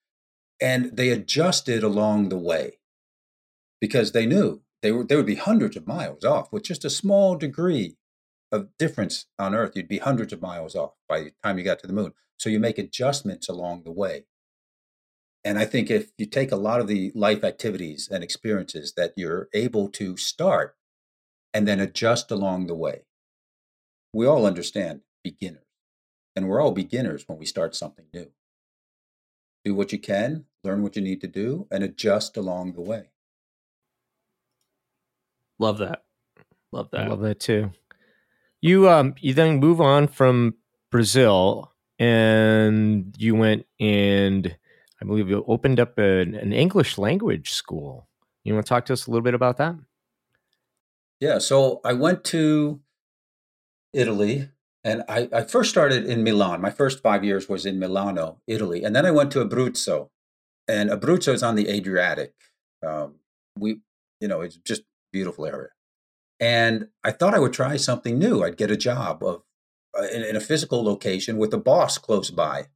and 0.60 0.96
they 0.96 1.10
adjusted 1.10 1.82
along 1.82 2.28
the 2.28 2.38
way 2.38 2.78
because 3.80 4.12
they 4.12 4.26
knew 4.26 4.62
they 4.82 4.92
were 4.92 5.04
they 5.04 5.16
would 5.16 5.26
be 5.26 5.36
hundreds 5.36 5.76
of 5.76 5.86
miles 5.86 6.24
off. 6.24 6.52
With 6.52 6.64
just 6.64 6.84
a 6.84 6.90
small 6.90 7.36
degree 7.36 7.96
of 8.50 8.68
difference 8.78 9.26
on 9.38 9.54
earth 9.54 9.72
you'd 9.74 9.88
be 9.88 9.98
hundreds 9.98 10.32
of 10.32 10.42
miles 10.42 10.74
off 10.74 10.92
by 11.08 11.20
the 11.20 11.32
time 11.42 11.58
you 11.58 11.64
got 11.64 11.78
to 11.80 11.86
the 11.86 11.92
moon. 11.92 12.12
So 12.38 12.48
you 12.50 12.60
make 12.60 12.78
adjustments 12.78 13.48
along 13.48 13.82
the 13.84 13.92
way. 13.92 14.26
And 15.44 15.58
I 15.58 15.64
think 15.64 15.90
if 15.90 16.10
you 16.18 16.26
take 16.26 16.52
a 16.52 16.56
lot 16.56 16.80
of 16.80 16.88
the 16.88 17.12
life 17.14 17.44
activities 17.44 18.08
and 18.10 18.22
experiences 18.22 18.94
that 18.96 19.12
you're 19.16 19.48
able 19.54 19.88
to 19.90 20.16
start 20.16 20.76
and 21.54 21.66
then 21.66 21.80
adjust 21.80 22.30
along 22.30 22.66
the 22.66 22.74
way, 22.74 23.02
we 24.12 24.26
all 24.26 24.46
understand 24.46 25.02
beginners. 25.22 25.62
And 26.34 26.48
we're 26.48 26.60
all 26.60 26.72
beginners 26.72 27.24
when 27.26 27.38
we 27.38 27.46
start 27.46 27.74
something 27.74 28.06
new. 28.12 28.30
Do 29.64 29.74
what 29.74 29.92
you 29.92 29.98
can, 29.98 30.44
learn 30.62 30.82
what 30.82 30.96
you 30.96 31.02
need 31.02 31.20
to 31.22 31.26
do, 31.26 31.66
and 31.70 31.82
adjust 31.82 32.36
along 32.36 32.72
the 32.72 32.80
way. 32.80 33.10
Love 35.58 35.78
that. 35.78 36.04
Love 36.72 36.90
that. 36.92 37.00
I 37.00 37.08
love 37.08 37.20
that 37.20 37.40
too. 37.40 37.72
You 38.60 38.88
um 38.88 39.14
you 39.20 39.34
then 39.34 39.58
move 39.58 39.80
on 39.80 40.08
from 40.08 40.54
Brazil 40.90 41.72
and 41.98 43.14
you 43.18 43.34
went 43.34 43.66
and 43.80 44.56
I 45.00 45.04
believe 45.04 45.28
you 45.28 45.44
opened 45.46 45.78
up 45.78 45.98
an, 45.98 46.34
an 46.34 46.52
English 46.52 46.98
language 46.98 47.50
school. 47.50 48.08
You 48.44 48.54
want 48.54 48.66
to 48.66 48.68
talk 48.68 48.86
to 48.86 48.92
us 48.92 49.06
a 49.06 49.10
little 49.10 49.22
bit 49.22 49.34
about 49.34 49.56
that? 49.58 49.76
Yeah, 51.20 51.38
so 51.38 51.80
I 51.84 51.92
went 51.92 52.24
to 52.24 52.80
Italy 53.92 54.50
and 54.84 55.02
I, 55.08 55.28
I 55.32 55.42
first 55.42 55.70
started 55.70 56.06
in 56.06 56.22
Milan. 56.22 56.60
My 56.60 56.70
first 56.70 57.02
five 57.02 57.24
years 57.24 57.48
was 57.48 57.66
in 57.66 57.78
Milano, 57.78 58.40
Italy. 58.46 58.84
And 58.84 58.94
then 58.94 59.04
I 59.04 59.10
went 59.10 59.30
to 59.32 59.44
Abruzzo. 59.44 60.10
And 60.66 60.90
Abruzzo 60.90 61.32
is 61.32 61.42
on 61.42 61.56
the 61.56 61.68
Adriatic. 61.68 62.34
Um, 62.86 63.16
we, 63.58 63.80
you 64.20 64.28
know, 64.28 64.40
it's 64.40 64.56
just 64.56 64.82
a 64.82 64.84
beautiful 65.12 65.46
area. 65.46 65.70
And 66.40 66.88
I 67.02 67.10
thought 67.10 67.34
I 67.34 67.38
would 67.38 67.52
try 67.52 67.76
something 67.76 68.18
new. 68.18 68.44
I'd 68.44 68.56
get 68.56 68.70
a 68.70 68.76
job 68.76 69.22
of 69.24 69.42
uh, 69.98 70.04
in, 70.04 70.22
in 70.22 70.36
a 70.36 70.40
physical 70.40 70.84
location 70.84 71.38
with 71.38 71.52
a 71.52 71.58
boss 71.58 71.98
close 71.98 72.30
by. 72.30 72.66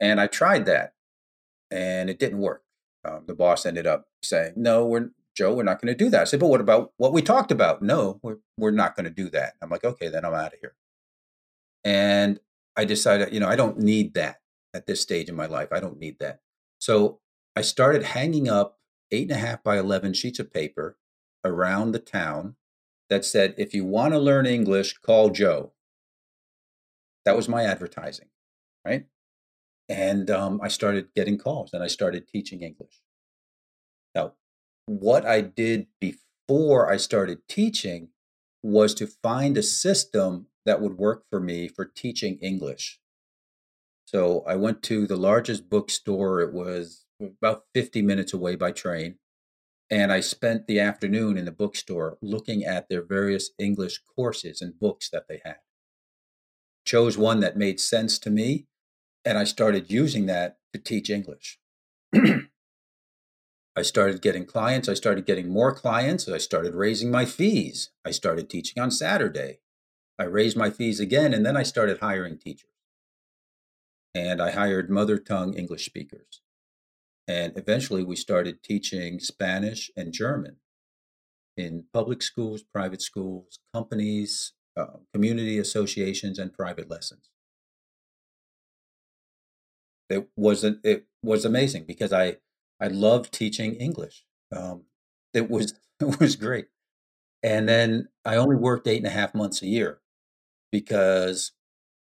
And 0.00 0.20
I 0.20 0.26
tried 0.26 0.66
that 0.66 0.93
and 1.70 2.10
it 2.10 2.18
didn't 2.18 2.38
work. 2.38 2.62
Um, 3.04 3.24
the 3.26 3.34
boss 3.34 3.66
ended 3.66 3.86
up 3.86 4.06
saying, 4.22 4.54
No, 4.56 4.84
we're 4.86 5.10
Joe, 5.36 5.52
we're 5.52 5.64
not 5.64 5.80
going 5.80 5.92
to 5.92 6.04
do 6.04 6.10
that. 6.10 6.22
I 6.22 6.24
said, 6.24 6.40
But 6.40 6.48
what 6.48 6.60
about 6.60 6.92
what 6.96 7.12
we 7.12 7.22
talked 7.22 7.50
about? 7.50 7.82
No, 7.82 8.20
we're, 8.22 8.38
we're 8.56 8.70
not 8.70 8.96
going 8.96 9.04
to 9.04 9.10
do 9.10 9.28
that. 9.30 9.54
I'm 9.60 9.70
like, 9.70 9.84
Okay, 9.84 10.08
then 10.08 10.24
I'm 10.24 10.34
out 10.34 10.54
of 10.54 10.60
here. 10.60 10.74
And 11.84 12.40
I 12.76 12.84
decided, 12.84 13.32
you 13.32 13.40
know, 13.40 13.48
I 13.48 13.56
don't 13.56 13.78
need 13.78 14.14
that 14.14 14.40
at 14.72 14.86
this 14.86 15.00
stage 15.00 15.28
in 15.28 15.36
my 15.36 15.46
life. 15.46 15.68
I 15.70 15.80
don't 15.80 15.98
need 15.98 16.18
that. 16.20 16.40
So 16.78 17.20
I 17.54 17.60
started 17.60 18.02
hanging 18.02 18.48
up 18.48 18.78
eight 19.10 19.30
and 19.30 19.38
a 19.38 19.46
half 19.46 19.62
by 19.62 19.78
11 19.78 20.14
sheets 20.14 20.38
of 20.38 20.52
paper 20.52 20.96
around 21.44 21.92
the 21.92 21.98
town 21.98 22.56
that 23.10 23.24
said, 23.24 23.54
If 23.58 23.74
you 23.74 23.84
want 23.84 24.14
to 24.14 24.18
learn 24.18 24.46
English, 24.46 24.98
call 24.98 25.30
Joe. 25.30 25.72
That 27.24 27.36
was 27.36 27.48
my 27.48 27.64
advertising, 27.64 28.28
right? 28.84 29.06
And 29.88 30.30
um, 30.30 30.60
I 30.62 30.68
started 30.68 31.08
getting 31.14 31.38
calls 31.38 31.72
and 31.72 31.82
I 31.82 31.88
started 31.88 32.28
teaching 32.28 32.62
English. 32.62 33.02
Now, 34.14 34.32
what 34.86 35.26
I 35.26 35.40
did 35.40 35.88
before 36.00 36.90
I 36.90 36.96
started 36.96 37.46
teaching 37.48 38.08
was 38.62 38.94
to 38.94 39.06
find 39.06 39.58
a 39.58 39.62
system 39.62 40.46
that 40.64 40.80
would 40.80 40.96
work 40.96 41.24
for 41.28 41.40
me 41.40 41.68
for 41.68 41.84
teaching 41.84 42.38
English. 42.40 42.98
So 44.06 44.42
I 44.46 44.56
went 44.56 44.82
to 44.84 45.06
the 45.06 45.16
largest 45.16 45.68
bookstore. 45.68 46.40
It 46.40 46.52
was 46.52 47.04
about 47.20 47.64
50 47.74 48.00
minutes 48.02 48.32
away 48.32 48.56
by 48.56 48.72
train. 48.72 49.16
And 49.90 50.10
I 50.10 50.20
spent 50.20 50.66
the 50.66 50.80
afternoon 50.80 51.36
in 51.36 51.44
the 51.44 51.52
bookstore 51.52 52.16
looking 52.22 52.64
at 52.64 52.88
their 52.88 53.04
various 53.04 53.50
English 53.58 54.00
courses 54.16 54.62
and 54.62 54.78
books 54.78 55.10
that 55.10 55.24
they 55.28 55.42
had 55.44 55.56
chose 56.84 57.16
one 57.16 57.40
that 57.40 57.56
made 57.56 57.80
sense 57.80 58.18
to 58.20 58.30
me, 58.30 58.66
and 59.24 59.38
I 59.38 59.44
started 59.44 59.90
using 59.90 60.26
that 60.26 60.58
to 60.72 60.78
teach 60.78 61.10
English. 61.10 61.58
I 63.76 63.82
started 63.82 64.22
getting 64.22 64.46
clients. 64.46 64.88
I 64.88 64.94
started 64.94 65.26
getting 65.26 65.48
more 65.48 65.74
clients. 65.74 66.28
I 66.28 66.38
started 66.38 66.74
raising 66.74 67.10
my 67.10 67.24
fees. 67.24 67.90
I 68.04 68.12
started 68.12 68.48
teaching 68.48 68.80
on 68.80 68.90
Saturday. 68.90 69.58
I 70.18 70.24
raised 70.24 70.56
my 70.56 70.70
fees 70.70 71.00
again, 71.00 71.34
and 71.34 71.44
then 71.44 71.56
I 71.56 71.64
started 71.64 71.98
hiring 71.98 72.38
teachers. 72.38 72.70
And 74.14 74.40
I 74.40 74.52
hired 74.52 74.90
mother 74.90 75.18
tongue 75.18 75.54
English 75.54 75.86
speakers. 75.86 76.40
And 77.26 77.56
eventually 77.56 78.04
we 78.04 78.14
started 78.14 78.62
teaching 78.62 79.18
Spanish 79.18 79.90
and 79.96 80.12
German 80.12 80.56
in 81.56 81.84
public 81.92 82.22
schools, 82.22 82.62
private 82.62 83.02
schools, 83.02 83.58
companies, 83.72 84.52
uh, 84.76 84.98
community 85.12 85.58
associations, 85.58 86.38
and 86.38 86.52
private 86.52 86.88
lessons. 86.88 87.30
It 90.08 90.28
was 90.36 90.64
it 90.64 91.06
was 91.22 91.44
amazing 91.44 91.84
because 91.86 92.12
I 92.12 92.36
I 92.80 92.88
loved 92.88 93.32
teaching 93.32 93.74
English. 93.76 94.24
Um, 94.54 94.84
it 95.32 95.50
was 95.50 95.74
it 96.00 96.20
was 96.20 96.36
great, 96.36 96.66
and 97.42 97.68
then 97.68 98.08
I 98.24 98.36
only 98.36 98.56
worked 98.56 98.86
eight 98.88 98.98
and 98.98 99.06
a 99.06 99.10
half 99.10 99.34
months 99.34 99.62
a 99.62 99.66
year 99.66 100.00
because 100.72 101.52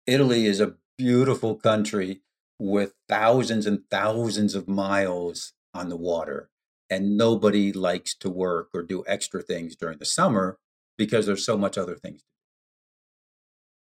Italy 0.07 0.47
is 0.47 0.61
a 0.61 0.75
beautiful 0.99 1.57
country 1.57 2.23
with 2.59 2.95
thousands 3.09 3.67
and 3.67 3.83
thousands 3.91 4.55
of 4.55 4.69
miles 4.69 5.53
on 5.75 5.89
the 5.89 5.97
water 5.97 6.51
and 6.91 7.17
nobody 7.17 7.73
likes 7.73 8.15
to 8.17 8.29
work 8.31 8.69
or 8.75 8.83
do 8.83 9.05
extra 9.07 9.43
things 9.43 9.77
during 9.77 9.99
the 9.99 10.05
summer 10.05 10.59
because 10.99 11.27
there's 11.27 11.45
so 11.45 11.57
much 11.57 11.79
other 11.79 11.97
things 11.97 12.23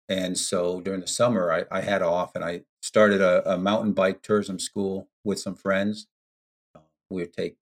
and 0.10 0.38
so 0.38 0.82
during 0.82 0.99
the 0.99 1.07
summer 1.07 1.51
i, 1.51 1.64
I 1.72 1.82
had 1.82 2.01
off 2.01 2.36
and 2.36 2.43
i 2.43 2.62
started 2.82 3.22
a, 3.22 3.53
a, 3.53 3.57
mountain 3.57 3.93
bike 3.93 4.22
tourism 4.22 4.60
school 4.60 5.10
with 5.24 5.39
some 5.39 5.55
friends. 5.55 6.07
Uh, 6.76 6.82
we 7.10 7.22
would 7.22 7.34
take 7.34 7.57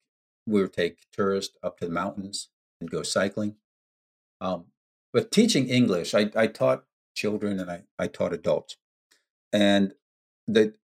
we 0.46 0.62
would 0.62 0.74
take 0.74 1.00
tourists 1.12 1.58
up 1.62 1.78
to 1.80 1.86
the 1.86 1.92
mountains 1.92 2.50
and 2.80 2.90
go 2.90 3.04
cycling. 3.04 3.56
Um, 4.40 4.66
but 5.14 5.32
teaching 5.32 5.70
english 5.70 6.14
I, 6.14 6.32
I 6.36 6.48
taught 6.48 6.84
children 7.16 7.60
and 7.60 7.70
I, 7.70 7.84
I 7.98 8.08
taught 8.08 8.34
adults. 8.34 8.78
And 9.52 9.94
the 10.48 10.76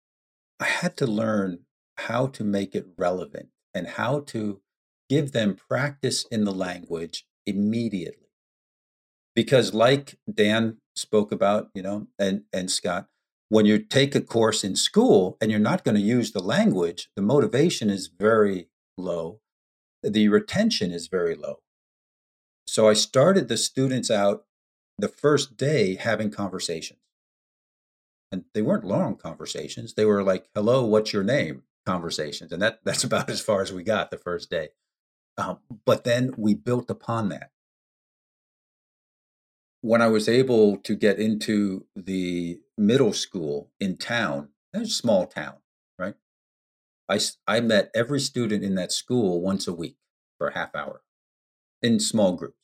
I 0.60 0.64
had 0.64 0.96
to 0.98 1.06
learn 1.06 1.60
how 1.96 2.26
to 2.28 2.44
make 2.44 2.74
it 2.74 2.86
relevant 2.98 3.48
and 3.72 3.86
how 3.86 4.20
to 4.20 4.60
give 5.08 5.32
them 5.32 5.54
practice 5.54 6.24
in 6.30 6.44
the 6.44 6.52
language 6.52 7.26
immediately. 7.46 8.23
Because, 9.34 9.74
like 9.74 10.18
Dan 10.32 10.78
spoke 10.94 11.32
about, 11.32 11.70
you 11.74 11.82
know, 11.82 12.06
and, 12.18 12.42
and 12.52 12.70
Scott, 12.70 13.08
when 13.48 13.66
you 13.66 13.78
take 13.78 14.14
a 14.14 14.20
course 14.20 14.64
in 14.64 14.76
school 14.76 15.36
and 15.40 15.50
you're 15.50 15.60
not 15.60 15.84
going 15.84 15.96
to 15.96 16.00
use 16.00 16.32
the 16.32 16.42
language, 16.42 17.10
the 17.16 17.22
motivation 17.22 17.90
is 17.90 18.06
very 18.06 18.68
low, 18.96 19.40
the 20.02 20.28
retention 20.28 20.92
is 20.92 21.08
very 21.08 21.34
low. 21.34 21.60
So 22.66 22.88
I 22.88 22.94
started 22.94 23.48
the 23.48 23.56
students 23.56 24.10
out 24.10 24.44
the 24.98 25.08
first 25.08 25.56
day 25.56 25.96
having 25.96 26.30
conversations 26.30 27.00
and 28.34 28.44
they 28.52 28.62
weren't 28.62 28.84
long 28.84 29.14
conversations. 29.14 29.94
They 29.94 30.04
were 30.04 30.22
like, 30.22 30.48
"Hello, 30.54 30.84
what's 30.84 31.12
your 31.12 31.22
name?" 31.22 31.62
conversations, 31.86 32.50
and 32.52 32.60
that 32.60 32.80
that's 32.84 33.04
about 33.04 33.30
as 33.30 33.40
far 33.40 33.62
as 33.62 33.72
we 33.72 33.82
got 33.84 34.10
the 34.10 34.18
first 34.18 34.50
day. 34.50 34.70
Um, 35.38 35.60
but 35.84 36.04
then 36.04 36.34
we 36.36 36.54
built 36.54 36.90
upon 36.90 37.28
that. 37.28 37.50
When 39.84 40.00
I 40.00 40.06
was 40.06 40.30
able 40.30 40.78
to 40.78 40.94
get 40.94 41.18
into 41.18 41.84
the 41.94 42.58
middle 42.78 43.12
school 43.12 43.70
in 43.78 43.98
town, 43.98 44.48
a 44.72 44.86
small 44.86 45.26
town, 45.26 45.56
right? 45.98 46.14
I, 47.06 47.20
I 47.46 47.60
met 47.60 47.90
every 47.94 48.18
student 48.18 48.64
in 48.64 48.76
that 48.76 48.92
school 48.92 49.42
once 49.42 49.68
a 49.68 49.74
week 49.74 49.98
for 50.38 50.48
a 50.48 50.54
half 50.54 50.74
hour 50.74 51.02
in 51.82 52.00
small 52.00 52.32
groups. 52.32 52.56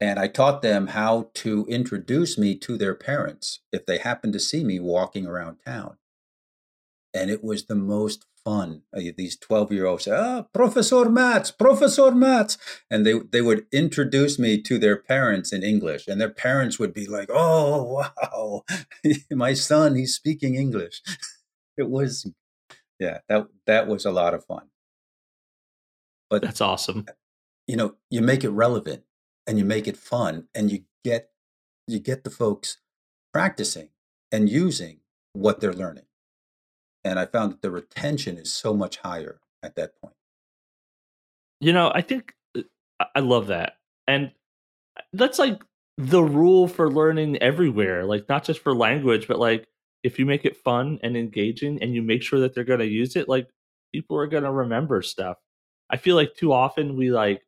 And 0.00 0.18
I 0.18 0.26
taught 0.26 0.62
them 0.62 0.88
how 0.88 1.30
to 1.34 1.64
introduce 1.66 2.36
me 2.36 2.56
to 2.56 2.76
their 2.76 2.96
parents 2.96 3.60
if 3.70 3.86
they 3.86 3.98
happened 3.98 4.32
to 4.32 4.40
see 4.40 4.64
me 4.64 4.80
walking 4.80 5.28
around 5.28 5.58
town. 5.64 5.96
And 7.14 7.30
it 7.30 7.44
was 7.44 7.66
the 7.66 7.76
most 7.76 8.26
fun. 8.46 8.82
Uh, 8.96 9.00
these 9.16 9.36
12 9.36 9.72
year 9.72 9.86
olds 9.86 10.04
say, 10.04 10.12
oh, 10.12 10.46
Professor 10.54 11.10
Matz, 11.10 11.50
Professor 11.50 12.12
Matz. 12.12 12.56
And 12.88 13.04
they, 13.04 13.14
they 13.18 13.42
would 13.42 13.66
introduce 13.72 14.38
me 14.38 14.62
to 14.62 14.78
their 14.78 14.96
parents 14.96 15.52
in 15.52 15.64
English. 15.64 16.06
And 16.06 16.20
their 16.20 16.30
parents 16.30 16.78
would 16.78 16.94
be 16.94 17.08
like, 17.08 17.28
oh, 17.28 18.06
wow, 18.22 18.64
my 19.32 19.52
son, 19.52 19.96
he's 19.96 20.14
speaking 20.14 20.54
English. 20.54 21.02
it 21.76 21.90
was, 21.90 22.30
yeah, 23.00 23.18
that, 23.28 23.48
that 23.66 23.88
was 23.88 24.04
a 24.04 24.12
lot 24.12 24.32
of 24.32 24.44
fun. 24.44 24.68
But 26.30 26.42
that's 26.42 26.60
awesome. 26.60 27.06
You 27.66 27.76
know, 27.76 27.94
you 28.10 28.22
make 28.22 28.44
it 28.44 28.50
relevant 28.50 29.02
and 29.48 29.58
you 29.58 29.64
make 29.64 29.88
it 29.88 29.96
fun 29.96 30.46
and 30.54 30.70
you 30.70 30.84
get 31.04 31.30
you 31.88 32.00
get 32.00 32.24
the 32.24 32.30
folks 32.30 32.78
practicing 33.32 33.90
and 34.32 34.48
using 34.48 34.98
what 35.34 35.60
they're 35.60 35.72
learning 35.72 36.05
and 37.06 37.18
i 37.18 37.26
found 37.26 37.52
that 37.52 37.62
the 37.62 37.70
retention 37.70 38.36
is 38.36 38.52
so 38.52 38.74
much 38.74 38.98
higher 38.98 39.40
at 39.62 39.74
that 39.76 39.92
point 40.00 40.14
you 41.60 41.72
know 41.72 41.90
i 41.94 42.00
think 42.00 42.34
uh, 42.56 43.04
i 43.14 43.20
love 43.20 43.46
that 43.46 43.74
and 44.06 44.30
that's 45.12 45.38
like 45.38 45.62
the 45.98 46.22
rule 46.22 46.68
for 46.68 46.90
learning 46.90 47.36
everywhere 47.38 48.04
like 48.04 48.28
not 48.28 48.44
just 48.44 48.60
for 48.60 48.74
language 48.74 49.26
but 49.26 49.38
like 49.38 49.66
if 50.02 50.18
you 50.18 50.26
make 50.26 50.44
it 50.44 50.56
fun 50.56 50.98
and 51.02 51.16
engaging 51.16 51.82
and 51.82 51.94
you 51.94 52.02
make 52.02 52.22
sure 52.22 52.38
that 52.38 52.54
they're 52.54 52.64
going 52.64 52.80
to 52.80 52.86
use 52.86 53.16
it 53.16 53.28
like 53.28 53.48
people 53.92 54.16
are 54.16 54.26
going 54.26 54.44
to 54.44 54.52
remember 54.52 55.00
stuff 55.00 55.38
i 55.90 55.96
feel 55.96 56.16
like 56.16 56.34
too 56.34 56.52
often 56.52 56.96
we 56.96 57.10
like 57.10 57.42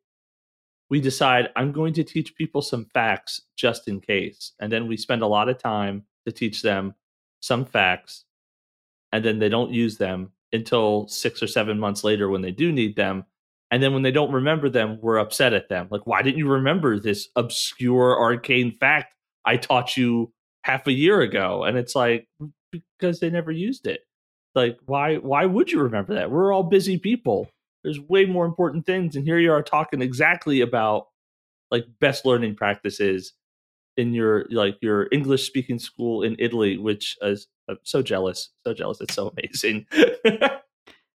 we 0.90 1.00
decide 1.00 1.50
I'm 1.56 1.72
going 1.72 1.92
to 1.94 2.04
teach 2.04 2.34
people 2.34 2.62
some 2.62 2.86
facts 2.86 3.42
just 3.56 3.88
in 3.88 4.00
case. 4.00 4.52
And 4.60 4.72
then 4.72 4.86
we 4.86 4.96
spend 4.96 5.22
a 5.22 5.26
lot 5.26 5.48
of 5.48 5.58
time 5.58 6.04
to 6.26 6.32
teach 6.32 6.62
them 6.62 6.94
some 7.40 7.64
facts. 7.64 8.24
And 9.12 9.24
then 9.24 9.38
they 9.38 9.48
don't 9.48 9.72
use 9.72 9.96
them 9.98 10.32
until 10.52 11.08
six 11.08 11.42
or 11.42 11.46
seven 11.46 11.78
months 11.78 12.04
later 12.04 12.28
when 12.28 12.42
they 12.42 12.50
do 12.50 12.72
need 12.72 12.96
them. 12.96 13.24
And 13.70 13.82
then 13.82 13.92
when 13.92 14.02
they 14.02 14.10
don't 14.10 14.32
remember 14.32 14.68
them, 14.68 14.98
we're 15.02 15.18
upset 15.18 15.52
at 15.52 15.68
them. 15.68 15.88
Like, 15.90 16.06
why 16.06 16.22
didn't 16.22 16.38
you 16.38 16.48
remember 16.48 16.98
this 16.98 17.28
obscure 17.36 18.18
arcane 18.18 18.72
fact 18.72 19.14
I 19.44 19.56
taught 19.56 19.96
you 19.96 20.32
half 20.64 20.86
a 20.86 20.92
year 20.92 21.20
ago? 21.20 21.64
And 21.64 21.76
it's 21.76 21.94
like, 21.94 22.26
because 22.72 23.20
they 23.20 23.30
never 23.30 23.50
used 23.50 23.86
it. 23.86 24.00
Like, 24.54 24.78
why 24.86 25.16
why 25.16 25.44
would 25.44 25.70
you 25.70 25.80
remember 25.80 26.14
that? 26.14 26.30
We're 26.30 26.52
all 26.52 26.62
busy 26.62 26.98
people 26.98 27.48
there's 27.84 28.00
way 28.00 28.24
more 28.24 28.46
important 28.46 28.86
things 28.86 29.16
and 29.16 29.24
here 29.24 29.38
you 29.38 29.52
are 29.52 29.62
talking 29.62 30.02
exactly 30.02 30.60
about 30.60 31.06
like 31.70 31.84
best 32.00 32.24
learning 32.24 32.54
practices 32.54 33.32
in 33.96 34.14
your 34.14 34.46
like 34.50 34.76
your 34.80 35.08
english 35.12 35.46
speaking 35.46 35.78
school 35.78 36.22
in 36.22 36.36
italy 36.38 36.78
which 36.78 37.16
is 37.22 37.46
I'm 37.68 37.78
so 37.82 38.02
jealous 38.02 38.50
so 38.64 38.74
jealous 38.74 39.00
it's 39.00 39.14
so 39.14 39.32
amazing 39.36 39.86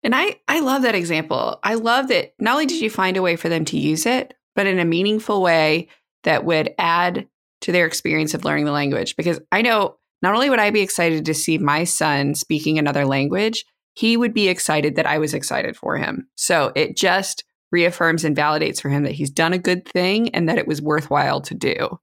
and 0.03 0.15
i 0.15 0.37
i 0.49 0.61
love 0.61 0.83
that 0.83 0.95
example 0.95 1.59
i 1.63 1.75
love 1.75 2.09
that 2.09 2.35
not 2.39 2.53
only 2.53 2.67
did 2.67 2.81
you 2.81 2.91
find 2.91 3.17
a 3.17 3.23
way 3.23 3.37
for 3.37 3.49
them 3.49 3.65
to 3.67 3.79
use 3.79 4.07
it 4.07 4.35
but 4.55 4.67
in 4.67 4.79
a 4.79 4.85
meaningful 4.85 5.43
way 5.43 5.89
that 6.25 6.45
would 6.45 6.75
add 6.79 7.27
to 7.61 7.73
their 7.73 7.87
experience 7.87 8.35
of 8.35 8.45
learning 8.45 8.65
the 8.65 8.73
language 8.73 9.17
because 9.17 9.41
i 9.53 9.63
know 9.63 9.97
not 10.23 10.35
only 10.35 10.51
would 10.51 10.59
i 10.59 10.71
be 10.71 10.81
excited 10.81 11.25
to 11.25 11.35
see 11.35 11.59
my 11.59 11.85
son 11.85 12.35
speaking 12.35 12.79
another 12.79 13.05
language 13.05 13.65
he 13.95 14.17
would 14.17 14.33
be 14.33 14.49
excited 14.49 14.97
that 14.97 15.07
I 15.07 15.19
was 15.19 15.35
excited 15.35 15.77
for 15.77 15.97
him. 15.97 16.29
So 16.37 16.73
it 16.75 16.97
just 16.97 17.45
reaffirms 17.73 18.25
and 18.25 18.37
validates 18.37 18.81
for 18.81 18.89
him 18.89 19.05
that 19.05 19.13
he's 19.13 19.31
done 19.31 19.53
a 19.53 19.59
good 19.59 19.87
thing 19.87 20.31
and 20.31 20.49
that 20.49 20.59
it 20.59 20.67
was 20.67 20.83
worthwhile 20.83 21.41
to 21.43 21.55
do. 21.55 21.99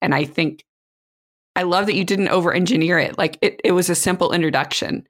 And 0.00 0.14
I 0.14 0.24
think 0.24 0.64
I 1.56 1.62
love 1.62 1.86
that 1.86 1.94
you 1.94 2.04
didn't 2.04 2.28
over 2.28 2.52
engineer 2.52 2.98
it. 2.98 3.18
Like 3.18 3.38
it, 3.42 3.60
it 3.64 3.72
was 3.72 3.90
a 3.90 3.94
simple 3.94 4.32
introduction. 4.32 5.06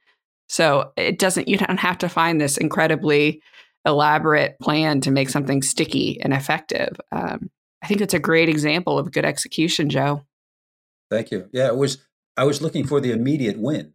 So 0.48 0.92
it 0.96 1.18
doesn't, 1.18 1.48
you 1.48 1.56
don't 1.56 1.78
have 1.78 1.98
to 1.98 2.08
find 2.08 2.40
this 2.40 2.56
incredibly 2.56 3.42
elaborate 3.86 4.58
plan 4.60 5.00
to 5.02 5.10
make 5.10 5.28
something 5.28 5.62
sticky 5.62 6.20
and 6.20 6.32
effective. 6.32 7.00
Um, 7.12 7.50
I 7.82 7.86
think 7.86 8.00
it's 8.00 8.14
a 8.14 8.18
great 8.18 8.48
example 8.48 8.98
of 8.98 9.12
good 9.12 9.24
execution, 9.24 9.88
Joe. 9.88 10.22
Thank 11.10 11.30
you. 11.30 11.48
Yeah, 11.52 11.68
it 11.68 11.76
was, 11.76 11.98
I 12.36 12.44
was 12.44 12.60
looking 12.60 12.86
for 12.86 13.00
the 13.00 13.12
immediate 13.12 13.58
win. 13.58 13.94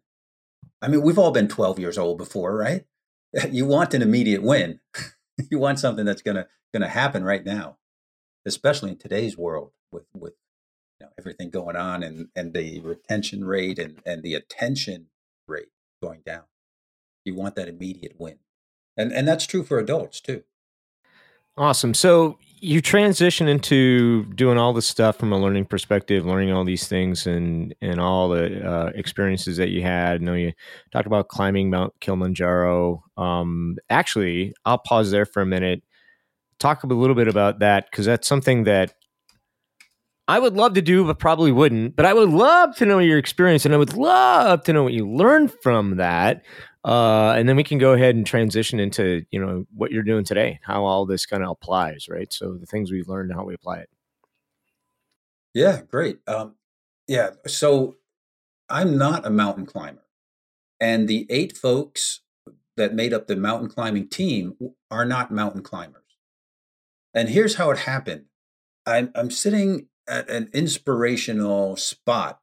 I 0.82 0.88
mean, 0.88 1.02
we've 1.02 1.20
all 1.20 1.32
been 1.32 1.48
12 1.48 1.80
years 1.80 1.98
old 1.98 2.18
before, 2.18 2.56
right? 2.56 2.86
You 3.52 3.66
want 3.66 3.94
an 3.94 4.02
immediate 4.02 4.44
win. 4.44 4.80
you 5.52 5.60
want 5.60 5.80
something 5.80 6.06
that's 6.06 6.22
gonna 6.22 6.48
gonna 6.72 6.88
happen 6.88 7.26
right 7.26 7.44
now, 7.44 7.78
especially 8.46 8.92
in 8.92 8.98
today's 8.98 9.38
world 9.38 9.72
with 9.92 10.06
with 10.14 10.36
everything 11.18 11.50
going 11.50 11.76
on 11.76 12.04
and 12.04 12.28
and 12.36 12.54
the 12.54 12.80
retention 12.82 13.46
rate 13.46 13.80
and 13.80 14.02
and 14.06 14.24
the 14.24 14.34
attention 14.34 15.08
rate 15.48 15.70
going 16.02 16.22
down. 16.26 16.44
You 17.24 17.36
want 17.36 17.56
that 17.56 17.68
immediate 17.68 18.16
win, 18.20 18.40
and 18.98 19.12
and 19.12 19.28
that's 19.28 19.46
true 19.46 19.64
for 19.64 19.80
adults 19.80 20.22
too. 20.22 20.44
Awesome. 21.58 21.94
So 21.94 22.38
you 22.60 22.82
transition 22.82 23.48
into 23.48 24.26
doing 24.34 24.58
all 24.58 24.74
this 24.74 24.88
stuff 24.88 25.18
from 25.18 25.32
a 25.32 25.40
learning 25.40 25.66
perspective, 25.66 26.26
learning 26.26 26.52
all 26.52 26.66
these 26.66 26.88
things 26.88 27.26
and 27.28 27.74
and 27.82 28.00
all 28.00 28.30
the 28.30 28.68
uh, 28.68 28.92
experiences 28.96 29.58
that 29.58 29.70
you 29.70 29.82
had. 29.82 30.16
I 30.16 30.24
know 30.24 30.34
you 30.34 30.52
talked 30.92 31.08
about 31.08 31.30
climbing 31.30 31.70
Mount 31.70 31.94
Kilimanjaro. 32.02 33.04
Um, 33.18 33.78
actually, 33.90 34.54
I'll 34.66 34.78
pause 34.78 35.12
there 35.12 35.26
for 35.26 35.42
a 35.42 35.46
minute. 35.46 35.82
Talk 36.60 36.84
a 36.84 36.88
little 36.88 37.16
bit 37.16 37.28
about 37.28 37.60
that 37.60 37.90
because 37.90 38.06
that's 38.06 38.28
something 38.28 38.64
that 38.66 38.94
I 40.28 40.40
would 40.40 40.56
love 40.56 40.74
to 40.74 40.82
do, 40.82 41.06
but 41.06 41.20
probably 41.20 41.52
wouldn't. 41.52 41.96
But 41.96 42.06
I 42.06 42.14
would 42.14 42.30
love 42.30 42.76
to 42.78 42.86
know 42.86 43.00
your 43.00 43.18
experience, 43.18 43.66
and 43.66 43.74
I 43.74 43.78
would 43.78 43.96
love 43.96 44.64
to 44.64 44.74
know 44.74 44.84
what 44.84 44.94
you 44.94 45.08
learned 45.08 45.54
from 45.62 45.98
that. 45.98 46.44
Uh, 46.84 47.34
and 47.34 47.48
then 47.48 47.56
we 47.56 47.64
can 47.64 47.78
go 47.78 47.94
ahead 47.94 48.16
and 48.16 48.26
transition 48.26 48.80
into 48.80 49.24
you 49.32 49.44
know 49.44 49.66
what 49.76 49.92
you're 49.92 50.04
doing 50.04 50.24
today, 50.24 50.60
how 50.64 50.84
all 50.84 51.06
this 51.06 51.26
kind 51.26 51.44
of 51.44 51.50
applies, 51.50 52.08
right? 52.10 52.32
So 52.34 52.56
the 52.56 52.66
things 52.66 52.92
we've 52.92 53.08
learned, 53.08 53.30
and 53.32 53.40
how 53.40 53.46
we 53.46 53.54
apply 53.54 53.80
it. 53.80 53.90
Yeah, 55.54 55.82
great. 55.82 56.20
Um, 56.28 56.56
yeah, 57.08 57.32
so 57.48 57.98
I'm 58.70 58.98
not 58.98 59.26
a 59.26 59.30
mountain 59.30 59.66
climber, 59.66 60.06
and 60.80 61.08
the 61.08 61.28
eight 61.30 61.56
folks 61.56 62.22
that 62.78 62.94
made 62.94 63.14
up 63.14 63.28
the 63.28 63.36
mountain 63.36 63.70
climbing 63.70 64.10
team 64.10 64.56
are 64.90 65.06
not 65.06 65.32
mountain 65.32 65.62
climbers. 65.62 66.02
And 67.14 67.30
here's 67.30 67.56
how 67.56 67.70
it 67.72 67.80
happened: 67.80 68.26
I'm, 68.88 69.12
I'm 69.16 69.32
sitting 69.32 69.88
at 70.08 70.30
an 70.30 70.50
inspirational 70.54 71.76
spot. 71.78 72.40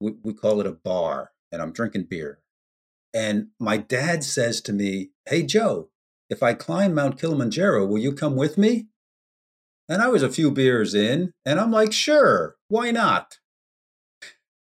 We, 0.00 0.14
we 0.22 0.32
call 0.32 0.60
it 0.60 0.66
a 0.66 0.72
bar, 0.72 1.32
and 1.52 1.60
I'm 1.60 1.72
drinking 1.72 2.04
beer 2.04 2.40
and 3.12 3.48
my 3.58 3.76
dad 3.76 4.24
says 4.24 4.60
to 4.62 4.72
me, 4.72 5.10
Hey, 5.26 5.42
Joe, 5.42 5.88
if 6.28 6.42
I 6.42 6.54
climb 6.54 6.94
Mount 6.94 7.18
Kilimanjaro, 7.18 7.86
will 7.86 7.98
you 7.98 8.12
come 8.12 8.36
with 8.36 8.56
me? 8.56 8.86
And 9.88 10.00
I 10.00 10.08
was 10.08 10.22
a 10.22 10.30
few 10.30 10.52
beers 10.52 10.94
in, 10.94 11.32
and 11.44 11.58
I'm 11.58 11.72
like, 11.72 11.92
Sure, 11.92 12.56
why 12.68 12.90
not? 12.90 13.38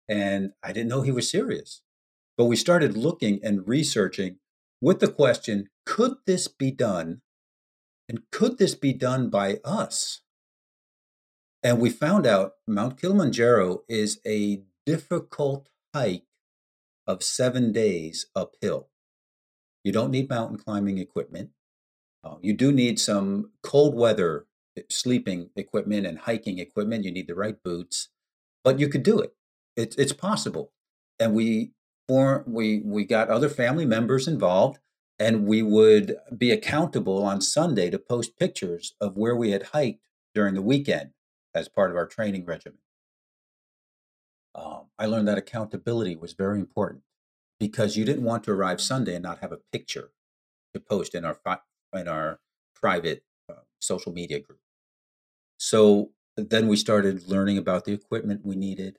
And 0.09 0.53
I 0.62 0.72
didn't 0.72 0.88
know 0.88 1.03
he 1.03 1.12
was 1.12 1.30
serious. 1.30 1.82
But 2.36 2.47
we 2.47 2.57
started 2.57 2.97
looking 2.97 3.38
and 3.43 3.68
researching 3.68 4.36
with 4.80 5.01
the 5.01 5.09
question 5.09 5.68
could 5.84 6.14
this 6.26 6.49
be 6.49 6.70
done? 6.70 7.20
And 8.09 8.22
could 8.32 8.59
this 8.59 8.74
be 8.74 8.93
done 8.93 9.28
by 9.28 9.59
us? 9.64 10.22
And 11.62 11.78
we 11.78 11.90
found 11.90 12.26
out 12.26 12.54
Mount 12.66 12.98
Kilimanjaro 12.98 13.82
is 13.88 14.20
a 14.26 14.62
difficult 14.86 15.68
hike 15.94 16.24
of 17.06 17.22
seven 17.22 17.72
days 17.72 18.26
uphill. 18.34 18.88
You 19.84 19.92
don't 19.92 20.11
need 20.11 20.28
mountain 20.28 20.58
climbing 20.58 20.98
equipment. 20.98 21.50
Uh, 22.24 22.36
you 22.40 22.54
do 22.54 22.72
need 22.72 22.98
some 22.98 23.50
cold 23.62 23.94
weather 23.94 24.46
eh, 24.76 24.82
sleeping 24.88 25.50
equipment 25.56 26.06
and 26.06 26.20
hiking 26.20 26.58
equipment. 26.58 27.04
You 27.04 27.12
need 27.12 27.28
the 27.28 27.34
right 27.34 27.62
boots, 27.62 28.08
but 28.64 28.78
you 28.78 28.88
could 28.88 29.02
do 29.02 29.18
it. 29.20 29.34
It's 29.76 29.96
it's 29.96 30.12
possible. 30.12 30.72
And 31.18 31.34
we 31.34 31.72
for 32.08 32.44
we 32.46 32.82
we 32.84 33.04
got 33.04 33.28
other 33.28 33.48
family 33.48 33.86
members 33.86 34.28
involved, 34.28 34.78
and 35.18 35.46
we 35.46 35.62
would 35.62 36.16
be 36.36 36.50
accountable 36.50 37.22
on 37.22 37.40
Sunday 37.40 37.90
to 37.90 37.98
post 37.98 38.38
pictures 38.38 38.94
of 39.00 39.16
where 39.16 39.36
we 39.36 39.50
had 39.50 39.68
hiked 39.74 40.00
during 40.34 40.54
the 40.54 40.62
weekend 40.62 41.11
as 41.55 41.68
part 41.68 41.90
of 41.90 41.96
our 41.96 42.07
training 42.07 42.44
regimen 42.44 42.80
um, 44.55 44.86
I 44.98 45.07
learned 45.07 45.28
that 45.28 45.38
accountability 45.38 46.16
was 46.16 46.32
very 46.32 46.59
important 46.59 47.03
because 47.59 47.96
you 47.96 48.05
didn't 48.05 48.24
want 48.24 48.44
to 48.44 48.53
arrive 48.53 48.80
Sunday 48.80 49.14
and 49.14 49.22
not 49.22 49.40
have 49.40 49.53
a 49.53 49.61
picture 49.72 50.11
to 50.74 50.80
post 50.80 51.14
in 51.14 51.24
our 51.24 51.38
in 51.94 52.09
our 52.09 52.40
private 52.74 53.24
uh, 53.48 53.62
social 53.78 54.12
media 54.12 54.40
group. 54.40 54.61
So 55.59 56.11
then 56.36 56.68
we 56.68 56.76
started 56.76 57.28
learning 57.28 57.59
about 57.59 57.84
the 57.84 57.92
equipment 57.92 58.44
we 58.44 58.57
needed. 58.57 58.98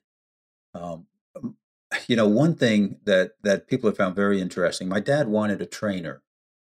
Um, 0.73 1.07
um 1.35 1.57
you 2.07 2.15
know, 2.15 2.27
one 2.27 2.55
thing 2.55 2.99
that 3.05 3.33
that 3.43 3.67
people 3.67 3.89
have 3.89 3.97
found 3.97 4.15
very 4.15 4.39
interesting. 4.39 4.87
My 4.87 4.99
dad 4.99 5.27
wanted 5.27 5.61
a 5.61 5.65
trainer. 5.65 6.23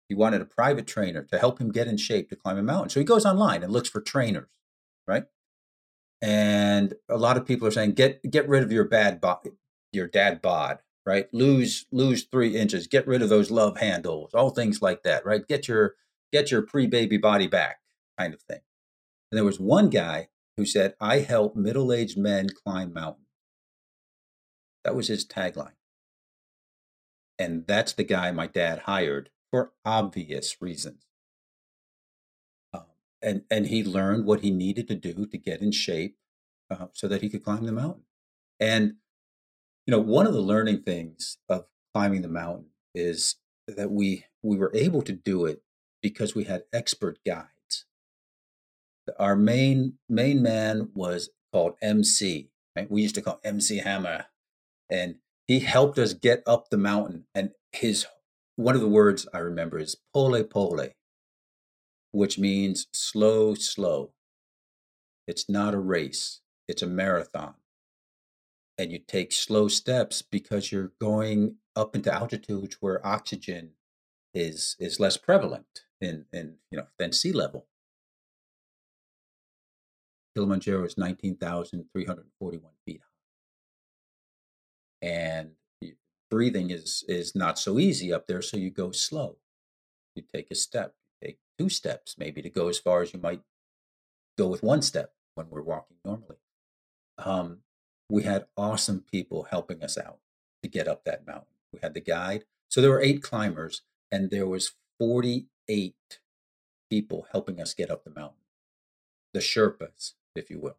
He 0.09 0.14
wanted 0.14 0.41
a 0.41 0.47
private 0.47 0.87
trainer 0.87 1.22
to 1.24 1.39
help 1.39 1.61
him 1.61 1.70
get 1.70 1.87
in 1.87 1.99
shape 1.99 2.31
to 2.31 2.37
climb 2.37 2.57
a 2.57 2.62
mountain. 2.62 2.89
So 2.91 3.01
he 3.01 3.05
goes 3.05 3.26
online 3.26 3.62
and 3.62 3.70
looks 3.70 3.91
for 3.91 4.01
trainers, 4.01 4.49
right? 5.07 5.24
And 6.21 6.95
a 7.09 7.16
lot 7.16 7.37
of 7.37 7.47
people 7.47 7.66
are 7.69 7.73
saying 7.73 7.93
get 7.93 8.23
get 8.31 8.49
rid 8.49 8.62
of 8.62 8.73
your 8.73 8.85
bad 8.85 9.21
bod, 9.21 9.49
your 9.93 10.09
dad 10.09 10.43
bod, 10.43 10.79
right? 11.07 11.33
Lose 11.33 11.87
lose 11.93 12.25
three 12.25 12.57
inches, 12.57 12.87
get 12.87 13.07
rid 13.07 13.23
of 13.23 13.29
those 13.29 13.51
love 13.51 13.79
handles, 13.79 14.35
all 14.35 14.51
things 14.51 14.83
like 14.83 15.03
that, 15.05 15.25
right? 15.25 15.47
Get 15.47 15.69
your 15.69 15.95
get 16.33 16.51
your 16.51 16.62
pre 16.62 16.87
baby 16.87 17.16
body 17.16 17.47
back, 17.47 17.81
kind 18.19 18.35
of 18.35 18.43
thing. 18.43 18.61
And 19.31 19.37
there 19.37 19.45
was 19.45 19.61
one 19.61 19.91
guy 19.91 20.29
who 20.57 20.64
said, 20.64 20.95
"I 21.01 21.21
help 21.21 21.55
middle 21.57 21.93
aged 21.93 22.19
men 22.19 22.49
climb 22.51 22.93
mountains." 22.93 23.27
That 24.85 24.97
was 24.97 25.09
his 25.09 25.27
tagline, 25.27 25.77
and 27.39 27.66
that's 27.66 27.93
the 27.93 28.05
guy 28.05 28.33
my 28.33 28.47
dad 28.47 28.81
hired 28.81 29.31
for 29.51 29.73
obvious 29.85 30.61
reasons 30.61 31.08
and 33.23 33.43
and 33.51 33.66
he 33.66 33.83
learned 33.83 34.25
what 34.25 34.41
he 34.41 34.51
needed 34.51 34.89
to 34.89 34.95
do 34.95 35.27
to 35.27 35.39
get 35.39 35.61
in 35.61 35.73
shape 35.73 36.16
uh, 36.71 36.87
so 36.93 37.09
that 37.09 37.23
he 37.23 37.29
could 37.29 37.45
climb 37.45 37.64
the 37.64 37.73
mountain. 37.73 38.05
And 38.61 38.95
you 39.87 39.93
know, 39.93 40.01
one 40.01 40.27
of 40.27 40.35
the 40.35 40.41
learning 40.41 40.83
things 40.83 41.39
of 41.49 41.66
climbing 41.95 42.23
the 42.23 42.29
mountain 42.29 42.66
is 42.95 43.37
that 43.66 43.91
we 43.91 44.25
we 44.43 44.57
were 44.57 44.71
able 44.75 45.03
to 45.03 45.12
do 45.12 45.47
it 45.47 45.62
because 46.03 46.35
we 46.35 46.45
had 46.45 46.64
expert 46.73 47.19
guides. 47.27 47.87
Our 49.19 49.37
main 49.37 49.95
main 50.09 50.43
man 50.43 50.91
was 50.95 51.31
called 51.53 51.75
MC. 51.83 52.51
Right? 52.77 52.91
We 52.91 53.03
used 53.03 53.14
to 53.16 53.23
call 53.23 53.41
MC 53.43 53.79
Hammer, 53.79 54.27
and 54.91 55.16
he 55.47 55.61
helped 55.61 55.99
us 55.99 56.12
get 56.12 56.43
up 56.47 56.69
the 56.69 56.77
mountain. 56.77 57.25
And 57.35 57.51
his 57.73 58.07
one 58.57 58.75
of 58.75 58.81
the 58.81 58.89
words 58.89 59.27
I 59.33 59.39
remember 59.39 59.79
is 59.79 59.97
pole 60.12 60.43
pole, 60.45 60.81
which 62.13 62.39
means 62.39 62.87
slow, 62.93 63.55
slow. 63.55 64.13
It's 65.27 65.49
not 65.49 65.75
a 65.75 65.79
race, 65.79 66.41
it's 66.67 66.83
a 66.83 66.87
marathon. 66.87 67.55
And 68.79 68.93
you 68.93 68.99
take 68.99 69.33
slow 69.33 69.69
steps 69.69 70.23
because 70.23 70.71
you're 70.71 70.93
going 71.01 71.57
up 71.75 71.97
into 71.97 72.13
altitudes 72.13 72.77
where 72.81 73.05
oxygen 73.07 73.71
is 74.35 74.77
is 74.79 75.01
less 75.01 75.17
prevalent 75.17 75.85
in, 76.01 76.27
in 76.33 76.57
you 76.71 76.79
know 76.79 76.87
than 76.99 77.13
sea 77.13 77.33
level. 77.33 77.67
Kilimanjaro 80.35 80.85
is 80.85 80.97
19,341 80.97 82.73
feet 82.85 83.01
high. 83.01 83.07
And 85.03 85.51
breathing 86.31 86.71
is 86.71 87.05
is 87.09 87.35
not 87.35 87.59
so 87.59 87.79
easy 87.79 88.13
up 88.13 88.27
there, 88.27 88.43
so 88.43 88.57
you 88.57 88.71
go 88.71 88.93
slow. 88.93 89.37
You 90.15 90.23
take 90.23 90.51
a 90.51 90.55
step, 90.55 90.95
two 91.59 91.69
steps, 91.69 92.17
maybe 92.19 92.41
to 92.43 92.51
go 92.51 92.69
as 92.69 92.79
far 92.79 93.03
as 93.03 93.13
you 93.13 93.21
might 93.21 93.43
go 94.37 94.47
with 94.47 94.63
one 94.63 94.83
step 94.83 95.13
when 95.35 95.49
we're 95.51 95.63
walking 95.63 95.97
normally. 96.05 96.37
Um, 97.19 97.59
we 98.09 98.23
had 98.23 98.47
awesome 98.57 99.05
people 99.11 99.49
helping 99.51 99.83
us 99.83 99.99
out 99.99 100.19
to 100.63 100.69
get 100.69 100.89
up 100.89 101.05
that 101.05 101.27
mountain. 101.27 101.55
We 101.73 101.81
had 101.83 101.95
the 101.95 102.01
guide. 102.01 102.45
So 102.69 102.81
there 102.81 102.91
were 102.91 103.03
eight 103.03 103.23
climbers, 103.23 103.83
and 104.11 104.31
there 104.31 104.47
was 104.47 104.73
48 104.99 105.95
people 106.91 107.27
helping 107.33 107.61
us 107.61 107.75
get 107.75 107.91
up 107.91 108.05
the 108.05 108.11
mountain. 108.11 108.39
The 109.35 109.41
Sherpas, 109.41 110.15
if 110.35 110.51
you 110.51 110.59
will. 110.59 110.79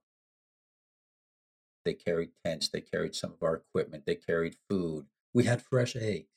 They 1.85 1.93
carried 1.93 2.31
tents, 2.43 2.69
they 2.69 2.81
carried 2.81 3.15
some 3.15 3.31
of 3.31 3.43
our 3.43 3.55
equipment, 3.55 4.05
they 4.05 4.15
carried 4.15 4.57
food. 4.69 5.05
We 5.33 5.45
had 5.45 5.61
fresh 5.61 5.95
eggs 5.95 6.27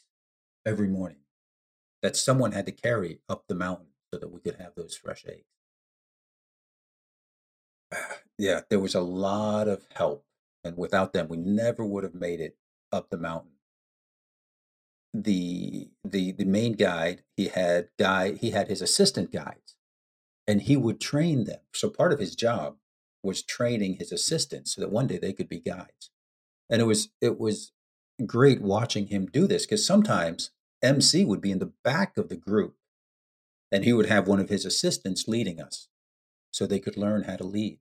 every 0.64 0.88
morning 0.88 1.18
that 2.03 2.16
someone 2.16 2.53
had 2.53 2.66
to 2.66 2.72
carry 2.72 3.20
up 3.28 3.45
the 3.49 3.55
mountain 3.55 3.91
so 4.12 4.18
that 4.18 4.30
we 4.30 4.40
could 4.40 4.56
have 4.56 4.74
those 4.76 4.96
fresh 4.96 5.24
eggs. 5.26 5.46
Yeah, 8.38 8.62
there 8.70 8.80
was 8.80 8.94
a 8.94 9.00
lot 9.00 9.68
of 9.68 9.86
help, 9.94 10.24
and 10.64 10.76
without 10.76 11.12
them, 11.12 11.28
we 11.28 11.36
never 11.36 11.84
would 11.84 12.02
have 12.02 12.14
made 12.14 12.40
it 12.40 12.56
up 12.90 13.10
the 13.10 13.18
mountain. 13.18 13.52
The 15.14 15.90
the 16.02 16.32
the 16.32 16.46
main 16.46 16.72
guide 16.72 17.22
he 17.36 17.48
had 17.48 17.90
guy 17.98 18.32
he 18.32 18.50
had 18.50 18.68
his 18.68 18.82
assistant 18.82 19.30
guides, 19.30 19.76
and 20.46 20.62
he 20.62 20.76
would 20.76 21.00
train 21.00 21.44
them. 21.44 21.60
So 21.74 21.90
part 21.90 22.12
of 22.12 22.18
his 22.18 22.34
job 22.34 22.76
was 23.22 23.42
training 23.42 23.94
his 23.94 24.12
assistants 24.12 24.74
so 24.74 24.80
that 24.80 24.90
one 24.90 25.06
day 25.06 25.18
they 25.18 25.32
could 25.34 25.48
be 25.48 25.60
guides. 25.60 26.10
And 26.70 26.80
it 26.82 26.86
was 26.86 27.10
it 27.20 27.38
was 27.38 27.72
great 28.26 28.62
watching 28.62 29.08
him 29.08 29.26
do 29.26 29.46
this 29.46 29.66
because 29.66 29.86
sometimes 29.86 30.50
MC 30.82 31.24
would 31.24 31.40
be 31.40 31.52
in 31.52 31.60
the 31.60 31.72
back 31.84 32.18
of 32.18 32.28
the 32.28 32.36
group 32.36 32.76
and 33.72 33.84
he 33.84 33.92
would 33.92 34.06
have 34.06 34.28
one 34.28 34.40
of 34.40 34.50
his 34.50 34.64
assistants 34.66 35.26
leading 35.26 35.60
us 35.60 35.88
so 36.52 36.66
they 36.66 36.80
could 36.80 36.98
learn 36.98 37.24
how 37.24 37.36
to 37.36 37.44
lead. 37.44 37.80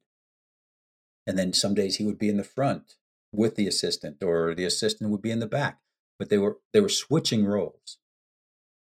And 1.28 1.38
then 1.38 1.54
some 1.54 1.76
days 1.76 1.98
he 1.98 2.06
would 2.06 2.18
be 2.18 2.30
in 2.30 2.38
the 2.38 2.44
front 2.44 2.96
with 3.32 3.56
the 3.56 3.68
assistant 3.68 4.24
or 4.24 4.56
the 4.56 4.66
assistant 4.66 5.12
would 5.12 5.22
be 5.22 5.32
in 5.32 5.40
the 5.40 5.48
back. 5.48 5.82
But 6.18 6.30
they 6.30 6.38
were 6.38 6.60
they 6.74 6.82
were 6.82 6.90
switching 6.90 7.46
roles 7.46 7.98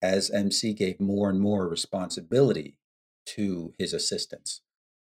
as 0.01 0.31
MC 0.31 0.73
gave 0.73 0.99
more 0.99 1.29
and 1.29 1.39
more 1.39 1.67
responsibility 1.67 2.77
to 3.27 3.73
his 3.77 3.93
assistants. 3.93 4.61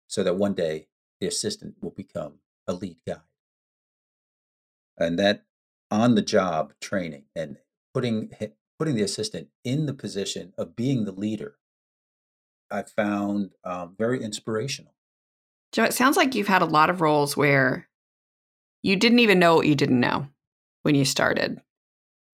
so 0.09 0.23
that 0.25 0.37
one 0.37 0.55
day 0.55 0.89
the 1.21 1.27
assistant 1.27 1.77
will 1.83 1.91
become 1.91 2.41
a 2.67 2.73
lead 2.73 2.99
guide. 3.07 3.21
And 4.99 5.19
that 5.19 5.45
on 5.91 6.15
the 6.15 6.23
job 6.23 6.75
training 6.81 7.27
and 7.37 7.59
putting 7.95 8.31
putting 8.79 8.95
the 8.97 9.03
assistant 9.03 9.49
in 9.65 9.87
the 9.87 9.95
position 9.95 10.55
of 10.57 10.77
being 10.77 11.05
the 11.05 11.13
leader, 11.13 11.58
I 12.71 12.83
found 12.83 13.51
um, 13.65 13.95
very 13.99 14.23
inspirational. 14.23 14.93
Joe, 15.73 15.85
it 15.85 15.95
sounds 15.95 16.17
like 16.17 16.35
you've 16.35 16.49
had 16.49 16.63
a 16.63 16.67
lot 16.67 16.91
of 16.91 17.01
roles 17.01 17.37
where 17.37 17.89
you 18.83 18.97
didn't 18.97 19.19
even 19.19 19.39
know 19.39 19.57
what 19.57 19.67
you 19.67 19.75
didn't 19.75 20.01
know 20.01 20.29
when 20.83 20.95
you 20.95 21.05
started. 21.05 21.61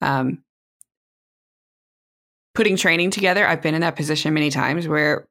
Um, 0.01 0.45
putting 2.55 2.77
training 2.77 3.11
together, 3.11 3.47
I've 3.47 3.63
been 3.63 3.75
in 3.75 3.81
that 3.81 3.97
position 3.97 4.35
many 4.35 4.51
times 4.51 4.87
where 4.87 5.27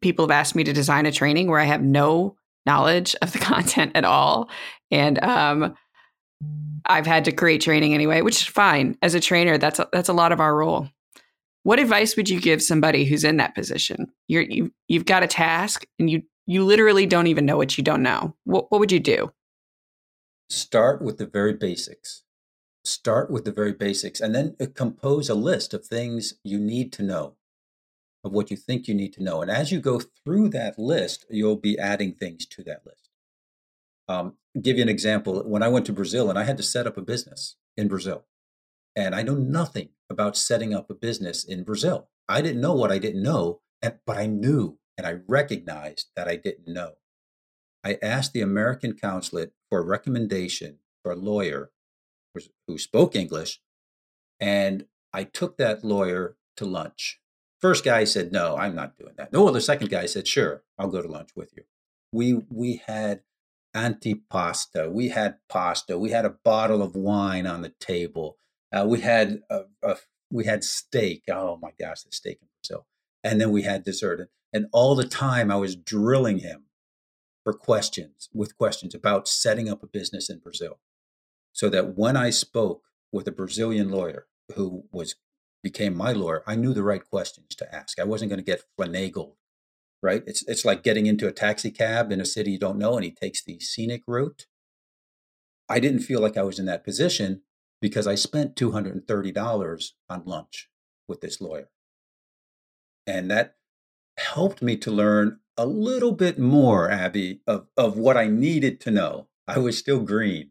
people 0.00 0.24
have 0.24 0.30
asked 0.30 0.54
me 0.54 0.64
to 0.64 0.72
design 0.72 1.06
a 1.06 1.12
training 1.12 1.48
where 1.48 1.60
I 1.60 1.64
have 1.64 1.82
no 1.82 2.36
knowledge 2.66 3.14
of 3.22 3.32
the 3.32 3.38
content 3.40 3.92
at 3.94 4.04
all. 4.04 4.48
And 4.90 5.22
um, 5.22 5.74
I've 6.86 7.06
had 7.06 7.24
to 7.26 7.32
create 7.32 7.60
training 7.60 7.94
anyway, 7.94 8.22
which 8.22 8.42
is 8.42 8.46
fine. 8.46 8.96
As 9.02 9.14
a 9.14 9.20
trainer, 9.20 9.58
that's 9.58 9.78
a, 9.78 9.88
that's 9.92 10.08
a 10.08 10.14
lot 10.14 10.32
of 10.32 10.40
our 10.40 10.54
role. 10.54 10.88
What 11.68 11.78
advice 11.78 12.16
would 12.16 12.30
you 12.30 12.40
give 12.40 12.62
somebody 12.62 13.04
who's 13.04 13.24
in 13.24 13.36
that 13.36 13.54
position? 13.54 14.10
You're 14.26 14.40
you 14.40 14.72
you've 14.86 15.04
got 15.04 15.22
a 15.22 15.26
task 15.26 15.84
and 15.98 16.08
you 16.08 16.22
you 16.46 16.64
literally 16.64 17.04
don't 17.04 17.26
even 17.26 17.44
know 17.44 17.58
what 17.58 17.76
you 17.76 17.84
don't 17.84 18.02
know. 18.02 18.34
What 18.44 18.70
what 18.70 18.78
would 18.78 18.90
you 18.90 19.00
do? 19.00 19.32
Start 20.48 21.02
with 21.02 21.18
the 21.18 21.26
very 21.26 21.52
basics. 21.52 22.22
Start 22.86 23.30
with 23.30 23.44
the 23.44 23.52
very 23.52 23.74
basics 23.74 24.18
and 24.18 24.34
then 24.34 24.56
uh, 24.58 24.64
compose 24.74 25.28
a 25.28 25.34
list 25.34 25.74
of 25.74 25.84
things 25.84 26.32
you 26.42 26.58
need 26.58 26.90
to 26.94 27.02
know, 27.02 27.36
of 28.24 28.32
what 28.32 28.50
you 28.50 28.56
think 28.56 28.88
you 28.88 28.94
need 28.94 29.12
to 29.12 29.22
know. 29.22 29.42
And 29.42 29.50
as 29.50 29.70
you 29.70 29.78
go 29.78 30.00
through 30.00 30.48
that 30.48 30.78
list, 30.78 31.26
you'll 31.28 31.56
be 31.56 31.78
adding 31.78 32.14
things 32.14 32.46
to 32.46 32.62
that 32.62 32.86
list. 32.86 33.10
Um, 34.08 34.36
give 34.62 34.78
you 34.78 34.82
an 34.82 34.88
example. 34.88 35.42
When 35.42 35.62
I 35.62 35.68
went 35.68 35.84
to 35.84 35.92
Brazil 35.92 36.30
and 36.30 36.38
I 36.38 36.44
had 36.44 36.56
to 36.56 36.62
set 36.62 36.86
up 36.86 36.96
a 36.96 37.02
business 37.02 37.56
in 37.76 37.88
Brazil, 37.88 38.24
and 38.98 39.14
I 39.14 39.22
know 39.22 39.36
nothing 39.36 39.90
about 40.10 40.36
setting 40.36 40.74
up 40.74 40.90
a 40.90 40.94
business 40.94 41.44
in 41.44 41.62
Brazil. 41.62 42.08
I 42.28 42.42
didn't 42.42 42.60
know 42.60 42.74
what 42.74 42.90
I 42.90 42.98
didn't 42.98 43.22
know, 43.22 43.60
but 43.80 44.18
I 44.18 44.26
knew 44.26 44.78
and 44.96 45.06
I 45.06 45.18
recognized 45.28 46.08
that 46.16 46.26
I 46.26 46.34
didn't 46.34 46.66
know. 46.66 46.94
I 47.84 47.98
asked 48.02 48.32
the 48.32 48.40
American 48.40 48.98
consulate 48.98 49.52
for 49.70 49.78
a 49.78 49.86
recommendation 49.86 50.78
for 51.04 51.12
a 51.12 51.16
lawyer 51.16 51.70
who 52.66 52.76
spoke 52.76 53.14
English, 53.14 53.60
and 54.40 54.86
I 55.12 55.22
took 55.22 55.58
that 55.58 55.84
lawyer 55.84 56.36
to 56.56 56.64
lunch. 56.64 57.20
First 57.60 57.84
guy 57.84 58.02
said, 58.02 58.32
"No, 58.32 58.56
I'm 58.56 58.74
not 58.74 58.98
doing 58.98 59.14
that." 59.16 59.32
No, 59.32 59.48
the 59.50 59.60
second 59.60 59.90
guy 59.90 60.06
said, 60.06 60.26
"Sure, 60.26 60.64
I'll 60.76 60.90
go 60.90 61.02
to 61.02 61.08
lunch 61.08 61.30
with 61.36 61.52
you." 61.56 61.64
We 62.12 62.34
we 62.50 62.82
had 62.86 63.22
antipasta. 63.76 64.90
We 64.90 65.08
had 65.08 65.38
pasta. 65.48 65.98
We 65.98 66.10
had 66.10 66.24
a 66.24 66.36
bottle 66.44 66.82
of 66.82 66.96
wine 66.96 67.46
on 67.46 67.62
the 67.62 67.74
table. 67.78 68.38
Uh, 68.72 68.84
we 68.86 69.00
had 69.00 69.42
a, 69.50 69.62
a, 69.82 69.96
we 70.30 70.44
had 70.44 70.64
steak. 70.64 71.24
Oh 71.30 71.58
my 71.60 71.70
gosh, 71.78 72.02
the 72.02 72.12
steak 72.12 72.38
in 72.40 72.48
Brazil. 72.60 72.86
And 73.24 73.40
then 73.40 73.50
we 73.50 73.62
had 73.62 73.84
dessert. 73.84 74.28
And 74.52 74.66
all 74.72 74.94
the 74.94 75.06
time 75.06 75.50
I 75.50 75.56
was 75.56 75.76
drilling 75.76 76.38
him 76.38 76.64
for 77.44 77.52
questions 77.52 78.28
with 78.32 78.56
questions 78.56 78.94
about 78.94 79.28
setting 79.28 79.68
up 79.68 79.82
a 79.82 79.86
business 79.86 80.28
in 80.28 80.38
Brazil. 80.38 80.78
So 81.52 81.68
that 81.70 81.96
when 81.96 82.16
I 82.16 82.30
spoke 82.30 82.84
with 83.10 83.26
a 83.26 83.32
Brazilian 83.32 83.90
lawyer 83.90 84.26
who 84.54 84.84
was 84.92 85.16
became 85.62 85.96
my 85.96 86.12
lawyer, 86.12 86.44
I 86.46 86.54
knew 86.54 86.72
the 86.72 86.84
right 86.84 87.04
questions 87.04 87.54
to 87.56 87.74
ask. 87.74 87.98
I 87.98 88.04
wasn't 88.04 88.30
going 88.30 88.38
to 88.38 88.44
get 88.44 88.64
finagled 88.78 89.34
right? 90.02 90.22
It's 90.26 90.46
it's 90.46 90.64
like 90.64 90.82
getting 90.82 91.06
into 91.06 91.26
a 91.26 91.32
taxi 91.32 91.70
cab 91.70 92.12
in 92.12 92.20
a 92.20 92.24
city 92.24 92.52
you 92.52 92.58
don't 92.58 92.78
know, 92.78 92.96
and 92.96 93.04
he 93.04 93.10
takes 93.10 93.42
the 93.42 93.58
scenic 93.60 94.02
route. 94.06 94.46
I 95.68 95.80
didn't 95.80 96.00
feel 96.00 96.20
like 96.20 96.36
I 96.36 96.42
was 96.42 96.58
in 96.58 96.66
that 96.66 96.84
position 96.84 97.42
because 97.80 98.06
I 98.06 98.14
spent 98.14 98.56
two 98.56 98.72
hundred 98.72 98.94
and 98.94 99.06
thirty 99.06 99.32
dollars 99.32 99.94
on 100.08 100.24
lunch 100.24 100.68
with 101.06 101.20
this 101.20 101.40
lawyer, 101.40 101.70
and 103.06 103.30
that 103.30 103.56
helped 104.16 104.62
me 104.62 104.76
to 104.76 104.90
learn 104.90 105.40
a 105.56 105.66
little 105.66 106.12
bit 106.12 106.38
more, 106.38 106.90
Abby, 106.90 107.40
of 107.46 107.66
of 107.76 107.96
what 107.96 108.16
I 108.16 108.28
needed 108.28 108.80
to 108.82 108.90
know. 108.90 109.28
I 109.46 109.58
was 109.58 109.78
still 109.78 110.00
green, 110.00 110.50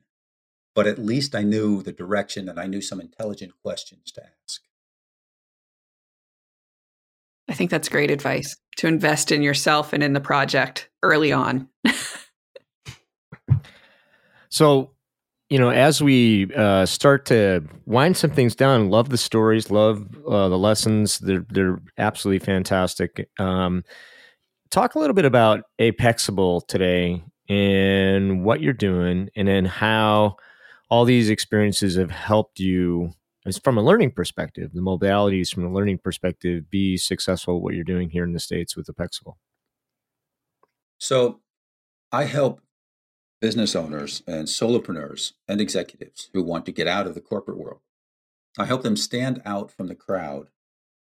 but 0.73 0.88
at 0.88 0.99
least 0.99 1.36
I 1.36 1.43
knew 1.43 1.84
the 1.84 1.91
direction 1.91 2.49
and 2.49 2.59
I 2.59 2.67
knew 2.67 2.82
some 2.82 2.99
intelligent 2.99 3.53
questions 3.63 4.11
to 4.13 4.23
ask. 4.23 4.61
I 7.49 7.53
think 7.53 7.71
that's 7.71 7.89
great 7.89 8.11
advice 8.11 8.57
to 8.78 8.88
invest 8.88 9.32
in 9.32 9.41
yourself 9.41 9.93
and 9.93 10.03
in 10.03 10.13
the 10.13 10.19
project 10.19 10.89
early 11.01 11.32
on. 11.32 11.69
so, 14.49 14.91
you 15.49 15.57
know, 15.57 15.69
as 15.69 16.01
we 16.01 16.53
uh, 16.55 16.85
start 16.85 17.25
to 17.27 17.63
wind 17.85 18.17
some 18.17 18.31
things 18.31 18.55
down, 18.55 18.89
love 18.89 19.09
the 19.09 19.17
stories, 19.17 19.71
love 19.71 20.05
uh, 20.27 20.49
the 20.49 20.57
lessons. 20.57 21.19
They're 21.19 21.45
they're 21.49 21.81
absolutely 21.97 22.45
fantastic. 22.45 23.29
Um, 23.39 23.83
talk 24.71 24.95
a 24.95 24.99
little 24.99 25.13
bit 25.13 25.25
about 25.25 25.63
Apexable 25.79 26.67
today 26.67 27.23
and 27.47 28.43
what 28.43 28.61
you're 28.61 28.73
doing, 28.73 29.29
and 29.35 29.47
then 29.47 29.65
how 29.65 30.35
all 30.89 31.05
these 31.05 31.29
experiences 31.29 31.95
have 31.95 32.11
helped 32.11 32.59
you 32.59 33.11
as 33.47 33.57
from 33.57 33.77
a 33.77 33.81
learning 33.81 34.11
perspective, 34.11 34.71
the 34.73 34.81
modalities 34.81 35.53
from 35.53 35.65
a 35.65 35.73
learning 35.73 35.99
perspective, 35.99 36.69
be 36.69 36.97
successful 36.97 37.61
what 37.61 37.73
you're 37.73 37.85
doing 37.85 38.09
here 38.09 38.25
in 38.25 38.33
the 38.33 38.39
States 38.39 38.75
with 38.75 38.87
Apexable? 38.87 39.35
So 40.97 41.39
I 42.11 42.25
help 42.25 42.59
business 43.39 43.75
owners 43.75 44.23
and 44.27 44.47
solopreneurs 44.47 45.33
and 45.47 45.61
executives 45.61 46.29
who 46.33 46.43
want 46.43 46.65
to 46.65 46.71
get 46.71 46.88
out 46.88 47.07
of 47.07 47.13
the 47.13 47.21
corporate 47.21 47.57
world. 47.57 47.81
I 48.57 48.65
help 48.65 48.83
them 48.83 48.97
stand 48.97 49.41
out 49.45 49.71
from 49.71 49.88
the 49.88 49.95
crowd 49.95 50.49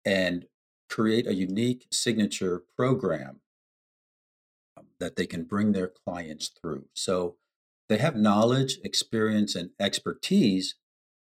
and 0.04 0.46
create 0.88 1.26
a 1.26 1.34
unique 1.34 1.86
signature 1.90 2.62
program 2.76 3.40
um, 4.76 4.86
that 4.98 5.16
they 5.16 5.26
can 5.26 5.44
bring 5.44 5.72
their 5.72 5.88
clients 5.88 6.48
through. 6.48 6.86
So 6.94 7.36
they 7.88 7.98
have 7.98 8.16
knowledge, 8.16 8.78
experience, 8.82 9.54
and 9.54 9.70
expertise 9.78 10.74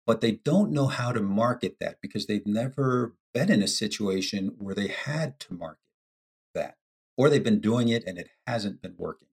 but 0.06 0.20
they 0.20 0.32
don't 0.32 0.70
know 0.70 0.86
how 0.86 1.12
to 1.12 1.20
market 1.20 1.76
that 1.80 2.00
because 2.00 2.26
they've 2.26 2.46
never 2.46 3.16
been 3.34 3.50
in 3.50 3.60
a 3.60 3.68
situation 3.68 4.54
where 4.56 4.74
they 4.74 4.86
had 4.86 5.40
to 5.40 5.54
market 5.54 5.80
that, 6.54 6.76
or 7.16 7.28
they've 7.28 7.42
been 7.42 7.60
doing 7.60 7.88
it 7.88 8.04
and 8.06 8.16
it 8.16 8.30
hasn't 8.46 8.80
been 8.80 8.94
working. 8.96 9.28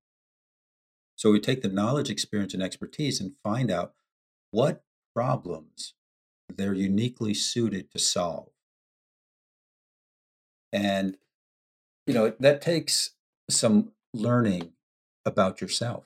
So 1.24 1.32
we 1.32 1.40
take 1.40 1.62
the 1.62 1.70
knowledge, 1.70 2.10
experience, 2.10 2.54
and 2.54 2.62
expertise 2.62 3.22
and 3.22 3.38
find 3.46 3.72
out 3.72 3.94
what 4.52 4.84
problems 5.16 5.94
they're 6.54 6.74
uniquely 6.74 7.34
suited 7.34 7.90
to 7.92 7.98
solve. 7.98 8.50
And, 10.74 11.16
you 12.06 12.14
know, 12.14 12.34
that 12.42 12.62
takes 12.62 13.12
some 13.50 13.94
learning 14.14 14.74
about 15.26 15.62
yourself. 15.62 16.04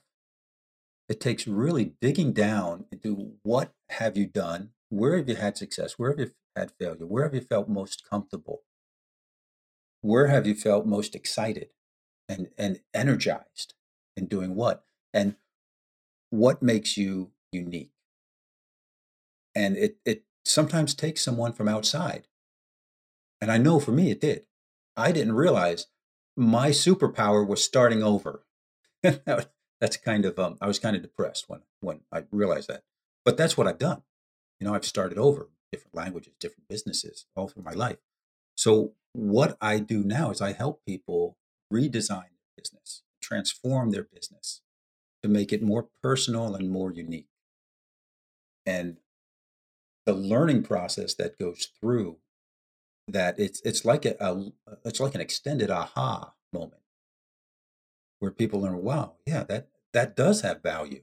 It 1.09 1.20
takes 1.20 1.47
really 1.47 1.93
digging 1.99 2.32
down 2.32 2.86
into 2.91 3.38
what 3.41 3.74
have 3.89 4.18
you 4.18 4.28
done 4.28 4.70
where 4.89 5.18
have 5.18 5.28
you 5.28 5.36
had 5.36 5.57
success 5.57 5.93
where 5.97 6.11
have 6.11 6.20
you 6.20 6.32
had 6.55 6.72
failure 6.80 7.07
where 7.07 7.24
have 7.24 7.34
you 7.34 7.41
felt 7.41 7.68
most 7.68 8.07
comfortable? 8.07 8.61
Where 10.01 10.28
have 10.28 10.45
you 10.45 10.53
felt 10.53 10.86
most 10.86 11.15
excited 11.15 11.70
and 12.30 12.49
and 12.55 12.82
energized 12.93 13.74
in 14.15 14.28
doing 14.28 14.53
what 14.53 14.84
and 15.18 15.36
what 16.30 16.61
makes 16.61 16.97
you 16.97 17.32
unique 17.51 17.91
and 19.55 19.78
it 19.78 19.97
it 20.05 20.24
sometimes 20.45 20.93
takes 20.93 21.22
someone 21.22 21.53
from 21.53 21.68
outside 21.68 22.28
and 23.41 23.51
i 23.51 23.57
know 23.57 23.80
for 23.80 23.91
me 23.91 24.11
it 24.11 24.22
did 24.22 24.43
i 24.95 25.11
didn't 25.11 25.34
realize 25.34 25.88
my 26.36 26.70
superpower 26.70 27.45
was 27.45 27.63
starting 27.63 28.03
over 28.03 28.43
that's 29.80 29.97
kind 29.97 30.26
of 30.26 30.38
um, 30.39 30.57
I 30.61 30.68
was 30.68 30.80
kind 30.80 30.95
of 30.95 31.01
depressed 31.01 31.45
when 31.47 31.61
when 31.82 32.01
I 32.11 32.24
realized 32.32 32.68
that. 32.70 32.84
But 33.24 33.38
that's 33.38 33.57
what 33.57 33.68
I've 33.68 33.78
done. 33.78 34.03
You 34.59 34.68
know, 34.68 34.74
I've 34.74 34.86
started 34.86 35.18
over, 35.18 35.49
different 35.72 35.95
languages, 35.95 36.34
different 36.39 36.68
businesses, 36.68 37.26
all 37.36 37.47
through 37.47 37.63
my 37.63 37.74
life. 37.74 37.97
So 38.55 38.93
what 39.13 39.57
I 39.61 39.80
do 39.80 40.03
now 40.03 40.32
is 40.32 40.41
I 40.41 40.53
help 40.53 40.82
people 40.86 41.38
redesign 41.72 42.30
their 42.32 42.55
business, 42.57 43.03
transform 43.22 43.91
their 43.91 44.03
business 44.03 44.61
to 45.24 45.30
make 45.30 45.51
it 45.51 45.61
more 45.61 45.88
personal 46.01 46.55
and 46.55 46.70
more 46.70 46.91
unique. 46.91 47.28
And 48.65 48.97
the 50.05 50.13
learning 50.13 50.63
process 50.63 51.15
that 51.15 51.38
goes 51.38 51.70
through 51.80 52.18
that 53.09 53.39
it's 53.39 53.61
it's 53.61 53.86
like 53.86 54.05
a, 54.05 54.15
a 54.20 54.51
it's 54.86 54.99
like 54.99 55.15
an 55.15 55.22
extended 55.22 55.72
aha 55.72 56.34
moment 56.53 56.82
where 58.20 58.32
people 58.32 58.61
learn, 58.61 58.84
wow, 58.84 59.13
yeah, 59.26 59.43
that 59.43 59.70
that 59.93 60.15
does 60.15 60.41
have 60.41 60.61
value. 60.61 61.01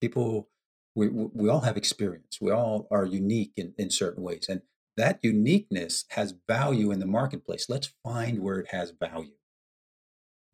People, 0.00 0.48
we 0.94 1.08
we 1.08 1.48
all 1.48 1.60
have 1.60 1.76
experience. 1.76 2.38
We 2.40 2.50
all 2.50 2.86
are 2.90 3.04
unique 3.04 3.52
in, 3.56 3.74
in 3.78 3.90
certain 3.90 4.22
ways, 4.22 4.46
and 4.48 4.62
that 4.96 5.18
uniqueness 5.22 6.04
has 6.10 6.34
value 6.48 6.90
in 6.90 7.00
the 7.00 7.06
marketplace. 7.06 7.66
Let's 7.68 7.92
find 8.02 8.40
where 8.40 8.58
it 8.58 8.68
has 8.70 8.92
value. 8.98 9.32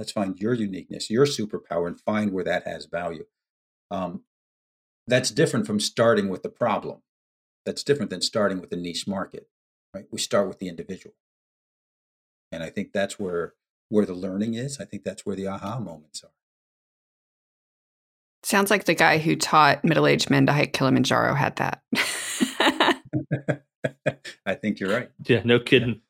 Let's 0.00 0.12
find 0.12 0.40
your 0.40 0.54
uniqueness, 0.54 1.10
your 1.10 1.26
superpower, 1.26 1.86
and 1.86 2.00
find 2.00 2.32
where 2.32 2.44
that 2.44 2.66
has 2.66 2.86
value. 2.86 3.26
Um, 3.90 4.22
that's 5.06 5.30
different 5.30 5.66
from 5.66 5.78
starting 5.78 6.30
with 6.30 6.42
the 6.42 6.48
problem. 6.48 7.02
That's 7.66 7.84
different 7.84 8.08
than 8.08 8.22
starting 8.22 8.62
with 8.62 8.72
a 8.72 8.76
niche 8.76 9.06
market, 9.06 9.50
right? 9.94 10.06
We 10.10 10.18
start 10.18 10.48
with 10.48 10.58
the 10.58 10.68
individual, 10.68 11.14
and 12.50 12.62
I 12.62 12.70
think 12.70 12.94
that's 12.94 13.18
where 13.18 13.52
where 13.90 14.06
the 14.06 14.14
learning 14.14 14.54
is. 14.54 14.80
I 14.80 14.86
think 14.86 15.04
that's 15.04 15.26
where 15.26 15.36
the 15.36 15.48
aha 15.48 15.78
moments 15.78 16.24
are. 16.24 16.32
Sounds 18.42 18.70
like 18.70 18.84
the 18.84 18.94
guy 18.94 19.18
who 19.18 19.36
taught 19.36 19.84
middle 19.84 20.06
aged 20.06 20.30
men 20.30 20.46
to 20.46 20.54
hike 20.54 20.72
Kilimanjaro 20.72 21.34
had 21.34 21.56
that. 21.56 21.82
I 24.46 24.54
think 24.54 24.80
you're 24.80 24.90
right. 24.90 25.10
Yeah, 25.26 25.42
no 25.44 25.60
kidding. 25.60 26.00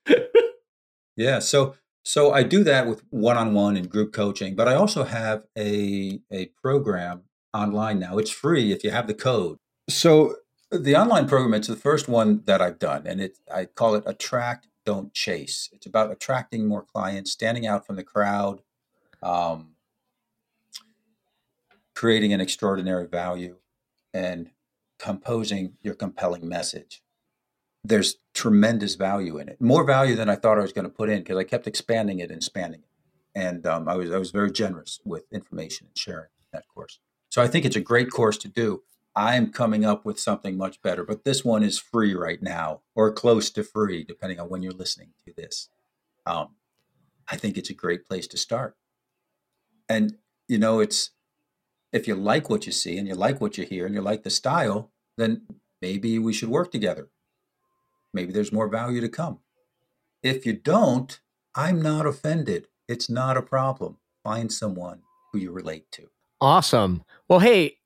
yeah. 1.17 1.41
So 1.41 1.75
so 2.03 2.33
I 2.33 2.43
do 2.43 2.65
that 2.65 2.87
with 2.87 3.03
one-on-one 3.11 3.77
and 3.77 3.89
group 3.89 4.13
coaching, 4.13 4.55
but 4.55 4.69
I 4.69 4.75
also 4.75 5.05
have 5.05 5.45
a 5.57 6.21
a 6.31 6.47
program 6.63 7.25
online 7.53 7.99
now. 7.99 8.19
It's 8.19 8.31
free 8.31 8.73
if 8.73 8.83
you 8.85 8.91
have 8.91 9.07
the 9.07 9.15
code. 9.15 9.59
So 9.89 10.37
the 10.71 10.97
online 10.97 11.29
program, 11.29 11.55
it's 11.55 11.69
the 11.69 11.77
first 11.77 12.09
one 12.09 12.43
that 12.47 12.63
I've 12.63 12.79
done, 12.79 13.07
and 13.07 13.21
it 13.21 13.39
I 13.53 13.67
call 13.67 13.95
it 13.95 14.05
Attract, 14.07 14.69
Don't 14.85 15.13
Chase. 15.13 15.69
It's 15.73 15.87
about 15.87 16.11
attracting 16.11 16.67
more 16.67 16.83
clients, 16.83 17.33
standing 17.33 17.67
out 17.67 17.87
from 17.87 17.97
the 17.97 18.05
crowd, 18.05 18.63
um, 19.23 19.73
creating 21.95 22.33
an 22.33 22.41
extraordinary 22.41 23.07
value, 23.07 23.57
and 24.15 24.51
composing 24.99 25.75
your 25.83 25.95
compelling 25.95 26.49
message 26.49 27.03
there's 27.83 28.17
tremendous 28.35 28.95
value 28.95 29.39
in 29.39 29.49
it. 29.49 29.61
More 29.61 29.85
value 29.85 30.15
than 30.15 30.29
I 30.29 30.37
thought 30.37 30.59
I 30.59 30.63
was 30.63 30.73
going 30.73 30.85
to 30.85 30.91
put 30.91 31.09
in 31.09 31.21
because 31.21 31.39
I 31.39 31.45
kept 31.45 31.67
expanding 31.67 32.21
it 32.21 32.31
and 32.31 32.39
expanding 32.39 32.81
it. 32.81 33.39
And 33.39 33.67
um, 33.67 33.89
I 33.89 33.97
was 33.97 34.11
I 34.11 34.19
was 34.19 34.33
very 34.33 34.51
generous 34.51 35.01
with 35.05 35.25
information 35.33 35.87
and 35.87 35.97
sharing 35.97 36.29
that 36.53 36.65
course. 36.75 36.99
So 37.29 37.41
I 37.41 37.47
think 37.47 37.65
it's 37.65 37.77
a 37.77 37.81
great 37.81 38.11
course 38.11 38.37
to 38.39 38.49
do. 38.49 38.83
I'm 39.15 39.53
coming 39.53 39.85
up 39.85 40.05
with 40.05 40.21
something 40.21 40.57
much 40.57 40.83
better, 40.83 41.05
but 41.05 41.25
this 41.25 41.45
one 41.45 41.63
is 41.63 41.79
free 41.79 42.15
right 42.15 42.43
now 42.43 42.83
or 42.95 43.13
close 43.13 43.51
to 43.51 43.65
free, 43.65 44.05
depending 44.05 44.39
on 44.41 44.49
when 44.49 44.63
you're 44.63 44.73
listening 44.73 45.11
to 45.27 45.33
this. 45.37 45.69
Um, 46.27 46.55
I 47.29 47.37
think 47.37 47.57
it's 47.57 47.71
a 47.71 47.75
great 47.75 48.07
place 48.07 48.27
to 48.29 48.37
start. 48.37 48.77
And 49.89 50.17
you 50.49 50.59
know, 50.59 50.81
it's 50.81 51.11
if 51.93 52.07
you 52.07 52.15
like 52.15 52.51
what 52.51 52.67
you 52.67 52.73
see 52.73 52.99
and 52.99 53.09
you 53.09 53.15
like 53.15 53.41
what 53.41 53.57
you 53.57 53.65
hear 53.65 53.87
and 53.87 53.95
you 53.95 54.01
like 54.01 54.23
the 54.23 54.31
style, 54.31 54.91
then 55.17 55.43
maybe 55.81 56.19
we 56.19 56.33
should 56.33 56.49
work 56.49 56.71
together 56.71 57.09
maybe 58.13 58.33
there's 58.33 58.53
more 58.53 58.69
value 58.69 59.01
to 59.01 59.09
come. 59.09 59.39
If 60.23 60.45
you 60.45 60.53
don't, 60.53 61.19
I'm 61.55 61.81
not 61.81 62.07
offended. 62.07 62.69
It's 62.89 63.09
not 63.09 63.37
a 63.37 63.43
problem. 63.43 63.99
Find 64.23 64.53
someone 64.53 65.01
who 65.33 65.39
you 65.39 65.53
relate 65.53 65.91
to. 65.93 66.09
Awesome. 66.41 67.05
Well, 67.29 67.39
hey, 67.39 67.77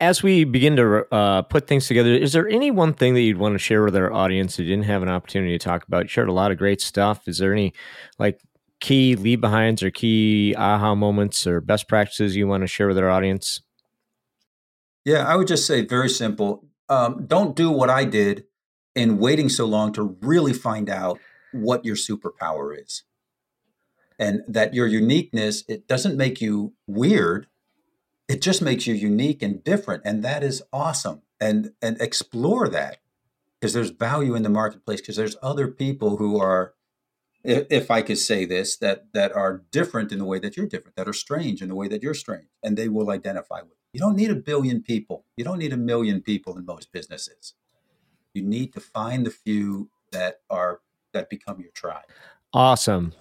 as 0.00 0.22
we 0.22 0.44
begin 0.44 0.76
to 0.76 1.14
uh, 1.14 1.42
put 1.42 1.66
things 1.66 1.86
together, 1.86 2.12
is 2.12 2.32
there 2.32 2.48
any 2.48 2.70
one 2.70 2.92
thing 2.92 3.14
that 3.14 3.20
you'd 3.20 3.38
want 3.38 3.54
to 3.54 3.58
share 3.58 3.82
with 3.82 3.96
our 3.96 4.12
audience 4.12 4.56
that 4.56 4.64
didn't 4.64 4.84
have 4.84 5.02
an 5.02 5.08
opportunity 5.08 5.56
to 5.56 5.64
talk 5.64 5.86
about? 5.86 6.04
You 6.04 6.08
shared 6.08 6.28
a 6.28 6.32
lot 6.32 6.50
of 6.50 6.58
great 6.58 6.80
stuff. 6.80 7.28
Is 7.28 7.38
there 7.38 7.52
any 7.52 7.72
like 8.18 8.40
key 8.80 9.16
leave 9.16 9.40
behinds 9.40 9.82
or 9.82 9.90
key 9.90 10.54
aha 10.56 10.94
moments 10.94 11.46
or 11.46 11.60
best 11.60 11.88
practices 11.88 12.36
you 12.36 12.46
want 12.46 12.62
to 12.62 12.66
share 12.66 12.88
with 12.88 12.98
our 12.98 13.10
audience? 13.10 13.60
Yeah, 15.04 15.26
I 15.26 15.36
would 15.36 15.46
just 15.46 15.66
say 15.66 15.84
very 15.84 16.08
simple. 16.08 16.66
Um, 16.88 17.26
don't 17.26 17.54
do 17.54 17.70
what 17.70 17.90
I 17.90 18.04
did 18.04 18.44
and 18.96 19.18
waiting 19.18 19.48
so 19.48 19.66
long 19.66 19.92
to 19.92 20.16
really 20.20 20.52
find 20.52 20.88
out 20.88 21.18
what 21.52 21.84
your 21.84 21.96
superpower 21.96 22.76
is. 22.80 23.02
And 24.18 24.42
that 24.46 24.74
your 24.74 24.86
uniqueness 24.86 25.64
it 25.68 25.88
doesn't 25.88 26.16
make 26.16 26.40
you 26.40 26.74
weird. 26.86 27.48
It 28.28 28.40
just 28.40 28.62
makes 28.62 28.86
you 28.86 28.94
unique 28.94 29.42
and 29.42 29.62
different 29.64 30.02
and 30.04 30.22
that 30.22 30.44
is 30.44 30.62
awesome. 30.72 31.22
And 31.40 31.72
and 31.82 32.00
explore 32.00 32.68
that 32.68 32.98
because 33.60 33.72
there's 33.72 33.90
value 33.90 34.34
in 34.34 34.42
the 34.42 34.48
marketplace 34.48 35.00
because 35.00 35.16
there's 35.16 35.36
other 35.42 35.68
people 35.68 36.18
who 36.18 36.40
are 36.40 36.74
if 37.42 37.90
i 37.90 38.00
could 38.00 38.16
say 38.16 38.46
this 38.46 38.76
that 38.78 39.12
that 39.12 39.30
are 39.32 39.64
different 39.70 40.10
in 40.12 40.18
the 40.18 40.24
way 40.24 40.38
that 40.38 40.56
you're 40.56 40.66
different 40.66 40.96
that 40.96 41.06
are 41.06 41.12
strange 41.12 41.60
in 41.60 41.68
the 41.68 41.74
way 41.74 41.86
that 41.86 42.02
you're 42.02 42.14
strange 42.14 42.46
and 42.62 42.78
they 42.78 42.88
will 42.88 43.10
identify 43.10 43.60
with 43.60 43.76
you 43.94 44.00
don't 44.00 44.16
need 44.16 44.32
a 44.32 44.34
billion 44.34 44.82
people. 44.82 45.24
You 45.36 45.44
don't 45.44 45.58
need 45.58 45.72
a 45.72 45.76
million 45.76 46.20
people 46.20 46.58
in 46.58 46.66
most 46.66 46.90
businesses 46.90 47.54
you 48.34 48.42
need 48.42 48.72
to 48.74 48.80
find 48.80 49.24
the 49.24 49.30
few 49.30 49.88
that 50.12 50.40
are 50.50 50.80
that 51.12 51.30
become 51.30 51.60
your 51.60 51.70
tribe. 51.70 52.04
Awesome. 52.52 53.12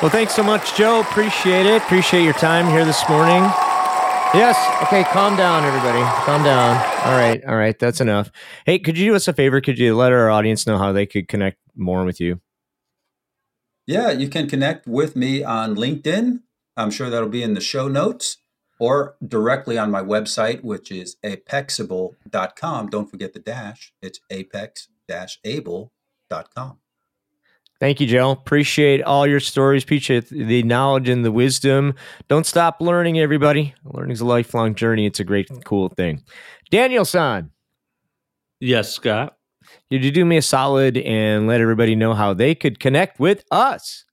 Well, 0.00 0.10
thanks 0.10 0.34
so 0.34 0.42
much, 0.42 0.74
Joe. 0.74 1.00
Appreciate 1.00 1.64
it. 1.64 1.80
Appreciate 1.82 2.24
your 2.24 2.32
time 2.32 2.66
here 2.66 2.84
this 2.84 3.08
morning. 3.08 3.42
Yes. 4.34 4.56
Okay. 4.84 5.04
Calm 5.04 5.36
down, 5.36 5.64
everybody. 5.64 6.02
Calm 6.24 6.42
down. 6.42 6.76
All 7.06 7.12
right. 7.12 7.44
All 7.44 7.54
right. 7.54 7.78
That's 7.78 8.00
enough. 8.00 8.32
Hey, 8.66 8.78
could 8.80 8.98
you 8.98 9.10
do 9.10 9.14
us 9.14 9.28
a 9.28 9.32
favor? 9.32 9.60
Could 9.60 9.78
you 9.78 9.94
let 9.94 10.10
our 10.10 10.28
audience 10.28 10.66
know 10.66 10.76
how 10.76 10.90
they 10.90 11.06
could 11.06 11.28
connect 11.28 11.58
more 11.76 12.04
with 12.04 12.20
you? 12.20 12.40
Yeah, 13.86 14.10
you 14.10 14.28
can 14.28 14.48
connect 14.48 14.86
with 14.86 15.14
me 15.14 15.44
on 15.44 15.76
LinkedIn 15.76 16.40
I'm 16.76 16.90
sure 16.90 17.10
that'll 17.10 17.28
be 17.28 17.42
in 17.42 17.54
the 17.54 17.60
show 17.60 17.88
notes 17.88 18.38
or 18.78 19.16
directly 19.26 19.78
on 19.78 19.90
my 19.90 20.02
website, 20.02 20.62
which 20.64 20.90
is 20.90 21.16
apexable.com. 21.24 22.88
Don't 22.88 23.10
forget 23.10 23.32
the 23.32 23.38
dash. 23.38 23.92
It's 24.02 24.20
apex-able.com. 24.30 26.78
Thank 27.78 28.00
you, 28.00 28.06
Joe. 28.06 28.30
Appreciate 28.30 29.02
all 29.02 29.26
your 29.26 29.40
stories. 29.40 29.82
Appreciate 29.82 30.28
the 30.28 30.62
knowledge 30.62 31.08
and 31.08 31.24
the 31.24 31.32
wisdom. 31.32 31.94
Don't 32.28 32.46
stop 32.46 32.80
learning, 32.80 33.18
everybody. 33.18 33.74
Learning's 33.84 34.20
a 34.20 34.24
lifelong 34.24 34.76
journey. 34.76 35.04
It's 35.04 35.18
a 35.18 35.24
great, 35.24 35.50
cool 35.64 35.88
thing. 35.88 36.22
Daniel 36.70 37.04
San. 37.04 37.50
Yes, 38.60 38.92
Scott. 38.92 39.36
Did 39.90 40.04
you 40.04 40.12
do 40.12 40.24
me 40.24 40.36
a 40.36 40.42
solid 40.42 40.96
and 40.96 41.48
let 41.48 41.60
everybody 41.60 41.96
know 41.96 42.14
how 42.14 42.34
they 42.34 42.54
could 42.54 42.78
connect 42.78 43.18
with 43.18 43.42
us? 43.50 44.04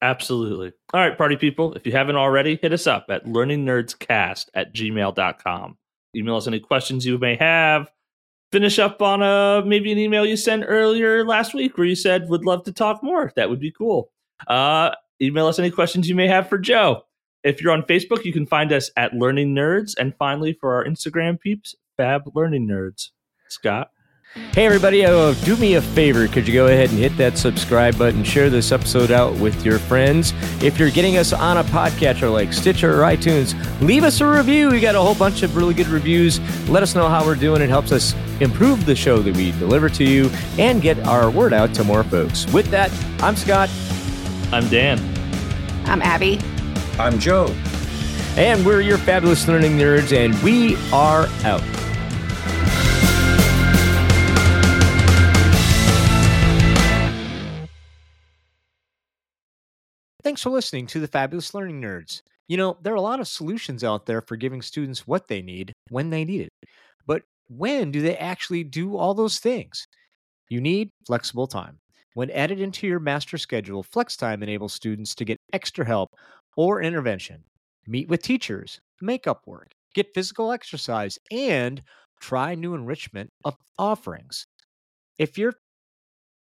Absolutely. 0.00 0.72
All 0.94 1.00
right, 1.00 1.16
party 1.18 1.36
people, 1.36 1.74
if 1.74 1.84
you 1.86 1.92
haven't 1.92 2.16
already, 2.16 2.58
hit 2.62 2.72
us 2.72 2.86
up 2.86 3.06
at 3.10 3.26
learningnerdscast 3.26 4.46
at 4.54 4.74
gmail.com. 4.74 5.76
Email 6.16 6.36
us 6.36 6.46
any 6.46 6.60
questions 6.60 7.04
you 7.04 7.18
may 7.18 7.36
have. 7.36 7.90
Finish 8.50 8.78
up 8.78 9.02
on 9.02 9.22
a 9.22 9.62
maybe 9.66 9.92
an 9.92 9.98
email 9.98 10.24
you 10.24 10.36
sent 10.36 10.64
earlier 10.66 11.26
last 11.26 11.52
week 11.52 11.76
where 11.76 11.86
you 11.86 11.94
said 11.94 12.30
would 12.30 12.46
love 12.46 12.64
to 12.64 12.72
talk 12.72 13.02
more. 13.02 13.30
That 13.36 13.50
would 13.50 13.60
be 13.60 13.70
cool. 13.70 14.10
Uh, 14.46 14.92
email 15.20 15.46
us 15.46 15.58
any 15.58 15.70
questions 15.70 16.08
you 16.08 16.14
may 16.14 16.26
have 16.26 16.48
for 16.48 16.56
Joe. 16.56 17.02
If 17.44 17.60
you're 17.60 17.72
on 17.72 17.82
Facebook, 17.82 18.24
you 18.24 18.32
can 18.32 18.46
find 18.46 18.72
us 18.72 18.90
at 18.96 19.12
Learning 19.12 19.54
Nerds. 19.54 19.94
And 19.98 20.16
finally, 20.16 20.54
for 20.54 20.74
our 20.74 20.84
Instagram 20.84 21.38
peeps, 21.38 21.74
Fab 21.98 22.30
Learning 22.34 22.66
Nerds. 22.66 23.10
Scott. 23.48 23.90
Hey, 24.34 24.66
everybody, 24.66 25.06
uh, 25.06 25.32
do 25.44 25.56
me 25.56 25.76
a 25.76 25.80
favor. 25.80 26.28
Could 26.28 26.46
you 26.46 26.52
go 26.52 26.66
ahead 26.66 26.90
and 26.90 26.98
hit 26.98 27.16
that 27.16 27.38
subscribe 27.38 27.96
button? 27.96 28.22
Share 28.22 28.50
this 28.50 28.72
episode 28.72 29.10
out 29.10 29.34
with 29.36 29.64
your 29.64 29.78
friends. 29.78 30.34
If 30.62 30.78
you're 30.78 30.90
getting 30.90 31.16
us 31.16 31.32
on 31.32 31.56
a 31.56 31.64
podcatcher 31.64 32.30
like 32.30 32.52
Stitcher 32.52 32.92
or 32.92 33.06
iTunes, 33.06 33.54
leave 33.80 34.04
us 34.04 34.20
a 34.20 34.30
review. 34.30 34.68
We 34.68 34.80
got 34.80 34.94
a 34.94 35.00
whole 35.00 35.14
bunch 35.14 35.42
of 35.42 35.56
really 35.56 35.72
good 35.72 35.86
reviews. 35.86 36.40
Let 36.68 36.82
us 36.82 36.94
know 36.94 37.08
how 37.08 37.24
we're 37.24 37.36
doing. 37.36 37.62
It 37.62 37.70
helps 37.70 37.90
us 37.90 38.14
improve 38.40 38.84
the 38.84 38.94
show 38.94 39.20
that 39.20 39.34
we 39.34 39.52
deliver 39.52 39.88
to 39.88 40.04
you 40.04 40.30
and 40.58 40.82
get 40.82 40.98
our 41.06 41.30
word 41.30 41.54
out 41.54 41.72
to 41.76 41.84
more 41.84 42.04
folks. 42.04 42.46
With 42.52 42.66
that, 42.66 42.92
I'm 43.22 43.34
Scott. 43.34 43.70
I'm 44.52 44.68
Dan. 44.68 44.98
I'm 45.86 46.02
Abby. 46.02 46.38
I'm 46.98 47.18
Joe. 47.18 47.46
And 48.36 48.64
we're 48.66 48.82
your 48.82 48.98
fabulous 48.98 49.48
learning 49.48 49.78
nerds, 49.78 50.14
and 50.14 50.34
we 50.42 50.76
are 50.92 51.28
out. 51.44 51.62
Thanks 60.22 60.42
for 60.42 60.50
listening 60.50 60.86
to 60.88 61.00
the 61.00 61.06
Fabulous 61.06 61.54
Learning 61.54 61.80
Nerds. 61.80 62.22
You 62.48 62.56
know, 62.56 62.76
there 62.82 62.92
are 62.92 62.96
a 62.96 63.00
lot 63.00 63.20
of 63.20 63.28
solutions 63.28 63.84
out 63.84 64.06
there 64.06 64.20
for 64.20 64.36
giving 64.36 64.62
students 64.62 65.06
what 65.06 65.28
they 65.28 65.42
need 65.42 65.72
when 65.90 66.10
they 66.10 66.24
need 66.24 66.40
it. 66.42 66.52
But 67.06 67.22
when 67.48 67.90
do 67.92 68.00
they 68.02 68.16
actually 68.16 68.64
do 68.64 68.96
all 68.96 69.14
those 69.14 69.38
things? 69.38 69.86
You 70.48 70.60
need 70.60 70.90
flexible 71.06 71.46
time. 71.46 71.78
When 72.14 72.30
added 72.30 72.60
into 72.60 72.86
your 72.86 73.00
master 73.00 73.38
schedule, 73.38 73.82
flex 73.82 74.16
time 74.16 74.42
enables 74.42 74.72
students 74.72 75.14
to 75.16 75.24
get 75.24 75.38
extra 75.52 75.86
help 75.86 76.10
or 76.56 76.82
intervention, 76.82 77.44
meet 77.86 78.08
with 78.08 78.22
teachers, 78.22 78.80
make 79.00 79.26
up 79.26 79.42
work, 79.46 79.72
get 79.94 80.14
physical 80.14 80.52
exercise, 80.52 81.18
and 81.30 81.82
try 82.20 82.54
new 82.54 82.74
enrichment 82.74 83.30
of 83.44 83.56
offerings. 83.78 84.46
If 85.18 85.38
you're 85.38 85.54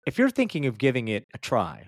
if 0.05 0.17
you're 0.17 0.29
thinking 0.29 0.65
of 0.65 0.77
giving 0.77 1.07
it 1.07 1.25
a 1.33 1.37
try, 1.37 1.87